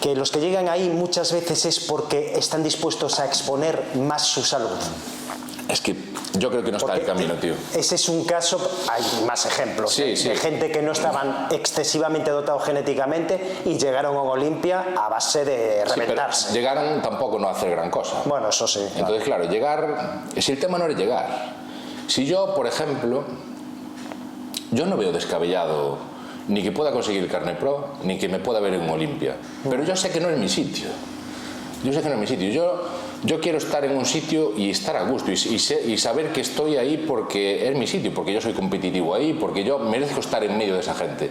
que 0.01 0.15
los 0.15 0.31
que 0.31 0.39
llegan 0.39 0.69
ahí 0.69 0.89
muchas 0.89 1.33
veces 1.33 1.65
es 1.65 1.81
porque 1.81 2.35
están 2.39 2.63
dispuestos 2.63 3.19
a 3.19 3.27
exponer 3.27 3.83
más 3.97 4.23
su 4.23 4.45
salud. 4.45 4.79
Es 5.69 5.81
que 5.81 5.95
yo 6.39 6.51
creo 6.51 6.63
que 6.63 6.71
no 6.71 6.79
está 6.79 6.93
porque 6.93 7.01
el 7.01 7.07
camino, 7.07 7.35
tío. 7.35 7.55
Ese 7.75 7.95
es 7.95 8.09
un 8.09 8.25
caso, 8.25 8.59
hay 8.91 9.25
más 9.27 9.47
ejemplos 9.47 9.93
sí, 9.93 10.03
de, 10.03 10.17
sí. 10.17 10.29
de, 10.29 10.37
gente 10.37 10.71
que 10.71 10.83
no 10.83 10.93
estaban 10.93 11.49
excesivamente 11.51 12.31
dotados 12.31 12.65
genéticamente 12.65 13.61
y 13.65 13.79
llegaron 13.79 14.17
a 14.17 14.23
Olimpia 14.23 14.87
a 14.97 15.09
base 15.09 15.45
de 15.45 15.85
reventarse. 15.85 16.49
Sí, 16.49 16.55
llegaron 16.55 17.01
tampoco 17.03 17.39
no 17.39 17.49
a 17.49 17.53
hacer 17.53 17.71
gran 17.71 17.91
cosa. 17.91 18.23
Bueno, 18.25 18.49
eso 18.49 18.67
sí. 18.67 18.87
Entonces, 18.97 19.23
claro, 19.25 19.45
llegar, 19.45 20.23
si 20.37 20.53
el 20.53 20.59
tema 20.59 20.79
no 20.79 20.87
es 20.87 20.97
llegar. 20.97 21.55
Si 22.07 22.27
yo, 22.27 22.55
por 22.55 22.67
ejemplo, 22.67 23.25
yo 24.71 24.87
no 24.87 24.97
veo 24.97 25.13
descabellado 25.13 25.99
ni 26.49 26.63
que 26.63 26.71
pueda 26.71 26.93
conseguir 26.93 27.23
el 27.23 27.29
carnet 27.29 27.59
pro, 27.59 27.95
ni 28.05 28.19
que 28.19 28.29
me 28.29 28.39
pueda 28.39 28.61
ver 28.61 28.75
en 28.75 28.89
Olimpia. 28.89 29.37
Pero 29.69 29.83
yo 29.85 29.97
sé 29.97 30.11
que 30.11 30.21
no 30.21 30.29
es 30.29 30.39
mi 30.39 30.49
sitio. 30.49 30.89
Yo 31.83 31.93
sé 31.93 32.01
que 32.03 32.09
no 32.09 32.15
es 32.15 32.21
mi 32.21 32.27
sitio. 32.27 32.49
Yo, 32.51 32.83
yo 33.27 33.41
quiero 33.41 33.59
estar 33.59 33.85
en 33.85 33.97
un 33.97 34.07
sitio 34.07 34.53
y 34.57 34.71
estar 34.71 34.97
a 34.97 35.03
gusto 35.03 35.33
y, 35.33 35.35
y, 35.35 35.93
y, 35.93 35.99
saber 35.99 36.33
que 36.33 36.41
estoy 36.41 36.77
ahí 36.77 37.05
porque 37.07 37.69
es 37.69 37.77
mi 37.77 37.87
sitio, 37.87 38.15
porque 38.15 38.33
yo 38.33 38.41
soy 38.41 38.53
competitivo 38.53 39.15
ahí, 39.15 39.35
porque 39.35 39.65
yo 39.65 39.79
merezco 39.79 40.21
estar 40.21 40.43
en 40.45 40.57
medio 40.57 40.75
de 40.75 40.81
esa 40.81 40.95
gente. 40.95 41.31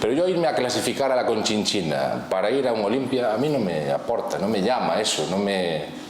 Pero 0.00 0.12
yo 0.12 0.28
irme 0.28 0.46
a 0.46 0.54
clasificar 0.54 1.10
a 1.10 1.16
la 1.16 1.26
Conchinchina 1.26 2.26
para 2.30 2.50
ir 2.50 2.68
a 2.68 2.72
un 2.72 2.84
Olimpia, 2.84 3.34
a 3.34 3.38
mí 3.38 3.48
no 3.48 3.58
me 3.58 3.90
aporta, 3.90 4.38
no 4.38 4.48
me 4.48 4.62
llama 4.62 5.00
eso, 5.00 5.26
no 5.30 5.38
me... 5.38 6.06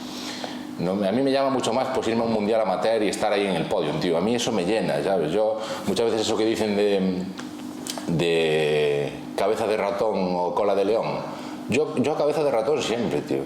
No, 0.78 0.92
a 0.92 1.10
mí 1.10 1.22
me 1.22 1.32
llama 1.32 1.48
mucho 1.48 1.72
más 1.72 1.88
pues 1.94 2.06
irme 2.08 2.22
a 2.22 2.26
un 2.26 2.34
mundial 2.34 2.60
amateur 2.60 3.02
y 3.02 3.08
estar 3.08 3.32
ahí 3.32 3.46
en 3.46 3.56
el 3.56 3.64
podio, 3.64 3.92
tío. 3.92 4.18
A 4.18 4.20
mí 4.20 4.34
eso 4.34 4.52
me 4.52 4.66
llena, 4.66 5.02
¿sabes? 5.02 5.32
Yo, 5.32 5.58
muchas 5.86 6.06
veces 6.06 6.20
eso 6.20 6.36
que 6.36 6.44
dicen 6.44 6.76
de 6.76 7.24
de 8.06 9.12
cabeza 9.36 9.66
de 9.66 9.76
ratón 9.76 10.34
o 10.36 10.54
cola 10.54 10.74
de 10.74 10.84
león. 10.84 11.18
Yo, 11.68 11.96
yo 11.96 12.14
cabeza 12.16 12.44
de 12.44 12.50
ratón 12.50 12.82
siempre, 12.82 13.20
tío. 13.22 13.42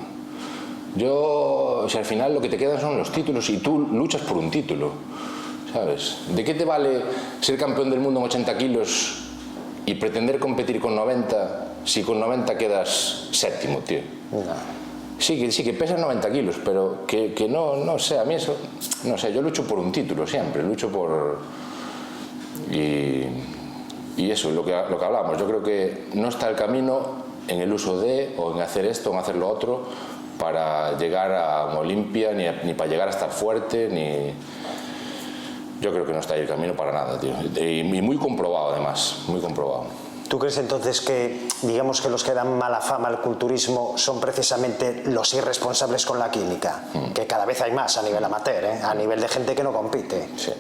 Yo, 0.97 1.87
si 1.89 1.99
al 1.99 2.05
final 2.05 2.35
lo 2.35 2.41
que 2.41 2.49
te 2.49 2.57
quedan 2.57 2.81
son 2.81 2.99
los 2.99 3.13
títulos 3.13 3.49
y 3.51 3.59
tú 3.59 3.89
luchas 3.93 4.23
por 4.23 4.37
un 4.37 4.51
título, 4.51 4.91
¿sabes? 5.73 6.19
¿De 6.35 6.45
qué 6.45 6.55
te 6.55 6.65
vale 6.65 7.03
ser 7.41 7.57
campeón 7.57 7.91
del 7.91 8.01
mundo 8.01 8.21
en 8.21 8.27
80 8.27 8.59
kilos 8.59 9.25
y 9.87 9.95
pretender 9.95 10.39
competir 10.39 10.81
con 10.81 10.97
90 10.97 11.69
si 11.85 12.03
con 12.03 12.19
90 12.21 12.59
quedas 12.59 13.29
séptimo, 13.31 13.79
tío? 13.79 14.01
No. 14.33 14.81
Sí, 15.19 15.39
que, 15.39 15.53
sí, 15.53 15.63
que 15.63 15.75
pesas 15.75 16.01
90 16.01 16.33
kilos, 16.33 16.57
pero 16.65 17.05
que, 17.07 17.35
que 17.35 17.47
no, 17.47 17.77
no 17.77 17.99
sé, 17.99 18.19
a 18.19 18.25
mí 18.25 18.35
eso, 18.35 18.57
no 19.05 19.19
sé, 19.19 19.33
yo 19.33 19.43
lucho 19.43 19.67
por 19.67 19.79
un 19.79 19.93
título 19.93 20.27
siempre, 20.27 20.63
lucho 20.63 20.91
por... 20.91 21.39
Y, 22.73 23.25
y 24.17 24.31
eso 24.31 24.49
es 24.49 24.55
lo 24.55 24.65
que, 24.65 24.73
lo 24.89 24.99
que 24.99 25.05
hablamos. 25.05 25.39
Yo 25.39 25.47
creo 25.47 25.63
que 25.63 26.09
no 26.15 26.29
está 26.29 26.49
el 26.49 26.57
camino 26.57 27.21
en 27.49 27.61
el 27.61 27.73
uso 27.73 28.01
de, 28.01 28.35
o 28.39 28.53
en 28.55 28.63
hacer 28.63 28.87
esto, 28.87 29.11
o 29.11 29.13
en 29.13 29.19
hacer 29.19 29.37
lo 29.37 29.49
otro, 29.49 29.85
para 30.41 30.97
llegar 30.99 31.33
a 31.33 31.79
Olimpia, 31.79 32.33
ni, 32.33 32.47
ni 32.65 32.75
para 32.75 32.91
llegar 32.91 33.09
a 33.09 33.11
estar 33.11 33.31
fuerte, 33.31 33.89
ni. 33.89 34.35
Yo 35.81 35.93
creo 35.93 36.05
que 36.05 36.13
no 36.13 36.19
está 36.19 36.35
ahí 36.35 36.41
el 36.41 36.49
camino 36.49 36.75
para 36.75 36.93
nada, 36.93 37.19
tío. 37.19 37.33
Y, 37.57 37.81
y 37.81 38.03
muy 38.03 38.17
comprobado, 38.17 38.73
además, 38.73 39.23
muy 39.29 39.41
comprobado. 39.41 39.87
¿Tú 40.31 40.39
crees 40.39 40.59
entonces 40.59 41.01
que, 41.01 41.49
digamos 41.63 42.01
que 42.01 42.09
los 42.09 42.23
que 42.23 42.33
dan 42.33 42.57
mala 42.57 42.81
fama 42.81 43.09
al 43.09 43.21
culturismo 43.21 43.99
son 43.99 44.21
precisamente 44.21 45.03
los 45.07 45.35
irresponsables 45.35 46.07
con 46.07 46.21
la 46.21 46.31
química? 46.31 46.85
Mm. 46.95 47.13
Que 47.13 47.27
cada 47.27 47.45
vez 47.45 47.61
hay 47.63 47.73
más 47.73 47.99
a 47.99 48.03
nivel 48.03 48.23
amateur, 48.23 48.65
¿eh? 48.65 48.81
a 48.81 48.95
nivel 48.95 49.21
de 49.21 49.27
gente 49.27 49.57
que 49.57 49.65
no 49.65 49.73
compite. 49.73 50.29
Sí. 50.37 50.53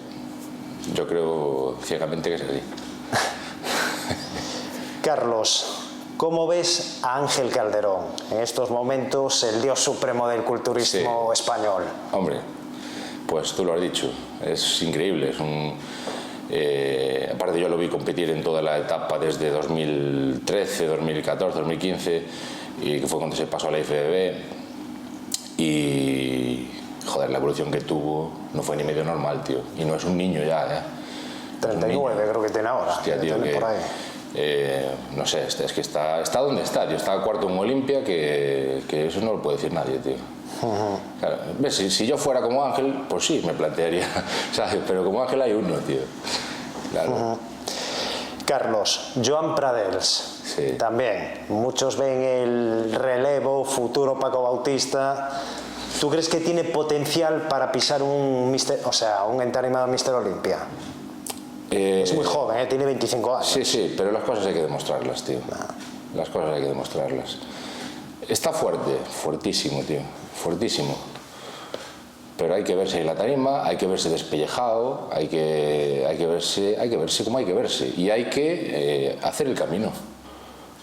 Yo 0.92 1.06
creo 1.06 1.76
ciegamente 1.84 2.30
que 2.30 2.34
es 2.34 2.42
así. 2.42 2.60
Carlos, 5.04 5.79
¿cómo 6.20 6.46
ves 6.46 6.98
a 7.02 7.16
Ángel 7.16 7.48
Calderón? 7.48 8.04
En 8.30 8.40
estos 8.40 8.68
momentos, 8.68 9.42
el 9.42 9.62
dios 9.62 9.80
supremo 9.80 10.28
del 10.28 10.42
culturismo 10.42 11.30
sí. 11.32 11.40
español. 11.40 11.84
Hombre, 12.12 12.36
pues 13.26 13.54
tú 13.54 13.64
lo 13.64 13.72
has 13.72 13.80
dicho, 13.80 14.10
es 14.44 14.82
increíble, 14.82 15.30
es 15.30 15.40
un... 15.40 15.78
Eh, 16.50 17.30
aparte 17.34 17.58
yo 17.58 17.70
lo 17.70 17.78
vi 17.78 17.88
competir 17.88 18.28
en 18.28 18.42
toda 18.42 18.60
la 18.60 18.76
etapa 18.76 19.18
desde 19.18 19.48
2013, 19.48 20.88
2014, 20.88 21.58
2015 21.58 22.26
y 22.82 23.00
que 23.00 23.06
fue 23.06 23.18
cuando 23.18 23.34
se 23.34 23.46
pasó 23.46 23.68
a 23.68 23.70
la 23.70 23.78
IFBB 23.78 24.34
y 25.56 26.68
joder, 27.06 27.30
la 27.30 27.38
evolución 27.38 27.70
que 27.70 27.80
tuvo 27.80 28.30
no 28.52 28.62
fue 28.62 28.76
ni 28.76 28.84
medio 28.84 29.04
normal, 29.04 29.42
tío, 29.42 29.62
y 29.78 29.86
no 29.86 29.94
es 29.94 30.04
un 30.04 30.18
niño 30.18 30.44
ya, 30.44 30.66
¿eh? 30.66 30.82
39 31.60 32.26
creo 32.28 32.42
que 32.42 32.50
tiene 32.50 32.68
ahora. 32.68 32.92
Hostia, 32.92 33.18
tío, 33.20 33.40
que, 33.42 33.58
Eh, 34.34 34.88
no 35.16 35.26
sé, 35.26 35.44
es 35.46 35.58
es 35.58 35.72
que 35.72 35.80
está, 35.80 36.20
está 36.20 36.40
donde 36.40 36.62
está, 36.62 36.86
tío. 36.86 36.96
Está 36.96 37.20
cuarto 37.20 37.48
en 37.48 37.58
Olimpia, 37.58 38.04
que, 38.04 38.82
que 38.88 39.06
eso 39.08 39.20
no 39.20 39.32
lo 39.34 39.42
puede 39.42 39.56
decir 39.56 39.72
nadie, 39.72 39.98
tío. 39.98 40.16
Claro, 41.18 41.38
ves, 41.58 41.76
si, 41.76 41.90
si 41.90 42.06
yo 42.06 42.18
fuera 42.18 42.42
como 42.42 42.62
Ángel, 42.64 43.04
pues 43.08 43.24
sí, 43.24 43.42
me 43.46 43.54
plantearía, 43.54 44.06
¿sabes? 44.52 44.78
Pero 44.86 45.04
como 45.04 45.22
Ángel 45.22 45.40
hay 45.42 45.52
uno, 45.52 45.76
tío. 45.78 46.00
Claro. 46.92 47.38
Carlos, 48.44 49.12
Joan 49.24 49.54
Pradels. 49.54 50.40
Sí. 50.44 50.74
También, 50.76 51.46
muchos 51.48 51.96
ven 51.96 52.22
el 52.22 52.92
relevo, 52.92 53.64
futuro 53.64 54.18
Paco 54.18 54.42
Bautista. 54.42 55.30
¿Tú 56.00 56.10
crees 56.10 56.28
que 56.28 56.38
tiene 56.38 56.64
potencial 56.64 57.46
para 57.48 57.70
pisar 57.70 58.02
un 58.02 58.50
mister, 58.50 58.80
o 58.84 58.92
sea, 58.92 59.24
un 59.24 59.40
entarimado 59.42 59.86
Mister 59.86 60.14
Olimpia? 60.14 60.58
Eh, 61.70 62.02
Es 62.02 62.14
muy 62.14 62.24
joven, 62.24 62.58
¿eh? 62.58 62.66
tiene 62.66 62.84
25 62.84 63.36
años. 63.36 63.48
Sí, 63.48 63.64
sí, 63.64 63.94
pero 63.96 64.10
las 64.10 64.24
cosas 64.24 64.46
hay 64.46 64.54
que 64.54 64.62
demostrarlas, 64.62 65.22
tío. 65.22 65.38
Las 66.14 66.28
cosas 66.28 66.54
hay 66.54 66.62
que 66.62 66.68
demostrarlas. 66.68 67.36
Está 68.28 68.52
fuerte, 68.52 68.96
fuertísimo, 69.08 69.82
tío. 69.82 70.00
Fuertísimo. 70.34 70.96
Pero 72.36 72.54
hay 72.54 72.64
que 72.64 72.74
verse 72.74 73.00
en 73.00 73.06
la 73.06 73.14
tarima, 73.14 73.66
hay 73.66 73.76
que 73.76 73.86
verse 73.86 74.08
despellejado, 74.08 75.10
hay 75.12 75.28
que, 75.28 76.06
hay 76.08 76.16
que, 76.16 76.26
verse, 76.26 76.76
hay 76.80 76.88
que 76.88 76.96
verse 76.96 77.22
como 77.22 77.38
hay 77.38 77.44
que 77.44 77.52
verse. 77.52 77.92
Y 77.96 78.10
hay 78.10 78.24
que 78.30 79.10
eh, 79.10 79.18
hacer 79.22 79.46
el 79.46 79.54
camino. 79.54 79.92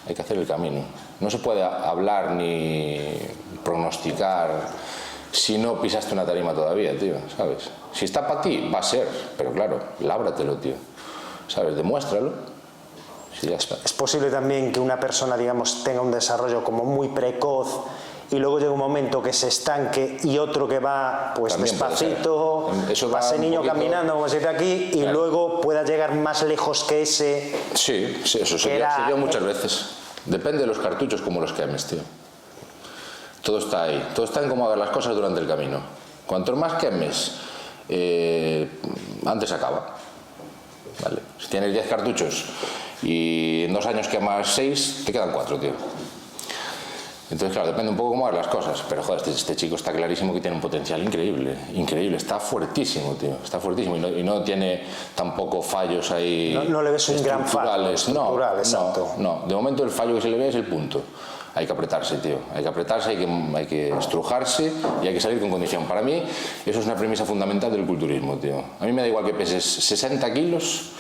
Hay 0.07 0.13
que 0.13 0.21
hacer 0.21 0.37
el 0.37 0.47
camino. 0.47 0.83
No 1.19 1.29
se 1.29 1.39
puede 1.39 1.63
hablar 1.63 2.31
ni 2.31 2.99
pronosticar 3.63 4.69
si 5.31 5.57
no 5.57 5.79
pisaste 5.81 6.13
una 6.13 6.25
tarima 6.25 6.53
todavía, 6.53 6.97
tío, 6.97 7.15
¿sabes? 7.35 7.69
Si 7.93 8.05
está 8.05 8.27
para 8.27 8.41
ti, 8.41 8.69
va 8.73 8.79
a 8.79 8.83
ser, 8.83 9.07
pero 9.37 9.51
claro, 9.51 9.79
lábratelo, 9.99 10.55
tío. 10.57 10.73
¿Sabes? 11.47 11.75
Demuéstralo. 11.75 12.33
Sí, 13.39 13.47
ya 13.49 13.55
está. 13.57 13.77
Es 13.85 13.93
posible 13.93 14.29
también 14.29 14.71
que 14.71 14.79
una 14.79 14.99
persona, 14.99 15.37
digamos, 15.37 15.83
tenga 15.83 16.01
un 16.01 16.11
desarrollo 16.11 16.63
como 16.63 16.83
muy 16.83 17.09
precoz 17.09 17.67
y 18.31 18.37
luego 18.37 18.59
llega 18.59 18.71
un 18.71 18.79
momento 18.79 19.21
que 19.21 19.31
se 19.31 19.47
estanque 19.47 20.17
y 20.23 20.37
otro 20.39 20.67
que 20.67 20.79
va 20.79 21.33
pues 21.35 21.53
También 21.53 21.73
despacito, 21.77 22.71
Eso 22.89 23.09
va 23.09 23.19
ese 23.19 23.37
niño 23.39 23.59
poquito- 23.59 23.73
caminando 23.75 24.13
como 24.15 24.27
se 24.27 24.37
dice 24.39 24.49
aquí 24.49 24.89
y 24.93 25.01
Claro. 25.01 25.13
luego 25.13 25.61
pueda 25.61 25.83
llegar 25.83 26.13
más 26.15 26.43
lejos 26.43 26.83
que 26.83 27.03
ese. 27.03 27.55
Sí, 27.75 28.21
sí, 28.25 28.39
eso 28.41 28.57
se 28.57 28.67
Que 28.69 28.75
era- 28.77 29.07
se 29.07 29.15
muchas 29.15 29.43
veces. 29.43 29.85
Depende 30.25 30.57
de 30.59 30.67
los 30.67 30.79
cartuchos 30.79 31.21
como 31.21 31.39
los 31.39 31.53
quemes, 31.53 31.85
tío. 31.85 31.99
Todo 33.47 33.59
está 33.59 33.83
ahí. 33.83 34.05
Todo 34.13 34.25
está 34.25 34.43
en 34.43 34.49
cómo 34.49 34.65
hagas 34.65 34.77
las 34.77 34.89
cosas 34.89 35.15
durante 35.15 35.39
el 35.39 35.47
camino. 35.47 35.79
Cuanto 36.25 36.53
más 36.57 36.73
quemes, 36.73 37.31
eh, 37.87 38.69
antes 39.25 39.49
acaba. 39.53 39.95
¿Vale? 41.01 41.21
Si 41.39 41.47
tienes 41.47 41.71
10 41.71 41.87
cartuchos 41.87 42.43
y 43.03 43.63
en 43.63 43.73
dos 43.73 43.85
años 43.85 44.09
quemas 44.09 44.49
6, 44.49 45.03
te 45.05 45.13
quedan 45.13 45.31
4, 45.31 45.57
tío. 45.59 45.71
Entonces, 47.29 47.53
claro, 47.53 47.67
depende 47.69 47.89
un 47.91 47.95
poco 47.97 48.09
cómo 48.09 48.27
hagas 48.27 48.45
las 48.45 48.53
cosas. 48.53 48.83
Pero, 48.89 49.01
joder, 49.01 49.19
este, 49.19 49.31
este 49.31 49.55
chico 49.55 49.75
está 49.77 49.93
clarísimo 49.93 50.33
que 50.33 50.41
tiene 50.41 50.55
un 50.55 50.61
potencial 50.61 51.01
increíble. 51.01 51.55
Increíble. 51.73 52.17
Está 52.17 52.39
fuertísimo, 52.41 53.13
tío. 53.13 53.37
Está 53.41 53.61
fuertísimo. 53.61 53.95
Y 53.95 53.99
no, 53.99 54.09
y 54.09 54.23
no 54.23 54.41
tiene 54.43 54.83
tampoco 55.15 55.61
fallos 55.61 56.11
ahí. 56.11 56.51
No- 56.53 56.63
no 56.65 56.81
le 56.81 56.91
ves 56.91 57.07
un 57.07 57.23
gran 57.23 57.45
fallo 57.45 57.91
estructurales. 57.93 58.09
no. 58.09 58.23
No, 59.17 59.39
no. 59.41 59.47
De 59.47 59.55
momento 59.55 59.83
el 59.85 59.89
fallo 59.89 60.15
que 60.15 60.21
se 60.21 60.29
le 60.29 60.37
ve 60.37 60.49
es 60.49 60.55
el 60.55 60.65
punto. 60.67 61.01
Hay 61.57 61.65
que 61.65 61.73
apretarse, 61.73 62.17
tío. 62.17 62.37
Hay 62.53 62.61
que 62.61 62.69
apretarse, 62.69 63.09
hay 63.09 63.17
que, 63.17 63.27
hay 63.55 63.65
que 63.65 63.89
estrujarse 63.97 64.71
y 65.01 65.07
hay 65.07 65.13
que 65.15 65.19
salir 65.19 65.39
con 65.39 65.49
condición. 65.49 65.85
Para 65.85 66.03
mí, 66.03 66.21
eso 66.63 66.79
es 66.79 66.85
una 66.85 66.95
premisa 66.95 67.25
fundamental 67.25 67.71
del 67.71 67.83
culturismo, 67.83 68.35
tío. 68.35 68.63
A 68.79 68.85
mí 68.85 68.91
me 68.93 69.01
da 69.01 69.07
igual 69.07 69.25
que 69.25 69.33
peses 69.33 69.63
60 69.65 70.31
kilos, 70.33 70.91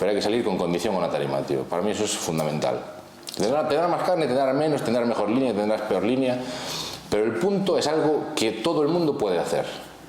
pero 0.00 0.10
hay 0.10 0.16
que 0.16 0.22
salir 0.22 0.42
con 0.42 0.58
condición 0.58 0.96
a 0.96 0.98
una 0.98 1.08
tarima, 1.08 1.40
tío. 1.42 1.62
Para 1.62 1.82
mí 1.82 1.92
eso 1.92 2.02
es 2.02 2.10
fundamental. 2.10 2.80
Tendrás 3.36 3.88
más 3.88 4.02
carne, 4.02 4.26
tendrás 4.26 4.52
menos, 4.56 4.82
tendrás 4.82 5.06
mejor 5.06 5.30
línea, 5.30 5.54
tendrás 5.54 5.82
peor 5.82 6.02
línea, 6.02 6.36
pero 7.08 7.24
el 7.24 7.34
punto 7.34 7.78
es 7.78 7.86
algo 7.86 8.32
que 8.34 8.50
todo 8.50 8.82
el 8.82 8.88
mundo 8.88 9.16
puede 9.16 9.38
hacer. 9.38 9.66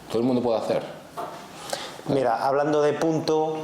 Todo 0.09 0.17
el 0.17 0.25
mundo 0.25 0.41
puede 0.41 0.57
hacer. 0.57 0.81
Mira, 2.07 2.43
hablando 2.47 2.81
de 2.81 2.93
punto, 2.93 3.57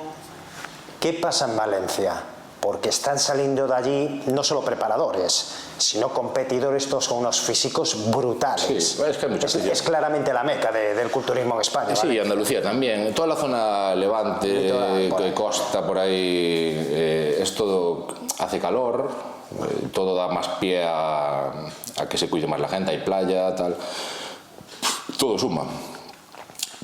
¿qué 0.99 1.11
pasa 1.13 1.49
en 1.49 1.57
Valencia? 1.57 2.21
Porque 2.59 2.89
están 2.89 3.17
saliendo 3.19 3.67
de 3.67 3.73
allí 3.75 4.23
no 4.27 4.43
solo 4.43 4.61
preparadores, 4.61 5.51
sino 5.77 6.09
competidores 6.09 6.89
todos 6.89 7.07
con 7.07 7.19
unos 7.19 7.39
físicos 7.39 8.11
brutales. 8.11 8.65
Sí, 8.65 8.75
es 9.01 9.17
que 9.17 9.27
es, 9.45 9.55
es 9.55 9.81
claramente 9.81 10.33
la 10.33 10.43
meca 10.43 10.69
de- 10.71 10.93
del 10.93 11.09
culturismo 11.09 11.55
en 11.55 11.61
España. 11.61 11.95
Sí, 11.95 12.07
¿vale? 12.07 12.21
Andalucía 12.21 12.61
también. 12.61 13.13
Toda 13.15 13.29
la 13.29 13.35
zona 13.37 13.95
levante, 13.95 14.47
Litoral, 14.47 15.07
por 15.09 15.21
eh, 15.21 15.33
costa, 15.33 15.85
por 15.87 15.97
ahí, 15.99 16.11
eh, 16.13 17.39
es 17.41 17.55
todo, 17.55 18.07
hace 18.39 18.59
calor, 18.59 19.09
eh, 19.57 19.87
todo 19.93 20.15
da 20.15 20.27
más 20.27 20.47
pie 20.59 20.83
a, 20.85 21.45
a 21.47 22.09
que 22.09 22.17
se 22.17 22.29
cuide 22.29 22.45
más 22.45 22.59
la 22.59 22.67
gente, 22.67 22.91
hay 22.91 22.99
playa, 22.99 23.55
tal. 23.55 23.77
Todo 25.17 25.37
suma. 25.39 25.63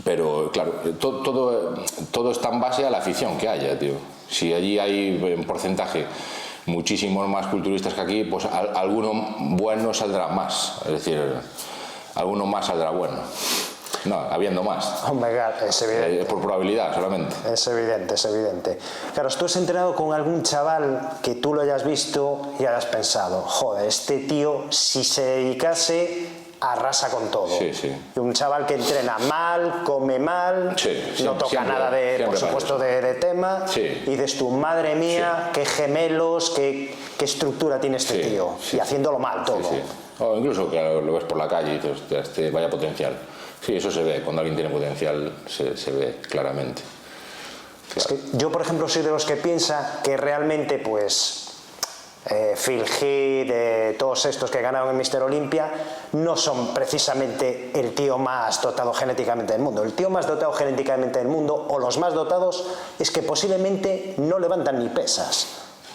Pero 0.05 0.51
claro, 0.53 0.82
eh, 0.86 0.93
to- 0.99 1.21
todo, 1.21 1.73
todo 2.11 2.32
está 2.32 2.49
en 2.49 2.61
base 2.61 2.86
a 2.86 2.89
la 2.89 2.99
afición 2.99 3.38
que 3.38 3.49
haya, 3.49 3.78
tío. 3.78 4.14
Si 4.30 4.53
allí 4.53 4.80
hay 4.80 5.19
en 5.23 5.43
porcentaje 5.45 6.05
muchísimos 6.65 7.28
más 7.28 7.47
culturistas 7.47 7.93
que 7.93 8.01
aquí, 8.01 8.23
pues 8.23 8.45
al- 8.45 8.76
alguno 8.76 9.36
bueno 9.39 9.93
saldrá 9.93 10.28
más. 10.30 10.80
Es 10.86 10.91
decir, 10.93 11.21
alguno 12.15 12.45
más 12.45 12.65
saldrá 12.65 12.89
bueno. 12.89 13.17
No, 14.05 14.19
habiendo 14.19 14.61
más. 14.61 15.03
Hombre, 15.09 15.32
es 15.67 15.82
evidente. 15.82 16.21
Eh, 16.21 16.26
por 16.26 16.39
probabilidad 16.39 16.93
solamente. 16.93 17.36
Es 17.51 17.65
evidente, 17.65 18.13
es 18.13 18.26
evidente. 18.26 18.78
Claro, 19.15 19.30
tú 19.30 19.45
has 19.45 19.55
entrenado 19.55 19.95
con 19.95 20.13
algún 20.13 20.43
chaval 20.43 21.17
que 21.23 21.34
tú 21.36 21.55
lo 21.55 21.61
hayas 21.63 21.84
visto 21.84 22.53
y 22.59 22.65
hayas 22.65 22.86
pensado, 22.86 23.41
joder, 23.41 23.88
este 23.88 24.19
tío 24.19 24.65
si 24.69 25.03
se 25.03 25.23
dedicase 25.23 26.28
arrasa 26.62 27.10
con 27.10 27.30
todo. 27.30 27.47
Sí, 27.60 27.74
sí. 27.74 27.91
Y 28.16 28.20
un 28.20 28.34
chaval 28.34 28.66
que 28.66 28.76
entrena 28.76 29.18
mal, 29.20 29.82
come 29.84 30.18
mal, 30.20 30.74
Sí, 30.78 31.22
no 31.24 31.34
toca 31.34 31.49
siempre- 31.49 31.74
nada 31.74 31.91
de, 31.91 32.24
por 32.26 32.38
supuesto, 32.38 32.78
de, 32.78 33.01
de 33.01 33.14
tema. 33.16 33.68
Sí. 33.68 33.82
Y 34.06 34.12
dices 34.12 34.38
tú, 34.38 34.49
madre 34.49 34.95
mía, 34.95 35.49
qué 35.53 35.66
gemelos, 35.66 36.51
qué, 36.51 36.95
qué 37.18 37.26
estructura 37.26 37.80
tiene 37.80 37.97
este 37.97 38.20
tío. 38.20 38.51
Y 38.74 38.80
haciéndolo 38.80 39.20
mal 39.20 39.43
todo. 39.43 39.62
O 40.20 40.38
incluso 40.38 40.70
que 40.72 40.82
lo 40.82 41.14
ves 41.14 41.26
por 41.26 41.38
la 41.38 41.47
calle 41.47 41.74
y 41.74 41.76
dices, 41.76 41.91
"Hostia, 42.01 42.20
este 42.20 42.49
vaya 42.49 42.70
potencial. 42.70 43.18
Sí, 43.62 43.76
eso 43.76 43.91
se 43.91 44.03
ve. 44.03 44.22
Cuando 44.22 44.41
alguien 44.41 44.56
tiene 44.56 44.72
potencial, 44.74 45.34
se, 45.47 45.76
se 45.76 45.91
ve 45.91 46.18
claramente. 46.30 46.82
Es 47.95 48.08
que 48.08 48.18
yo, 48.34 48.51
por 48.51 48.62
ejemplo, 48.62 48.88
soy 48.89 49.01
de 49.03 49.10
los 49.12 49.26
que 49.26 49.36
piensa 49.36 49.99
que 50.03 50.18
realmente, 50.18 50.78
pues, 50.80 51.45
eh, 52.28 52.55
Phil 52.57 52.82
Heath, 52.82 53.49
eh, 53.51 53.95
todos 53.99 54.26
estos 54.26 54.49
que 54.49 54.61
ganaron 54.61 54.89
en 54.89 54.97
Mister 54.97 55.21
Olympia, 55.21 55.71
no 56.13 56.36
son 56.36 56.73
precisamente 56.73 57.71
el 57.73 57.93
tío 57.93 58.17
más 58.17 58.61
dotado 58.61 58.93
genéticamente 58.93 59.53
del 59.53 59.61
mundo. 59.61 59.84
El 59.84 59.93
tío 59.93 60.09
más 60.09 60.26
dotado 60.28 60.53
genéticamente 60.53 61.19
del 61.19 61.28
mundo, 61.28 61.55
o 61.69 61.80
los 61.80 61.97
más 61.97 62.13
dotados, 62.13 62.65
es 62.97 63.11
que 63.11 63.21
posiblemente 63.21 64.15
no 64.17 64.39
levantan 64.39 64.80
ni 64.80 64.89
pesas. 64.89 65.47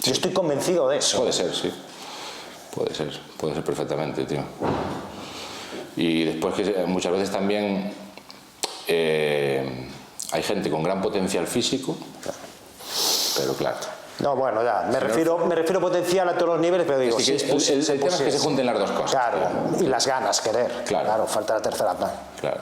Yo 0.03 0.13
estoy 0.13 0.33
convencido 0.33 0.89
de 0.89 0.99
eso. 0.99 1.19
Puede 1.19 1.33
ser, 1.33 1.55
sí. 1.55 1.73
Puede 2.75 2.95
ser, 2.95 3.21
puede 3.37 3.55
ser 3.55 3.65
perfectamente, 3.65 4.25
tío. 4.25 4.43
Y 5.97 6.25
después 6.25 6.55
que 6.55 6.85
muchas 6.87 7.13
veces 7.13 7.31
también 7.33 7.93
eh, 8.87 9.89
hay 10.31 10.43
gente 10.43 10.71
con 10.71 10.83
gran 10.83 11.03
potencial 11.03 11.47
físico, 11.47 11.97
pero 13.37 13.55
claro. 13.55 13.79
No, 14.21 14.37
bueno, 14.37 14.63
ya, 14.63 14.87
me 14.91 15.01
refiero, 15.01 15.39
me 15.39 15.55
refiero 15.55 15.81
potencial 15.81 16.29
a 16.29 16.35
todos 16.35 16.49
los 16.53 16.61
niveles, 16.61 16.87
pero 16.87 16.99
digo, 16.99 17.17
que 17.17 17.23
sí, 17.25 17.31
el- 17.33 17.37
es 17.57 17.71
el- 17.71 17.79
el 17.79 18.01
tema 18.01 18.15
es 18.17 18.21
que 18.23 18.31
se 18.31 18.39
junten 18.39 18.67
las 18.67 18.79
dos 18.79 18.91
cosas. 18.91 19.11
Claro, 19.11 19.39
y 19.81 19.85
las 19.85 20.07
ganas, 20.07 20.41
querer. 20.41 20.85
Claro. 20.87 21.27
falta 21.27 21.55
la 21.55 21.63
tercera 21.63 21.95
parte. 21.95 22.17
Claro. 22.41 22.61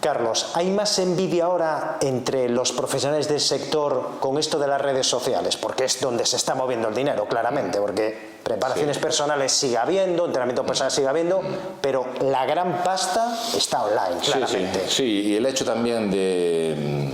Carlos, 0.00 0.50
¿hay 0.54 0.68
más 0.72 0.98
envidia 0.98 1.44
ahora 1.44 1.98
entre 2.00 2.48
los 2.48 2.72
profesionales 2.72 3.28
del 3.28 3.38
sector 3.40 4.18
con 4.18 4.36
esto 4.36 4.58
de 4.58 4.66
las 4.66 4.80
redes 4.80 5.06
sociales? 5.06 5.56
Porque 5.56 5.84
es 5.84 6.00
donde 6.00 6.26
se 6.26 6.34
está 6.36 6.56
moviendo 6.56 6.88
el 6.88 6.94
dinero, 6.94 7.26
claramente, 7.28 7.78
porque 7.80 8.32
preparaciones 8.42 8.98
personales 8.98 9.52
sigue 9.52 9.78
habiendo, 9.78 10.26
entrenamiento 10.26 10.66
personal 10.66 10.90
sigue 10.90 11.06
habiendo, 11.06 11.40
pero 11.80 12.04
la 12.20 12.44
gran 12.46 12.82
pasta 12.82 13.32
está 13.56 13.84
online, 13.84 14.16
Sí, 14.24 14.32
claramente. 14.32 14.80
Sí, 14.88 14.94
sí, 14.96 15.04
y 15.04 15.36
el 15.36 15.46
hecho 15.46 15.64
también 15.64 16.10
de 16.10 17.12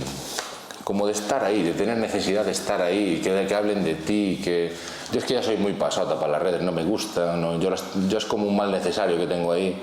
como 0.89 1.05
de 1.05 1.11
estar 1.13 1.43
ahí, 1.43 1.61
de 1.61 1.73
tener 1.73 1.97
necesidad 1.99 2.43
de 2.43 2.49
estar 2.51 2.81
ahí, 2.81 3.21
que, 3.23 3.45
que 3.45 3.53
hablen 3.53 3.83
de 3.83 3.93
ti, 3.93 4.41
que 4.43 4.73
yo 5.11 5.19
es 5.19 5.23
que 5.23 5.35
ya 5.35 5.43
soy 5.43 5.55
muy 5.57 5.73
pasado 5.73 6.19
para 6.19 6.31
las 6.31 6.41
redes, 6.41 6.63
no 6.63 6.71
me 6.71 6.83
gusta, 6.83 7.35
no, 7.35 7.59
yo, 7.59 7.69
las- 7.69 7.83
yo 8.09 8.17
es 8.17 8.25
como 8.25 8.47
un 8.47 8.55
mal 8.55 8.71
necesario 8.71 9.15
que 9.15 9.27
tengo 9.27 9.51
ahí, 9.51 9.79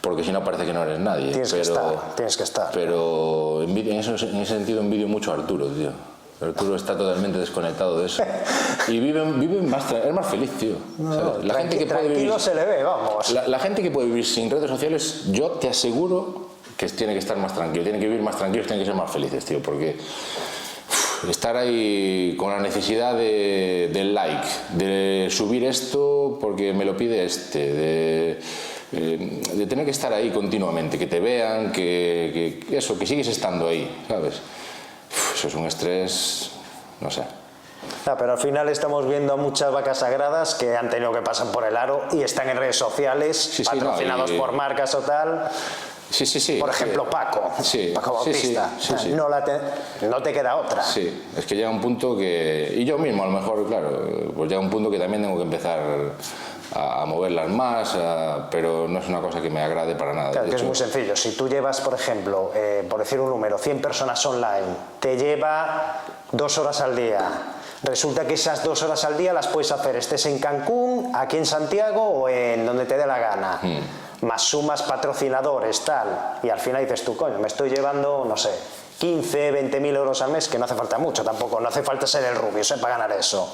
porque 0.00 0.22
si 0.22 0.30
no 0.30 0.44
parece 0.44 0.64
que 0.64 0.72
no 0.72 0.84
eres 0.84 1.00
nadie. 1.00 1.32
Tienes 1.32 1.50
pero, 1.52 1.56
que 1.64 1.68
estar, 1.68 2.14
tienes 2.14 2.36
que 2.36 2.42
estar. 2.44 2.70
Pero 2.72 3.64
en, 3.64 3.76
eso- 3.98 4.14
en 4.26 4.36
ese 4.36 4.54
sentido 4.54 4.80
envidio 4.80 5.08
mucho 5.08 5.32
a 5.32 5.34
Arturo, 5.34 5.66
tío. 5.66 5.90
Arturo 6.40 6.76
está 6.76 6.96
totalmente 6.96 7.36
desconectado 7.38 7.98
de 7.98 8.06
eso. 8.06 8.22
Y 8.86 9.00
vive, 9.00 9.24
vive 9.32 9.60
más, 9.60 9.90
es 9.90 10.12
más 10.14 10.26
feliz, 10.28 10.52
tío. 10.52 10.76
¿sabes? 11.02 11.44
La 11.46 11.54
gente 11.54 11.78
que 11.78 11.86
puede 11.86 12.08
vivir 12.10 12.32
se 12.38 12.54
le 12.54 12.64
ve, 12.64 12.84
vamos. 12.84 13.28
la, 13.32 13.48
la 13.48 13.58
gente 13.58 13.82
que 13.82 13.90
puede 13.90 14.06
vivir 14.06 14.24
sin 14.24 14.48
redes 14.48 14.70
sociales, 14.70 15.22
yo 15.32 15.48
te 15.50 15.68
aseguro 15.68 16.53
que 16.76 16.86
tiene 16.88 17.12
que 17.12 17.18
estar 17.20 17.36
más 17.36 17.54
tranquilo, 17.54 17.84
tiene 17.84 17.98
que 17.98 18.06
vivir 18.06 18.22
más 18.22 18.36
tranquilos, 18.36 18.66
tiene 18.66 18.82
que 18.82 18.86
ser 18.86 18.94
más 18.94 19.10
felices, 19.10 19.44
tío, 19.44 19.60
porque 19.62 19.96
estar 21.28 21.56
ahí 21.56 22.34
con 22.38 22.50
la 22.50 22.58
necesidad 22.60 23.14
de, 23.14 23.90
del 23.92 24.14
like, 24.14 24.46
de 24.74 25.28
subir 25.30 25.64
esto 25.64 26.38
porque 26.40 26.72
me 26.74 26.84
lo 26.84 26.96
pide 26.96 27.24
este, 27.24 27.72
de, 27.72 28.40
eh, 28.92 29.40
de 29.54 29.66
tener 29.66 29.84
que 29.86 29.90
estar 29.90 30.12
ahí 30.12 30.30
continuamente, 30.30 30.98
que 30.98 31.06
te 31.06 31.20
vean, 31.20 31.72
que, 31.72 32.64
que 32.68 32.76
eso, 32.76 32.98
que 32.98 33.06
sigues 33.06 33.28
estando 33.28 33.68
ahí, 33.68 34.04
¿sabes? 34.08 34.34
Eso 35.34 35.48
es 35.48 35.54
un 35.54 35.66
estrés, 35.66 36.50
no 37.00 37.10
sé. 37.10 37.22
Ah, 38.06 38.16
pero 38.18 38.32
al 38.32 38.38
final 38.38 38.68
estamos 38.68 39.06
viendo 39.08 39.34
a 39.34 39.36
muchas 39.36 39.70
vacas 39.72 39.98
sagradas 39.98 40.54
que 40.54 40.76
han 40.76 40.90
tenido 40.90 41.12
que 41.12 41.20
pasar 41.22 41.48
por 41.52 41.64
el 41.64 41.76
aro 41.76 42.02
y 42.12 42.22
están 42.22 42.48
en 42.50 42.56
redes 42.58 42.76
sociales, 42.76 43.36
Sí, 43.38 43.64
sí, 43.64 43.70
no, 43.74 43.80
patrocinados 43.86 44.30
y- 44.30 44.38
por 44.38 44.52
marcas 44.52 44.94
o 44.94 44.98
tal. 45.00 45.48
Sí, 46.10 46.26
sí, 46.26 46.38
sí. 46.38 46.58
Por 46.60 46.70
ejemplo, 46.70 47.04
eh, 47.04 47.08
Paco, 47.10 47.50
sí, 47.62 47.90
Paco 47.94 48.12
Bautista. 48.14 48.70
sí, 48.78 48.94
sí. 48.98 49.08
No, 49.10 49.28
la 49.28 49.42
te, 49.42 50.06
no 50.06 50.22
te 50.22 50.32
queda 50.32 50.56
otra. 50.56 50.82
Sí, 50.82 51.24
es 51.36 51.44
que 51.44 51.56
llega 51.56 51.70
un 51.70 51.80
punto 51.80 52.16
que. 52.16 52.72
Y 52.76 52.84
yo 52.84 52.98
mismo, 52.98 53.22
a 53.24 53.26
lo 53.26 53.32
mejor, 53.32 53.66
claro, 53.66 53.90
pues 54.36 54.48
llega 54.48 54.60
un 54.60 54.70
punto 54.70 54.90
que 54.90 54.98
también 54.98 55.22
tengo 55.22 55.36
que 55.36 55.42
empezar 55.42 55.80
a, 56.74 57.04
moverlas 57.06 57.48
más, 57.48 57.94
a- 57.96 58.48
pero 58.50 58.86
no 58.88 58.98
es 58.98 59.08
una 59.08 59.20
cosa 59.20 59.40
que 59.40 59.50
me 59.50 59.62
agrade 59.62 59.94
para 59.96 60.12
nada. 60.12 60.30
Claro, 60.30 60.44
De 60.46 60.50
que 60.50 60.56
es 60.56 60.62
muy 60.62 60.74
sencillo. 60.76 61.16
Si 61.16 61.32
tú 61.36 61.48
llevas, 61.48 61.80
por 61.80 61.94
ejemplo, 61.94 62.52
eh, 62.54 62.86
por 62.88 63.00
decir 63.00 63.18
un 63.20 63.30
número, 63.30 63.58
100 63.58 63.80
personas 63.80 64.24
online, 64.26 64.66
te 65.00 65.16
lleva 65.16 66.00
dos 66.32 66.58
horas 66.58 66.80
al 66.80 66.94
día. 66.96 67.20
Resulta 67.82 68.26
que 68.26 68.34
esas 68.34 68.64
dos 68.64 68.82
horas 68.82 69.04
al 69.04 69.18
día 69.18 69.32
las 69.32 69.46
puedes 69.48 69.70
hacer, 69.70 69.94
estés 69.96 70.24
en 70.26 70.38
Cancún, 70.38 71.12
aquí 71.14 71.36
en 71.36 71.44
Santiago 71.46 72.02
o 72.02 72.28
en 72.28 72.64
donde 72.64 72.86
te 72.86 72.96
dé 72.96 73.06
la 73.06 73.18
gana. 73.18 73.60
Más 74.22 74.42
sumas 74.42 74.82
patrocinadores, 74.82 75.80
tal. 75.80 76.38
Y 76.42 76.48
al 76.50 76.58
final 76.60 76.82
dices 76.82 77.04
tú, 77.04 77.16
coño, 77.16 77.38
me 77.38 77.48
estoy 77.48 77.70
llevando, 77.70 78.24
no 78.26 78.36
sé, 78.36 78.50
15, 78.98 79.50
20 79.50 79.80
mil 79.80 79.94
euros 79.96 80.22
al 80.22 80.30
mes, 80.30 80.48
que 80.48 80.58
no 80.58 80.64
hace 80.64 80.74
falta 80.74 80.98
mucho 80.98 81.24
tampoco, 81.24 81.60
no 81.60 81.68
hace 81.68 81.82
falta 81.82 82.06
ser 82.06 82.24
el 82.24 82.36
rubio, 82.36 82.64
sé, 82.64 82.78
para 82.78 82.96
ganar 82.96 83.12
eso. 83.12 83.52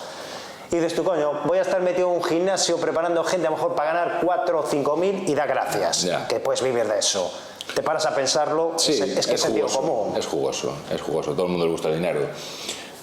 Y 0.71 0.77
dices 0.77 0.95
tú, 0.95 1.03
coño, 1.03 1.43
voy 1.47 1.59
a 1.59 1.63
estar 1.63 1.81
metido 1.81 2.09
en 2.11 2.17
un 2.17 2.23
gimnasio 2.23 2.77
preparando 2.77 3.25
gente 3.25 3.49
a 3.49 3.51
lo 3.51 3.57
mejor 3.57 3.75
para 3.75 3.93
ganar 3.93 4.21
4 4.25 4.61
o 4.61 4.63
5 4.63 4.97
mil 4.97 5.29
y 5.29 5.35
da 5.35 5.47
gracias, 5.47 6.07
que 6.29 6.39
puedes 6.39 6.63
vivir 6.63 6.87
de 6.87 6.99
eso. 6.99 7.33
Te 7.75 7.83
paras 7.83 8.07
a 8.07 8.15
pensarlo, 8.15 8.75
Sí, 8.77 8.93
es, 8.93 9.01
es 9.01 9.27
que 9.27 9.35
es 9.35 9.41
sentido 9.41 9.69
jugoso, 9.69 9.93
común. 9.93 10.17
Es 10.17 10.27
jugoso, 10.27 10.73
es 10.93 11.01
jugoso. 11.01 11.33
Todo 11.33 11.47
el 11.47 11.53
mundo 11.53 11.67
le 11.67 11.73
gusta 11.73 11.89
el 11.89 11.95
dinero. 11.95 12.21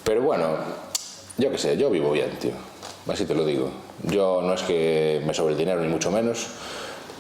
Pero 0.04 0.22
bueno, 0.22 0.58
yo 1.38 1.52
qué 1.52 1.58
sé, 1.58 1.78
yo 1.78 1.90
vivo 1.90 2.12
bien, 2.12 2.38
tío. 2.40 2.52
Así 3.08 3.26
te 3.26 3.34
lo 3.34 3.46
digo. 3.46 3.70
Yo 4.04 4.42
no 4.42 4.54
es 4.54 4.62
que 4.64 5.22
me 5.26 5.34
sobre 5.34 5.54
el 5.54 5.58
dinero, 5.58 5.80
ni 5.82 5.88
mucho 5.88 6.12
menos, 6.12 6.48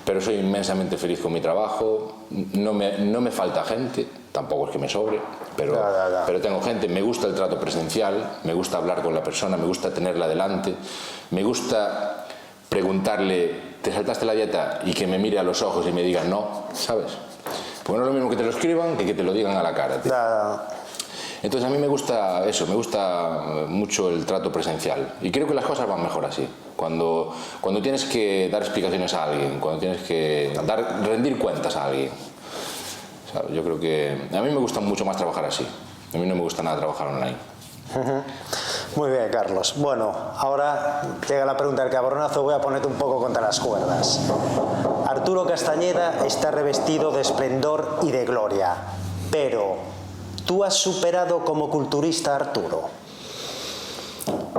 pero 0.08 0.22
soy 0.22 0.36
inmensamente 0.36 0.96
feliz 0.96 1.20
con 1.20 1.34
mi 1.34 1.42
trabajo. 1.42 2.28
No 2.54 2.72
me, 2.72 2.98
no 3.00 3.20
me 3.20 3.30
falta 3.30 3.66
gente, 3.66 4.08
tampoco 4.32 4.68
es 4.68 4.72
que 4.72 4.80
me 4.80 4.88
sobre, 4.88 5.20
pero, 5.58 5.74
ya, 5.74 6.10
ya. 6.10 6.26
pero 6.26 6.40
tengo 6.40 6.62
gente. 6.62 6.88
Me 6.88 7.02
gusta 7.02 7.28
el 7.28 7.36
trato 7.36 7.60
presencial, 7.60 8.38
me 8.46 8.54
gusta 8.54 8.78
hablar 8.78 9.02
con 9.02 9.14
la 9.14 9.22
persona, 9.22 9.58
me 9.58 9.66
gusta 9.66 9.94
tenerla 9.94 10.30
delante, 10.30 10.74
me 11.32 11.44
gusta 11.44 12.26
preguntarle, 12.70 13.54
¿te 13.82 13.92
saltaste 13.92 14.26
la 14.26 14.32
dieta? 14.32 14.80
Y 14.86 14.94
que 14.94 15.06
me 15.08 15.18
mire 15.18 15.40
a 15.40 15.44
los 15.44 15.62
ojos 15.62 15.86
y 15.86 15.92
me 15.92 16.04
diga 16.04 16.24
no, 16.24 16.68
¿sabes? 16.72 17.12
Porque 17.84 18.00
no 18.00 18.06
es 18.06 18.08
lo 18.08 18.14
mismo 18.14 18.30
que 18.30 18.38
te 18.38 18.44
lo 18.44 18.52
escriban 18.52 18.96
que 18.96 19.06
que 19.06 19.14
te 19.14 19.24
lo 19.24 19.34
digan 19.34 19.58
a 19.58 19.64
la 19.64 19.74
cara. 19.74 20.00
Entonces 21.44 21.70
a 21.70 21.72
mí 21.72 21.78
me 21.78 21.88
gusta 21.88 22.46
eso, 22.46 22.66
me 22.66 22.76
gusta 22.76 23.66
mucho 23.68 24.10
el 24.10 24.26
trato 24.26 24.52
presencial 24.52 25.16
y 25.22 25.32
creo 25.32 25.48
que 25.48 25.54
las 25.54 25.66
cosas 25.66 25.88
van 25.88 26.02
mejor 26.02 26.26
así. 26.26 26.48
Cuando, 26.76 27.34
cuando 27.62 27.82
tienes 27.82 28.06
que 28.06 28.50
dar 28.52 28.62
explicaciones 28.62 29.14
a 29.14 29.26
alguien, 29.26 29.60
cuando 29.60 29.80
tienes 29.80 30.02
que 30.04 30.60
dar, 30.66 31.04
rendir 31.06 31.38
cuentas 31.38 31.76
a 31.76 31.86
alguien. 31.86 32.12
Yo 33.54 33.64
creo 33.64 33.80
que 33.80 34.30
a 34.32 34.42
mí 34.42 34.50
me 34.50 34.60
gusta 34.60 34.80
mucho 34.80 35.06
más 35.06 35.18
trabajar 35.18 35.46
así. 35.46 35.66
A 36.14 36.18
mí 36.18 36.26
no 36.26 36.36
me 36.36 36.42
gusta 36.42 36.64
nada 36.64 36.78
trabajar 36.78 37.08
online. 37.08 37.36
Muy 38.96 39.12
bien, 39.12 39.30
Carlos. 39.32 39.76
Bueno, 39.78 40.14
ahora 40.38 41.02
llega 41.28 41.46
la 41.46 41.56
pregunta 41.56 41.84
del 41.84 41.92
cabronazo, 41.92 42.44
voy 42.44 42.54
a 42.54 42.62
ponerte 42.62 42.88
un 42.88 42.96
poco 42.96 43.20
contra 43.20 43.42
las 43.42 43.60
cuerdas. 43.60 44.22
Arturo 45.08 45.46
Castañeda 45.46 46.26
está 46.26 46.52
revestido 46.52 47.12
de 47.12 47.22
esplendor 47.22 48.00
y 48.02 48.12
de 48.12 48.26
gloria, 48.26 48.76
pero 49.32 49.78
¿tú 50.48 50.64
has 50.64 50.74
superado 50.74 51.46
como 51.46 51.70
culturista 51.70 52.32
a 52.34 52.36
Arturo? 52.38 52.90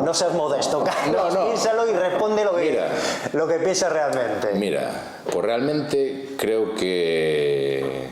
No 0.02 0.14
seas 0.14 0.32
modesto, 0.34 0.84
Carlos, 0.84 1.34
No, 1.34 1.40
no. 1.40 1.46
piénsalo 1.46 1.88
y 1.90 1.92
responde 1.92 2.44
lo 2.44 2.54
que, 2.54 2.70
Mira. 2.70 2.88
lo 3.32 3.48
que 3.48 3.54
piensas 3.56 3.92
realmente. 3.92 4.52
Mira, 4.54 5.02
pues 5.30 5.44
realmente 5.44 6.36
creo 6.38 6.74
que 6.76 8.08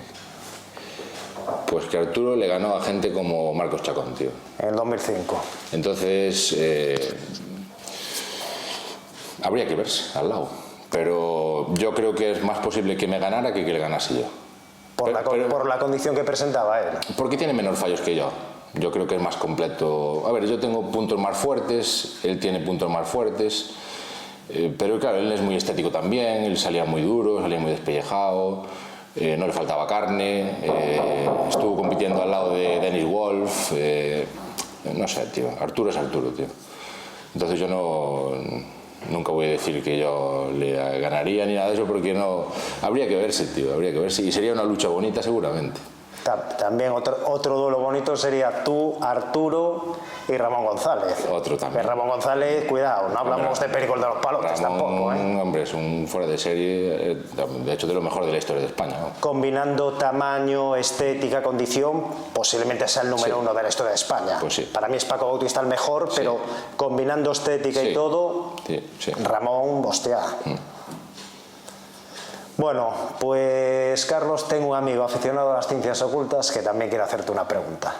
pues 1.68 1.84
que 1.86 1.98
Arturo 1.98 2.34
le 2.36 2.46
ganó 2.48 2.74
a 2.76 2.82
gente 2.82 3.12
como 3.12 3.54
Marcos 3.54 3.82
Chacón, 3.82 4.14
tío. 4.14 4.30
En 4.58 4.70
el 4.70 4.74
2005. 4.76 5.40
Entonces, 5.72 6.54
eh, 6.56 7.14
habría 9.42 9.66
que 9.66 9.74
verse 9.74 10.16
al 10.18 10.28
lado. 10.28 10.48
Pero 10.90 11.72
yo 11.74 11.94
creo 11.94 12.14
que 12.14 12.32
es 12.32 12.42
más 12.42 12.58
posible 12.58 12.96
que 12.96 13.06
me 13.06 13.18
ganara 13.18 13.52
que 13.52 13.64
que 13.64 13.72
le 13.72 13.78
ganase 13.78 14.14
yo. 14.14 14.26
Por, 14.96 15.10
la, 15.10 15.18
Pero- 15.18 15.30
con- 15.30 15.38
pero- 15.38 15.48
por 15.50 15.66
la 15.68 15.78
condición 15.78 16.14
que 16.14 16.24
presentaba 16.24 16.80
él. 16.80 16.86
Porque 17.16 17.36
tiene 17.36 17.52
menos 17.52 17.78
fallos 17.78 18.00
que 18.00 18.14
yo. 18.14 18.30
Yo 18.74 18.90
creo 18.90 19.06
que 19.06 19.16
es 19.16 19.22
más 19.22 19.36
completo. 19.36 20.24
A 20.26 20.32
ver, 20.32 20.46
yo 20.46 20.58
tengo 20.58 20.90
puntos 20.90 21.18
más 21.18 21.36
fuertes, 21.36 22.20
él 22.24 22.38
tiene 22.40 22.60
puntos 22.60 22.90
más 22.90 23.08
fuertes. 23.08 23.70
eh, 24.48 24.72
pero 24.78 24.98
claro, 25.00 25.16
él 25.18 25.32
es 25.32 25.40
muy 25.40 25.56
estético 25.56 25.90
también, 25.90 26.44
él 26.44 26.56
salía 26.56 26.84
muy 26.84 27.02
duro, 27.02 27.40
salía 27.40 27.58
muy 27.58 27.72
despellejado, 27.72 28.62
eh, 29.16 29.34
no 29.36 29.46
le 29.46 29.52
faltaba 29.52 29.86
carne, 29.88 30.58
eh, 30.62 31.28
estuvo 31.48 31.74
compitiendo 31.76 32.22
al 32.22 32.30
lado 32.30 32.54
de 32.54 32.78
Dennis 32.80 33.04
Wolf. 33.06 33.72
eh, 33.74 34.24
no 34.94 35.08
sé, 35.08 35.26
tío. 35.26 35.48
Arturo 35.60 35.90
es 35.90 35.96
Arturo, 35.96 36.28
tío. 36.30 36.46
Entonces 37.34 37.58
yo 37.58 37.66
no. 37.66 38.32
Nunca 39.10 39.30
voy 39.32 39.46
a 39.46 39.50
decir 39.50 39.82
que 39.84 39.98
yo 39.98 40.50
le 40.52 40.98
ganaría 41.00 41.46
ni 41.46 41.54
nada 41.54 41.68
de 41.68 41.74
eso 41.74 41.84
porque 41.84 42.12
no. 42.12 42.46
Habría 42.82 43.06
que 43.06 43.16
verse, 43.16 43.46
tío, 43.46 43.72
habría 43.74 43.92
que 43.92 44.00
verse. 44.00 44.22
Y 44.22 44.32
sería 44.32 44.52
una 44.52 44.64
lucha 44.64 44.88
bonita 44.88 45.22
seguramente. 45.22 45.80
Ta- 46.24 46.48
También 46.58 46.90
otro, 46.90 47.16
otro 47.26 47.56
duelo 47.56 47.78
bonito 47.78 48.16
sería 48.16 48.64
tú, 48.64 48.96
Arturo 49.00 49.94
y 50.26 50.36
Ramón 50.36 50.64
González. 50.64 51.24
Otro 51.30 51.56
también. 51.56 51.82
Que 51.82 51.88
Ramón 51.88 52.08
González, 52.08 52.64
cuidado, 52.68 53.10
no 53.10 53.20
hablamos 53.20 53.60
de 53.60 53.68
Pericol 53.68 54.00
de 54.00 54.06
los 54.08 54.16
Palotes 54.16 54.60
tampoco, 54.60 55.12
¿eh? 55.12 55.38
hombre, 55.40 55.62
es 55.62 55.72
un 55.72 56.06
fuera 56.08 56.26
de 56.26 56.36
serie, 56.36 57.12
eh, 57.12 57.22
de 57.64 57.72
hecho 57.72 57.86
de 57.86 57.94
lo 57.94 58.00
mejor 58.00 58.26
de 58.26 58.32
la 58.32 58.38
historia 58.38 58.60
de 58.62 58.66
España. 58.66 58.96
¿no? 59.00 59.10
Combinando 59.20 59.92
tamaño, 59.92 60.74
estética, 60.74 61.44
condición, 61.44 62.02
posiblemente 62.32 62.88
sea 62.88 63.02
el 63.02 63.10
número 63.10 63.36
Sí. 63.36 63.40
uno 63.42 63.54
de 63.54 63.62
la 63.62 63.68
historia 63.68 63.90
de 63.90 63.94
España. 63.96 64.38
Pues 64.40 64.52
sí. 64.54 64.62
Para 64.72 64.88
mí 64.88 64.96
es 64.96 65.04
Paco 65.04 65.26
Bautista 65.26 65.60
el 65.60 65.68
mejor, 65.68 66.08
pero 66.16 66.38
combinando 66.76 67.30
estética 67.30 67.84
y 67.84 67.88
Sí. 67.88 67.94
todo, 67.94 68.45
Sí, 68.66 68.84
sí. 68.98 69.12
Ramón, 69.12 69.84
hostia. 69.84 70.18
Bueno, 72.56 72.92
pues 73.20 74.06
Carlos, 74.06 74.48
tengo 74.48 74.68
un 74.68 74.76
amigo 74.76 75.04
aficionado 75.04 75.52
a 75.52 75.56
las 75.56 75.68
ciencias 75.68 76.00
ocultas 76.02 76.50
que 76.50 76.60
también 76.60 76.88
quiere 76.88 77.04
hacerte 77.04 77.30
una 77.30 77.46
pregunta. 77.46 77.94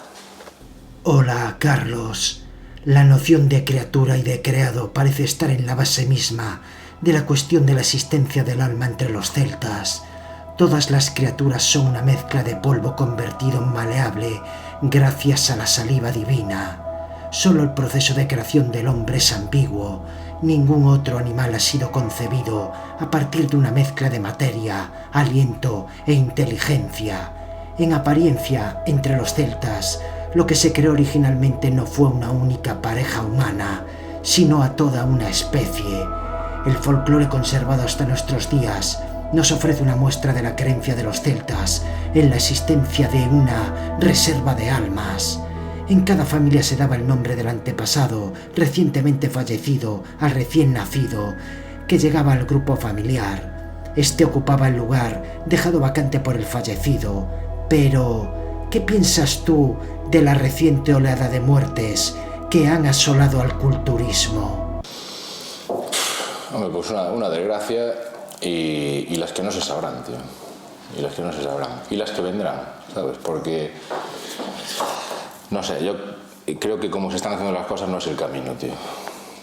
Hola, 1.05 1.57
Carlos. 1.59 2.43
La 2.85 3.05
noción 3.05 3.49
de 3.49 3.65
criatura 3.65 4.17
y 4.17 4.23
de 4.23 4.43
creado 4.43 4.93
parece 4.93 5.25
estar 5.25 5.51
en 5.51 5.67
la 5.67 5.75
base 5.75 6.07
misma 6.07 6.63
de 7.01 7.13
la 7.13 7.27
cuestión 7.27 7.67
de 7.67 7.75
la 7.75 7.81
existencia 7.81 8.45
del 8.45 8.61
alma 8.61 8.87
entre 8.87 9.11
los 9.11 9.33
celtas. 9.33 10.03
Todas 10.57 10.91
las 10.91 11.11
criaturas 11.11 11.63
son 11.63 11.87
una 11.87 12.03
mezcla 12.03 12.43
de 12.43 12.57
polvo 12.57 12.97
convertido 12.97 13.59
en 13.59 13.73
maleable 13.73 14.41
gracias 14.81 15.51
a 15.51 15.57
la 15.57 15.67
saliva 15.67 16.11
divina. 16.11 16.86
Solo 17.37 17.63
el 17.63 17.73
proceso 17.73 18.15
de 18.15 18.27
creación 18.27 18.73
del 18.73 18.89
hombre 18.89 19.19
es 19.19 19.31
ambiguo. 19.31 20.01
Ningún 20.41 20.87
otro 20.87 21.19
animal 21.19 21.55
ha 21.55 21.61
sido 21.61 21.93
concebido 21.93 22.73
a 22.99 23.11
partir 23.11 23.51
de 23.51 23.59
una 23.59 23.71
mezcla 23.71 24.09
de 24.09 24.19
materia, 24.19 24.91
aliento 25.13 25.87
e 26.07 26.15
inteligencia. 26.15 27.33
En 27.77 27.93
apariencia, 27.93 28.83
entre 28.87 29.19
los 29.19 29.35
celtas, 29.35 30.01
lo 30.35 30.47
que 30.47 30.55
se 30.55 30.73
creó 30.73 30.93
originalmente 30.93 31.71
no 31.71 31.85
fue 31.85 32.09
una 32.09 32.31
única 32.31 32.81
pareja 32.81 33.21
humana, 33.21 33.85
sino 34.23 34.63
a 34.63 34.75
toda 34.75 35.05
una 35.05 35.29
especie. 35.29 36.07
El 36.65 36.77
folclore 36.77 37.29
conservado 37.29 37.83
hasta 37.83 38.07
nuestros 38.07 38.49
días 38.49 39.03
nos 39.35 39.53
ofrece 39.53 39.83
una 39.83 39.95
muestra 39.95 40.33
de 40.33 40.41
la 40.41 40.57
creencia 40.57 40.95
de 40.95 41.03
los 41.03 41.21
celtas 41.21 41.85
en 42.15 42.31
la 42.31 42.37
existencia 42.37 43.09
de 43.09 43.29
una 43.29 43.99
reserva 44.01 44.55
de 44.55 44.71
almas. 44.71 45.39
En 45.89 46.01
cada 46.03 46.25
familia 46.25 46.65
se 46.65 46.77
daba 46.77 46.97
el 46.97 47.07
nombre 47.07 47.37
del 47.37 47.47
antepasado 47.47 48.33
recientemente 48.57 49.31
fallecido 49.31 50.03
al 50.19 50.33
recién 50.33 50.73
nacido 50.73 51.35
que 51.87 51.99
llegaba 51.99 52.33
al 52.33 52.45
grupo 52.45 52.77
familiar. 52.77 53.93
Este 53.95 54.25
ocupaba 54.25 54.67
el 54.67 54.77
lugar 54.77 55.45
dejado 55.47 55.79
vacante 55.79 56.19
por 56.19 56.35
el 56.35 56.45
fallecido. 56.45 57.29
Pero, 57.69 58.67
¿qué 58.69 58.81
piensas 58.81 59.45
tú 59.45 59.77
de 60.11 60.23
la 60.23 60.35
reciente 60.35 60.93
oleada 60.93 61.29
de 61.29 61.39
muertes 61.39 62.17
que 62.51 62.67
han 62.67 62.87
asolado 62.87 63.41
al 63.41 63.57
culturismo? 63.57 64.81
Hombre, 66.53 66.71
pues 66.71 66.91
una, 66.91 67.29
desgracia 67.31 67.95
y, 68.41 69.07
y 69.09 69.17
las 69.17 69.33
que 69.33 69.45
no 69.45 69.53
se 69.53 69.61
sabrán, 69.61 70.03
tío. 70.03 70.17
Y 70.99 71.03
las 71.03 71.15
que 71.15 71.23
no 71.23 71.33
se 71.33 71.45
sabrán. 71.45 71.83
Y 71.91 71.97
las 71.97 72.11
que 72.11 72.23
vendrán, 72.23 72.61
¿sabes? 72.93 73.19
Porque, 73.23 73.73
no 75.51 75.63
sé, 75.63 75.85
yo 75.85 75.95
creo 76.59 76.81
que 76.81 76.91
como 76.91 77.11
se 77.11 77.17
están 77.17 77.35
haciendo 77.35 77.53
las 77.53 77.67
cosas 77.67 77.89
no 77.89 77.99
es 77.99 78.07
el 78.07 78.17
camino, 78.17 78.53
tío. 78.53 78.73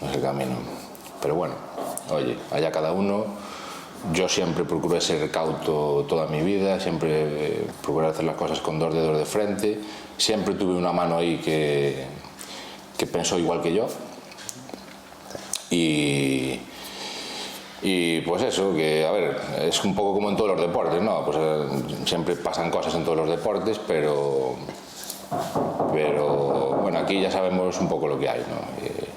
No 0.00 0.10
es 0.10 0.16
el 0.16 0.22
camino. 0.22 0.52
Pero 1.20 1.34
bueno, 1.34 1.54
oye, 2.10 2.36
allá 2.50 2.70
cada 2.70 2.92
uno. 2.92 3.24
Yo 4.12 4.28
siempre 4.28 4.64
procuré 4.64 5.00
ser 5.00 5.30
cauto 5.30 6.04
toda 6.06 6.26
mi 6.26 6.42
vida, 6.42 6.78
siempre 6.78 7.08
eh, 7.10 7.66
procuré 7.82 8.08
hacer 8.08 8.26
las 8.26 8.36
cosas 8.36 8.60
con 8.60 8.78
dos 8.78 8.92
dedos 8.92 9.16
de 9.16 9.24
frente. 9.24 9.80
Siempre 10.18 10.54
tuve 10.54 10.74
una 10.74 10.92
mano 10.92 11.16
ahí 11.16 11.38
que, 11.38 12.04
que 12.98 13.06
pensó 13.06 13.38
igual 13.38 13.62
que 13.62 13.72
yo. 13.72 13.86
Y, 15.70 16.60
y 17.80 18.20
pues 18.20 18.42
eso, 18.42 18.74
que 18.74 19.06
a 19.06 19.10
ver, 19.10 19.40
es 19.62 19.82
un 19.84 19.94
poco 19.94 20.14
como 20.14 20.28
en 20.28 20.36
todos 20.36 20.50
los 20.50 20.60
deportes, 20.60 21.00
¿no? 21.00 21.24
Pues 21.24 21.38
eh, 21.40 21.66
siempre 22.04 22.36
pasan 22.36 22.70
cosas 22.70 22.94
en 22.94 23.04
todos 23.04 23.16
los 23.16 23.28
deportes, 23.28 23.80
pero, 23.86 24.54
pero 25.92 26.78
bueno, 26.82 26.98
aquí 26.98 27.20
ya 27.20 27.30
sabemos 27.30 27.78
un 27.80 27.88
poco 27.88 28.08
lo 28.08 28.18
que 28.18 28.28
hay, 28.28 28.40
¿no? 28.40 29.14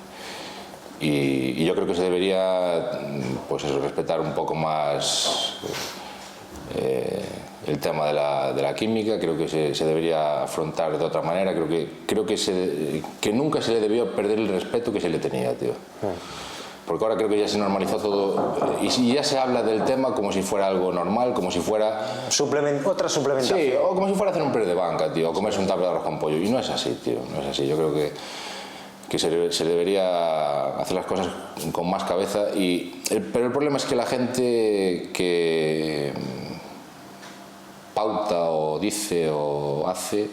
Y, 0.99 1.61
y 1.61 1.65
yo 1.65 1.75
creo 1.75 1.85
que 1.85 1.93
se 1.93 2.01
debería, 2.01 2.89
pues 3.47 3.63
eso, 3.63 3.79
respetar 3.79 4.19
un 4.19 4.33
poco 4.33 4.55
más 4.55 5.57
eh, 6.75 7.23
el 7.67 7.79
tema 7.79 8.07
de 8.07 8.13
la, 8.13 8.53
de 8.53 8.61
la, 8.61 8.73
química, 8.73 9.19
creo 9.19 9.37
que 9.37 9.47
se, 9.47 9.75
se, 9.75 9.85
debería 9.85 10.43
afrontar 10.43 10.97
de 10.97 11.05
otra 11.05 11.21
manera, 11.21 11.53
creo 11.53 11.67
que, 11.67 11.89
creo 12.05 12.25
que, 12.25 12.37
se, 12.37 13.01
que 13.21 13.31
nunca 13.33 13.61
se 13.61 13.73
le 13.73 13.79
debió 13.79 14.15
perder 14.15 14.39
el 14.39 14.47
respeto 14.47 14.91
que 14.91 15.01
se 15.01 15.09
le 15.09 15.19
tenía, 15.19 15.53
tío. 15.55 15.73
Porque 16.87 17.03
ahora 17.03 17.17
creo 17.17 17.27
que 17.27 17.37
ya 17.37 17.49
se 17.49 17.57
normalizó 17.57 17.97
todo 17.97 18.55
y 18.81 19.13
ya 19.13 19.21
se 19.21 19.37
habla 19.37 19.61
del 19.61 19.83
tema 19.83 20.15
como 20.15 20.31
si 20.31 20.41
fuera 20.41 20.67
algo 20.67 20.89
normal, 20.93 21.33
como 21.33 21.51
si 21.51 21.59
fuera... 21.59 22.29
Suplement, 22.29 22.87
otra 22.87 23.09
suplementación. 23.09 23.59
Sí, 23.59 23.73
o 23.77 23.89
como 23.89 24.07
si 24.07 24.13
fuera 24.13 24.31
hacer 24.31 24.41
un 24.41 24.53
perro 24.53 24.65
de 24.65 24.73
banca, 24.73 25.11
tío, 25.11 25.29
o 25.29 25.33
comerse 25.33 25.59
un 25.59 25.67
tablero 25.67 25.89
de 25.89 25.95
arroz 25.97 26.05
con 26.05 26.17
pollo. 26.17 26.37
Y 26.37 26.47
no 26.47 26.59
es 26.59 26.69
así, 26.69 26.97
tío, 27.03 27.19
no 27.33 27.41
es 27.41 27.47
así. 27.47 27.67
Yo 27.67 27.75
creo 27.75 27.93
que, 27.93 28.13
que 29.09 29.19
se, 29.19 29.51
se, 29.51 29.65
debería 29.65 30.77
hacer 30.77 30.95
las 30.95 31.05
cosas 31.05 31.27
con 31.73 31.89
más 31.89 32.05
cabeza. 32.05 32.55
Y, 32.55 33.01
el, 33.11 33.21
pero 33.21 33.47
el 33.47 33.51
problema 33.51 33.75
es 33.75 33.83
que 33.83 33.95
la 33.97 34.05
gente 34.05 35.09
que 35.13 36.13
pauta 37.93 38.45
o 38.45 38.79
dice 38.79 39.29
o 39.29 39.85
hace 39.89 40.29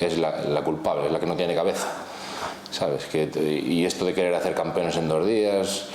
es 0.00 0.18
la, 0.18 0.42
la 0.48 0.64
culpable, 0.64 1.06
es 1.06 1.12
la 1.12 1.20
que 1.20 1.26
no 1.26 1.36
tiene 1.36 1.54
cabeza. 1.54 1.86
¿Sabes? 2.72 3.04
Que, 3.06 3.30
y 3.64 3.84
esto 3.84 4.04
de 4.04 4.14
querer 4.14 4.34
hacer 4.34 4.54
campeones 4.54 4.96
en 4.96 5.08
dos 5.08 5.26
días, 5.26 5.86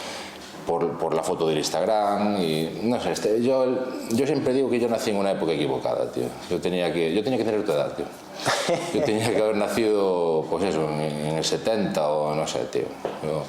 por, 0.66 0.98
por 0.98 1.14
la 1.14 1.24
foto 1.24 1.48
del 1.48 1.58
Instagram, 1.58 2.42
y 2.42 2.82
no 2.84 3.00
sé, 3.02 3.12
este, 3.12 3.42
yo, 3.42 3.66
yo 4.12 4.26
siempre 4.26 4.54
digo 4.54 4.70
que 4.70 4.80
yo 4.80 4.88
nací 4.88 5.10
en 5.10 5.18
una 5.18 5.32
época 5.32 5.54
equivocada, 5.54 6.12
tío. 6.12 6.26
Yo 6.50 6.60
tenía 6.60 6.94
que, 6.94 7.14
yo 7.14 7.24
tenía 7.24 7.38
que 7.38 7.46
tener 7.46 7.66
tu 7.66 7.72
edad, 7.72 7.94
tío. 7.94 8.06
Yo 8.94 9.04
tenía 9.04 9.34
que 9.34 9.42
haber 9.42 9.56
nacido, 9.56 10.46
pues 10.48 10.66
eso, 10.66 10.88
en, 10.90 11.02
en 11.02 11.38
el 11.38 11.44
70 11.44 12.08
o 12.08 12.36
no 12.36 12.46
sé, 12.46 12.60
tío. 12.66 12.84
Yo, 13.24 13.44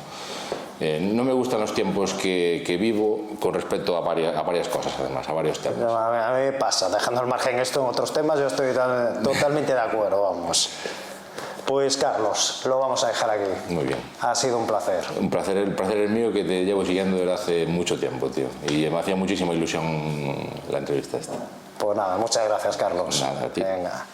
eh, 0.80 1.00
no 1.00 1.24
me 1.24 1.32
gustan 1.32 1.60
los 1.60 1.74
tiempos 1.74 2.14
que, 2.14 2.62
que 2.64 2.76
vivo 2.76 3.20
con 3.40 3.52
respecto 3.52 3.96
a 3.96 4.00
varias, 4.00 4.36
a 4.36 4.42
varias, 4.42 4.68
cosas, 4.68 4.92
además, 5.00 5.28
a 5.28 5.32
varios 5.32 5.58
temas. 5.58 5.78
No, 5.78 5.96
a, 5.96 6.32
mí, 6.38 6.44
me 6.44 6.52
pasa, 6.52 6.88
dejando 6.88 7.20
al 7.20 7.26
margen 7.26 7.58
esto 7.58 7.80
en 7.80 7.86
otros 7.86 8.12
temas, 8.12 8.38
yo 8.38 8.46
estoy 8.46 8.72
tal, 8.72 9.20
totalmente 9.22 9.74
de 9.74 9.80
acuerdo, 9.80 10.22
vamos. 10.22 10.70
Pues 11.68 11.98
Carlos, 11.98 12.62
lo 12.64 12.78
vamos 12.78 13.04
a 13.04 13.08
dejar 13.08 13.28
aquí. 13.28 13.74
Muy 13.74 13.84
bien. 13.84 13.98
Ha 14.22 14.34
sido 14.34 14.56
un 14.56 14.66
placer. 14.66 15.04
Un 15.20 15.28
placer, 15.28 15.54
el 15.58 15.74
placer 15.74 15.98
es 15.98 16.10
mío 16.10 16.32
que 16.32 16.42
te 16.42 16.64
llevo 16.64 16.82
siguiendo 16.82 17.18
desde 17.18 17.32
hace 17.34 17.66
mucho 17.66 18.00
tiempo, 18.00 18.30
tío. 18.30 18.46
Y 18.70 18.88
me 18.88 18.98
hacía 18.98 19.16
muchísima 19.16 19.52
ilusión 19.52 20.48
la 20.70 20.78
entrevista 20.78 21.18
esta. 21.18 21.34
Pues 21.76 21.94
nada, 21.94 22.16
muchas 22.16 22.48
gracias, 22.48 22.74
Carlos. 22.78 23.20
Nada, 23.20 23.44
a 23.44 23.48
ti. 23.50 23.60
Venga. 23.60 24.06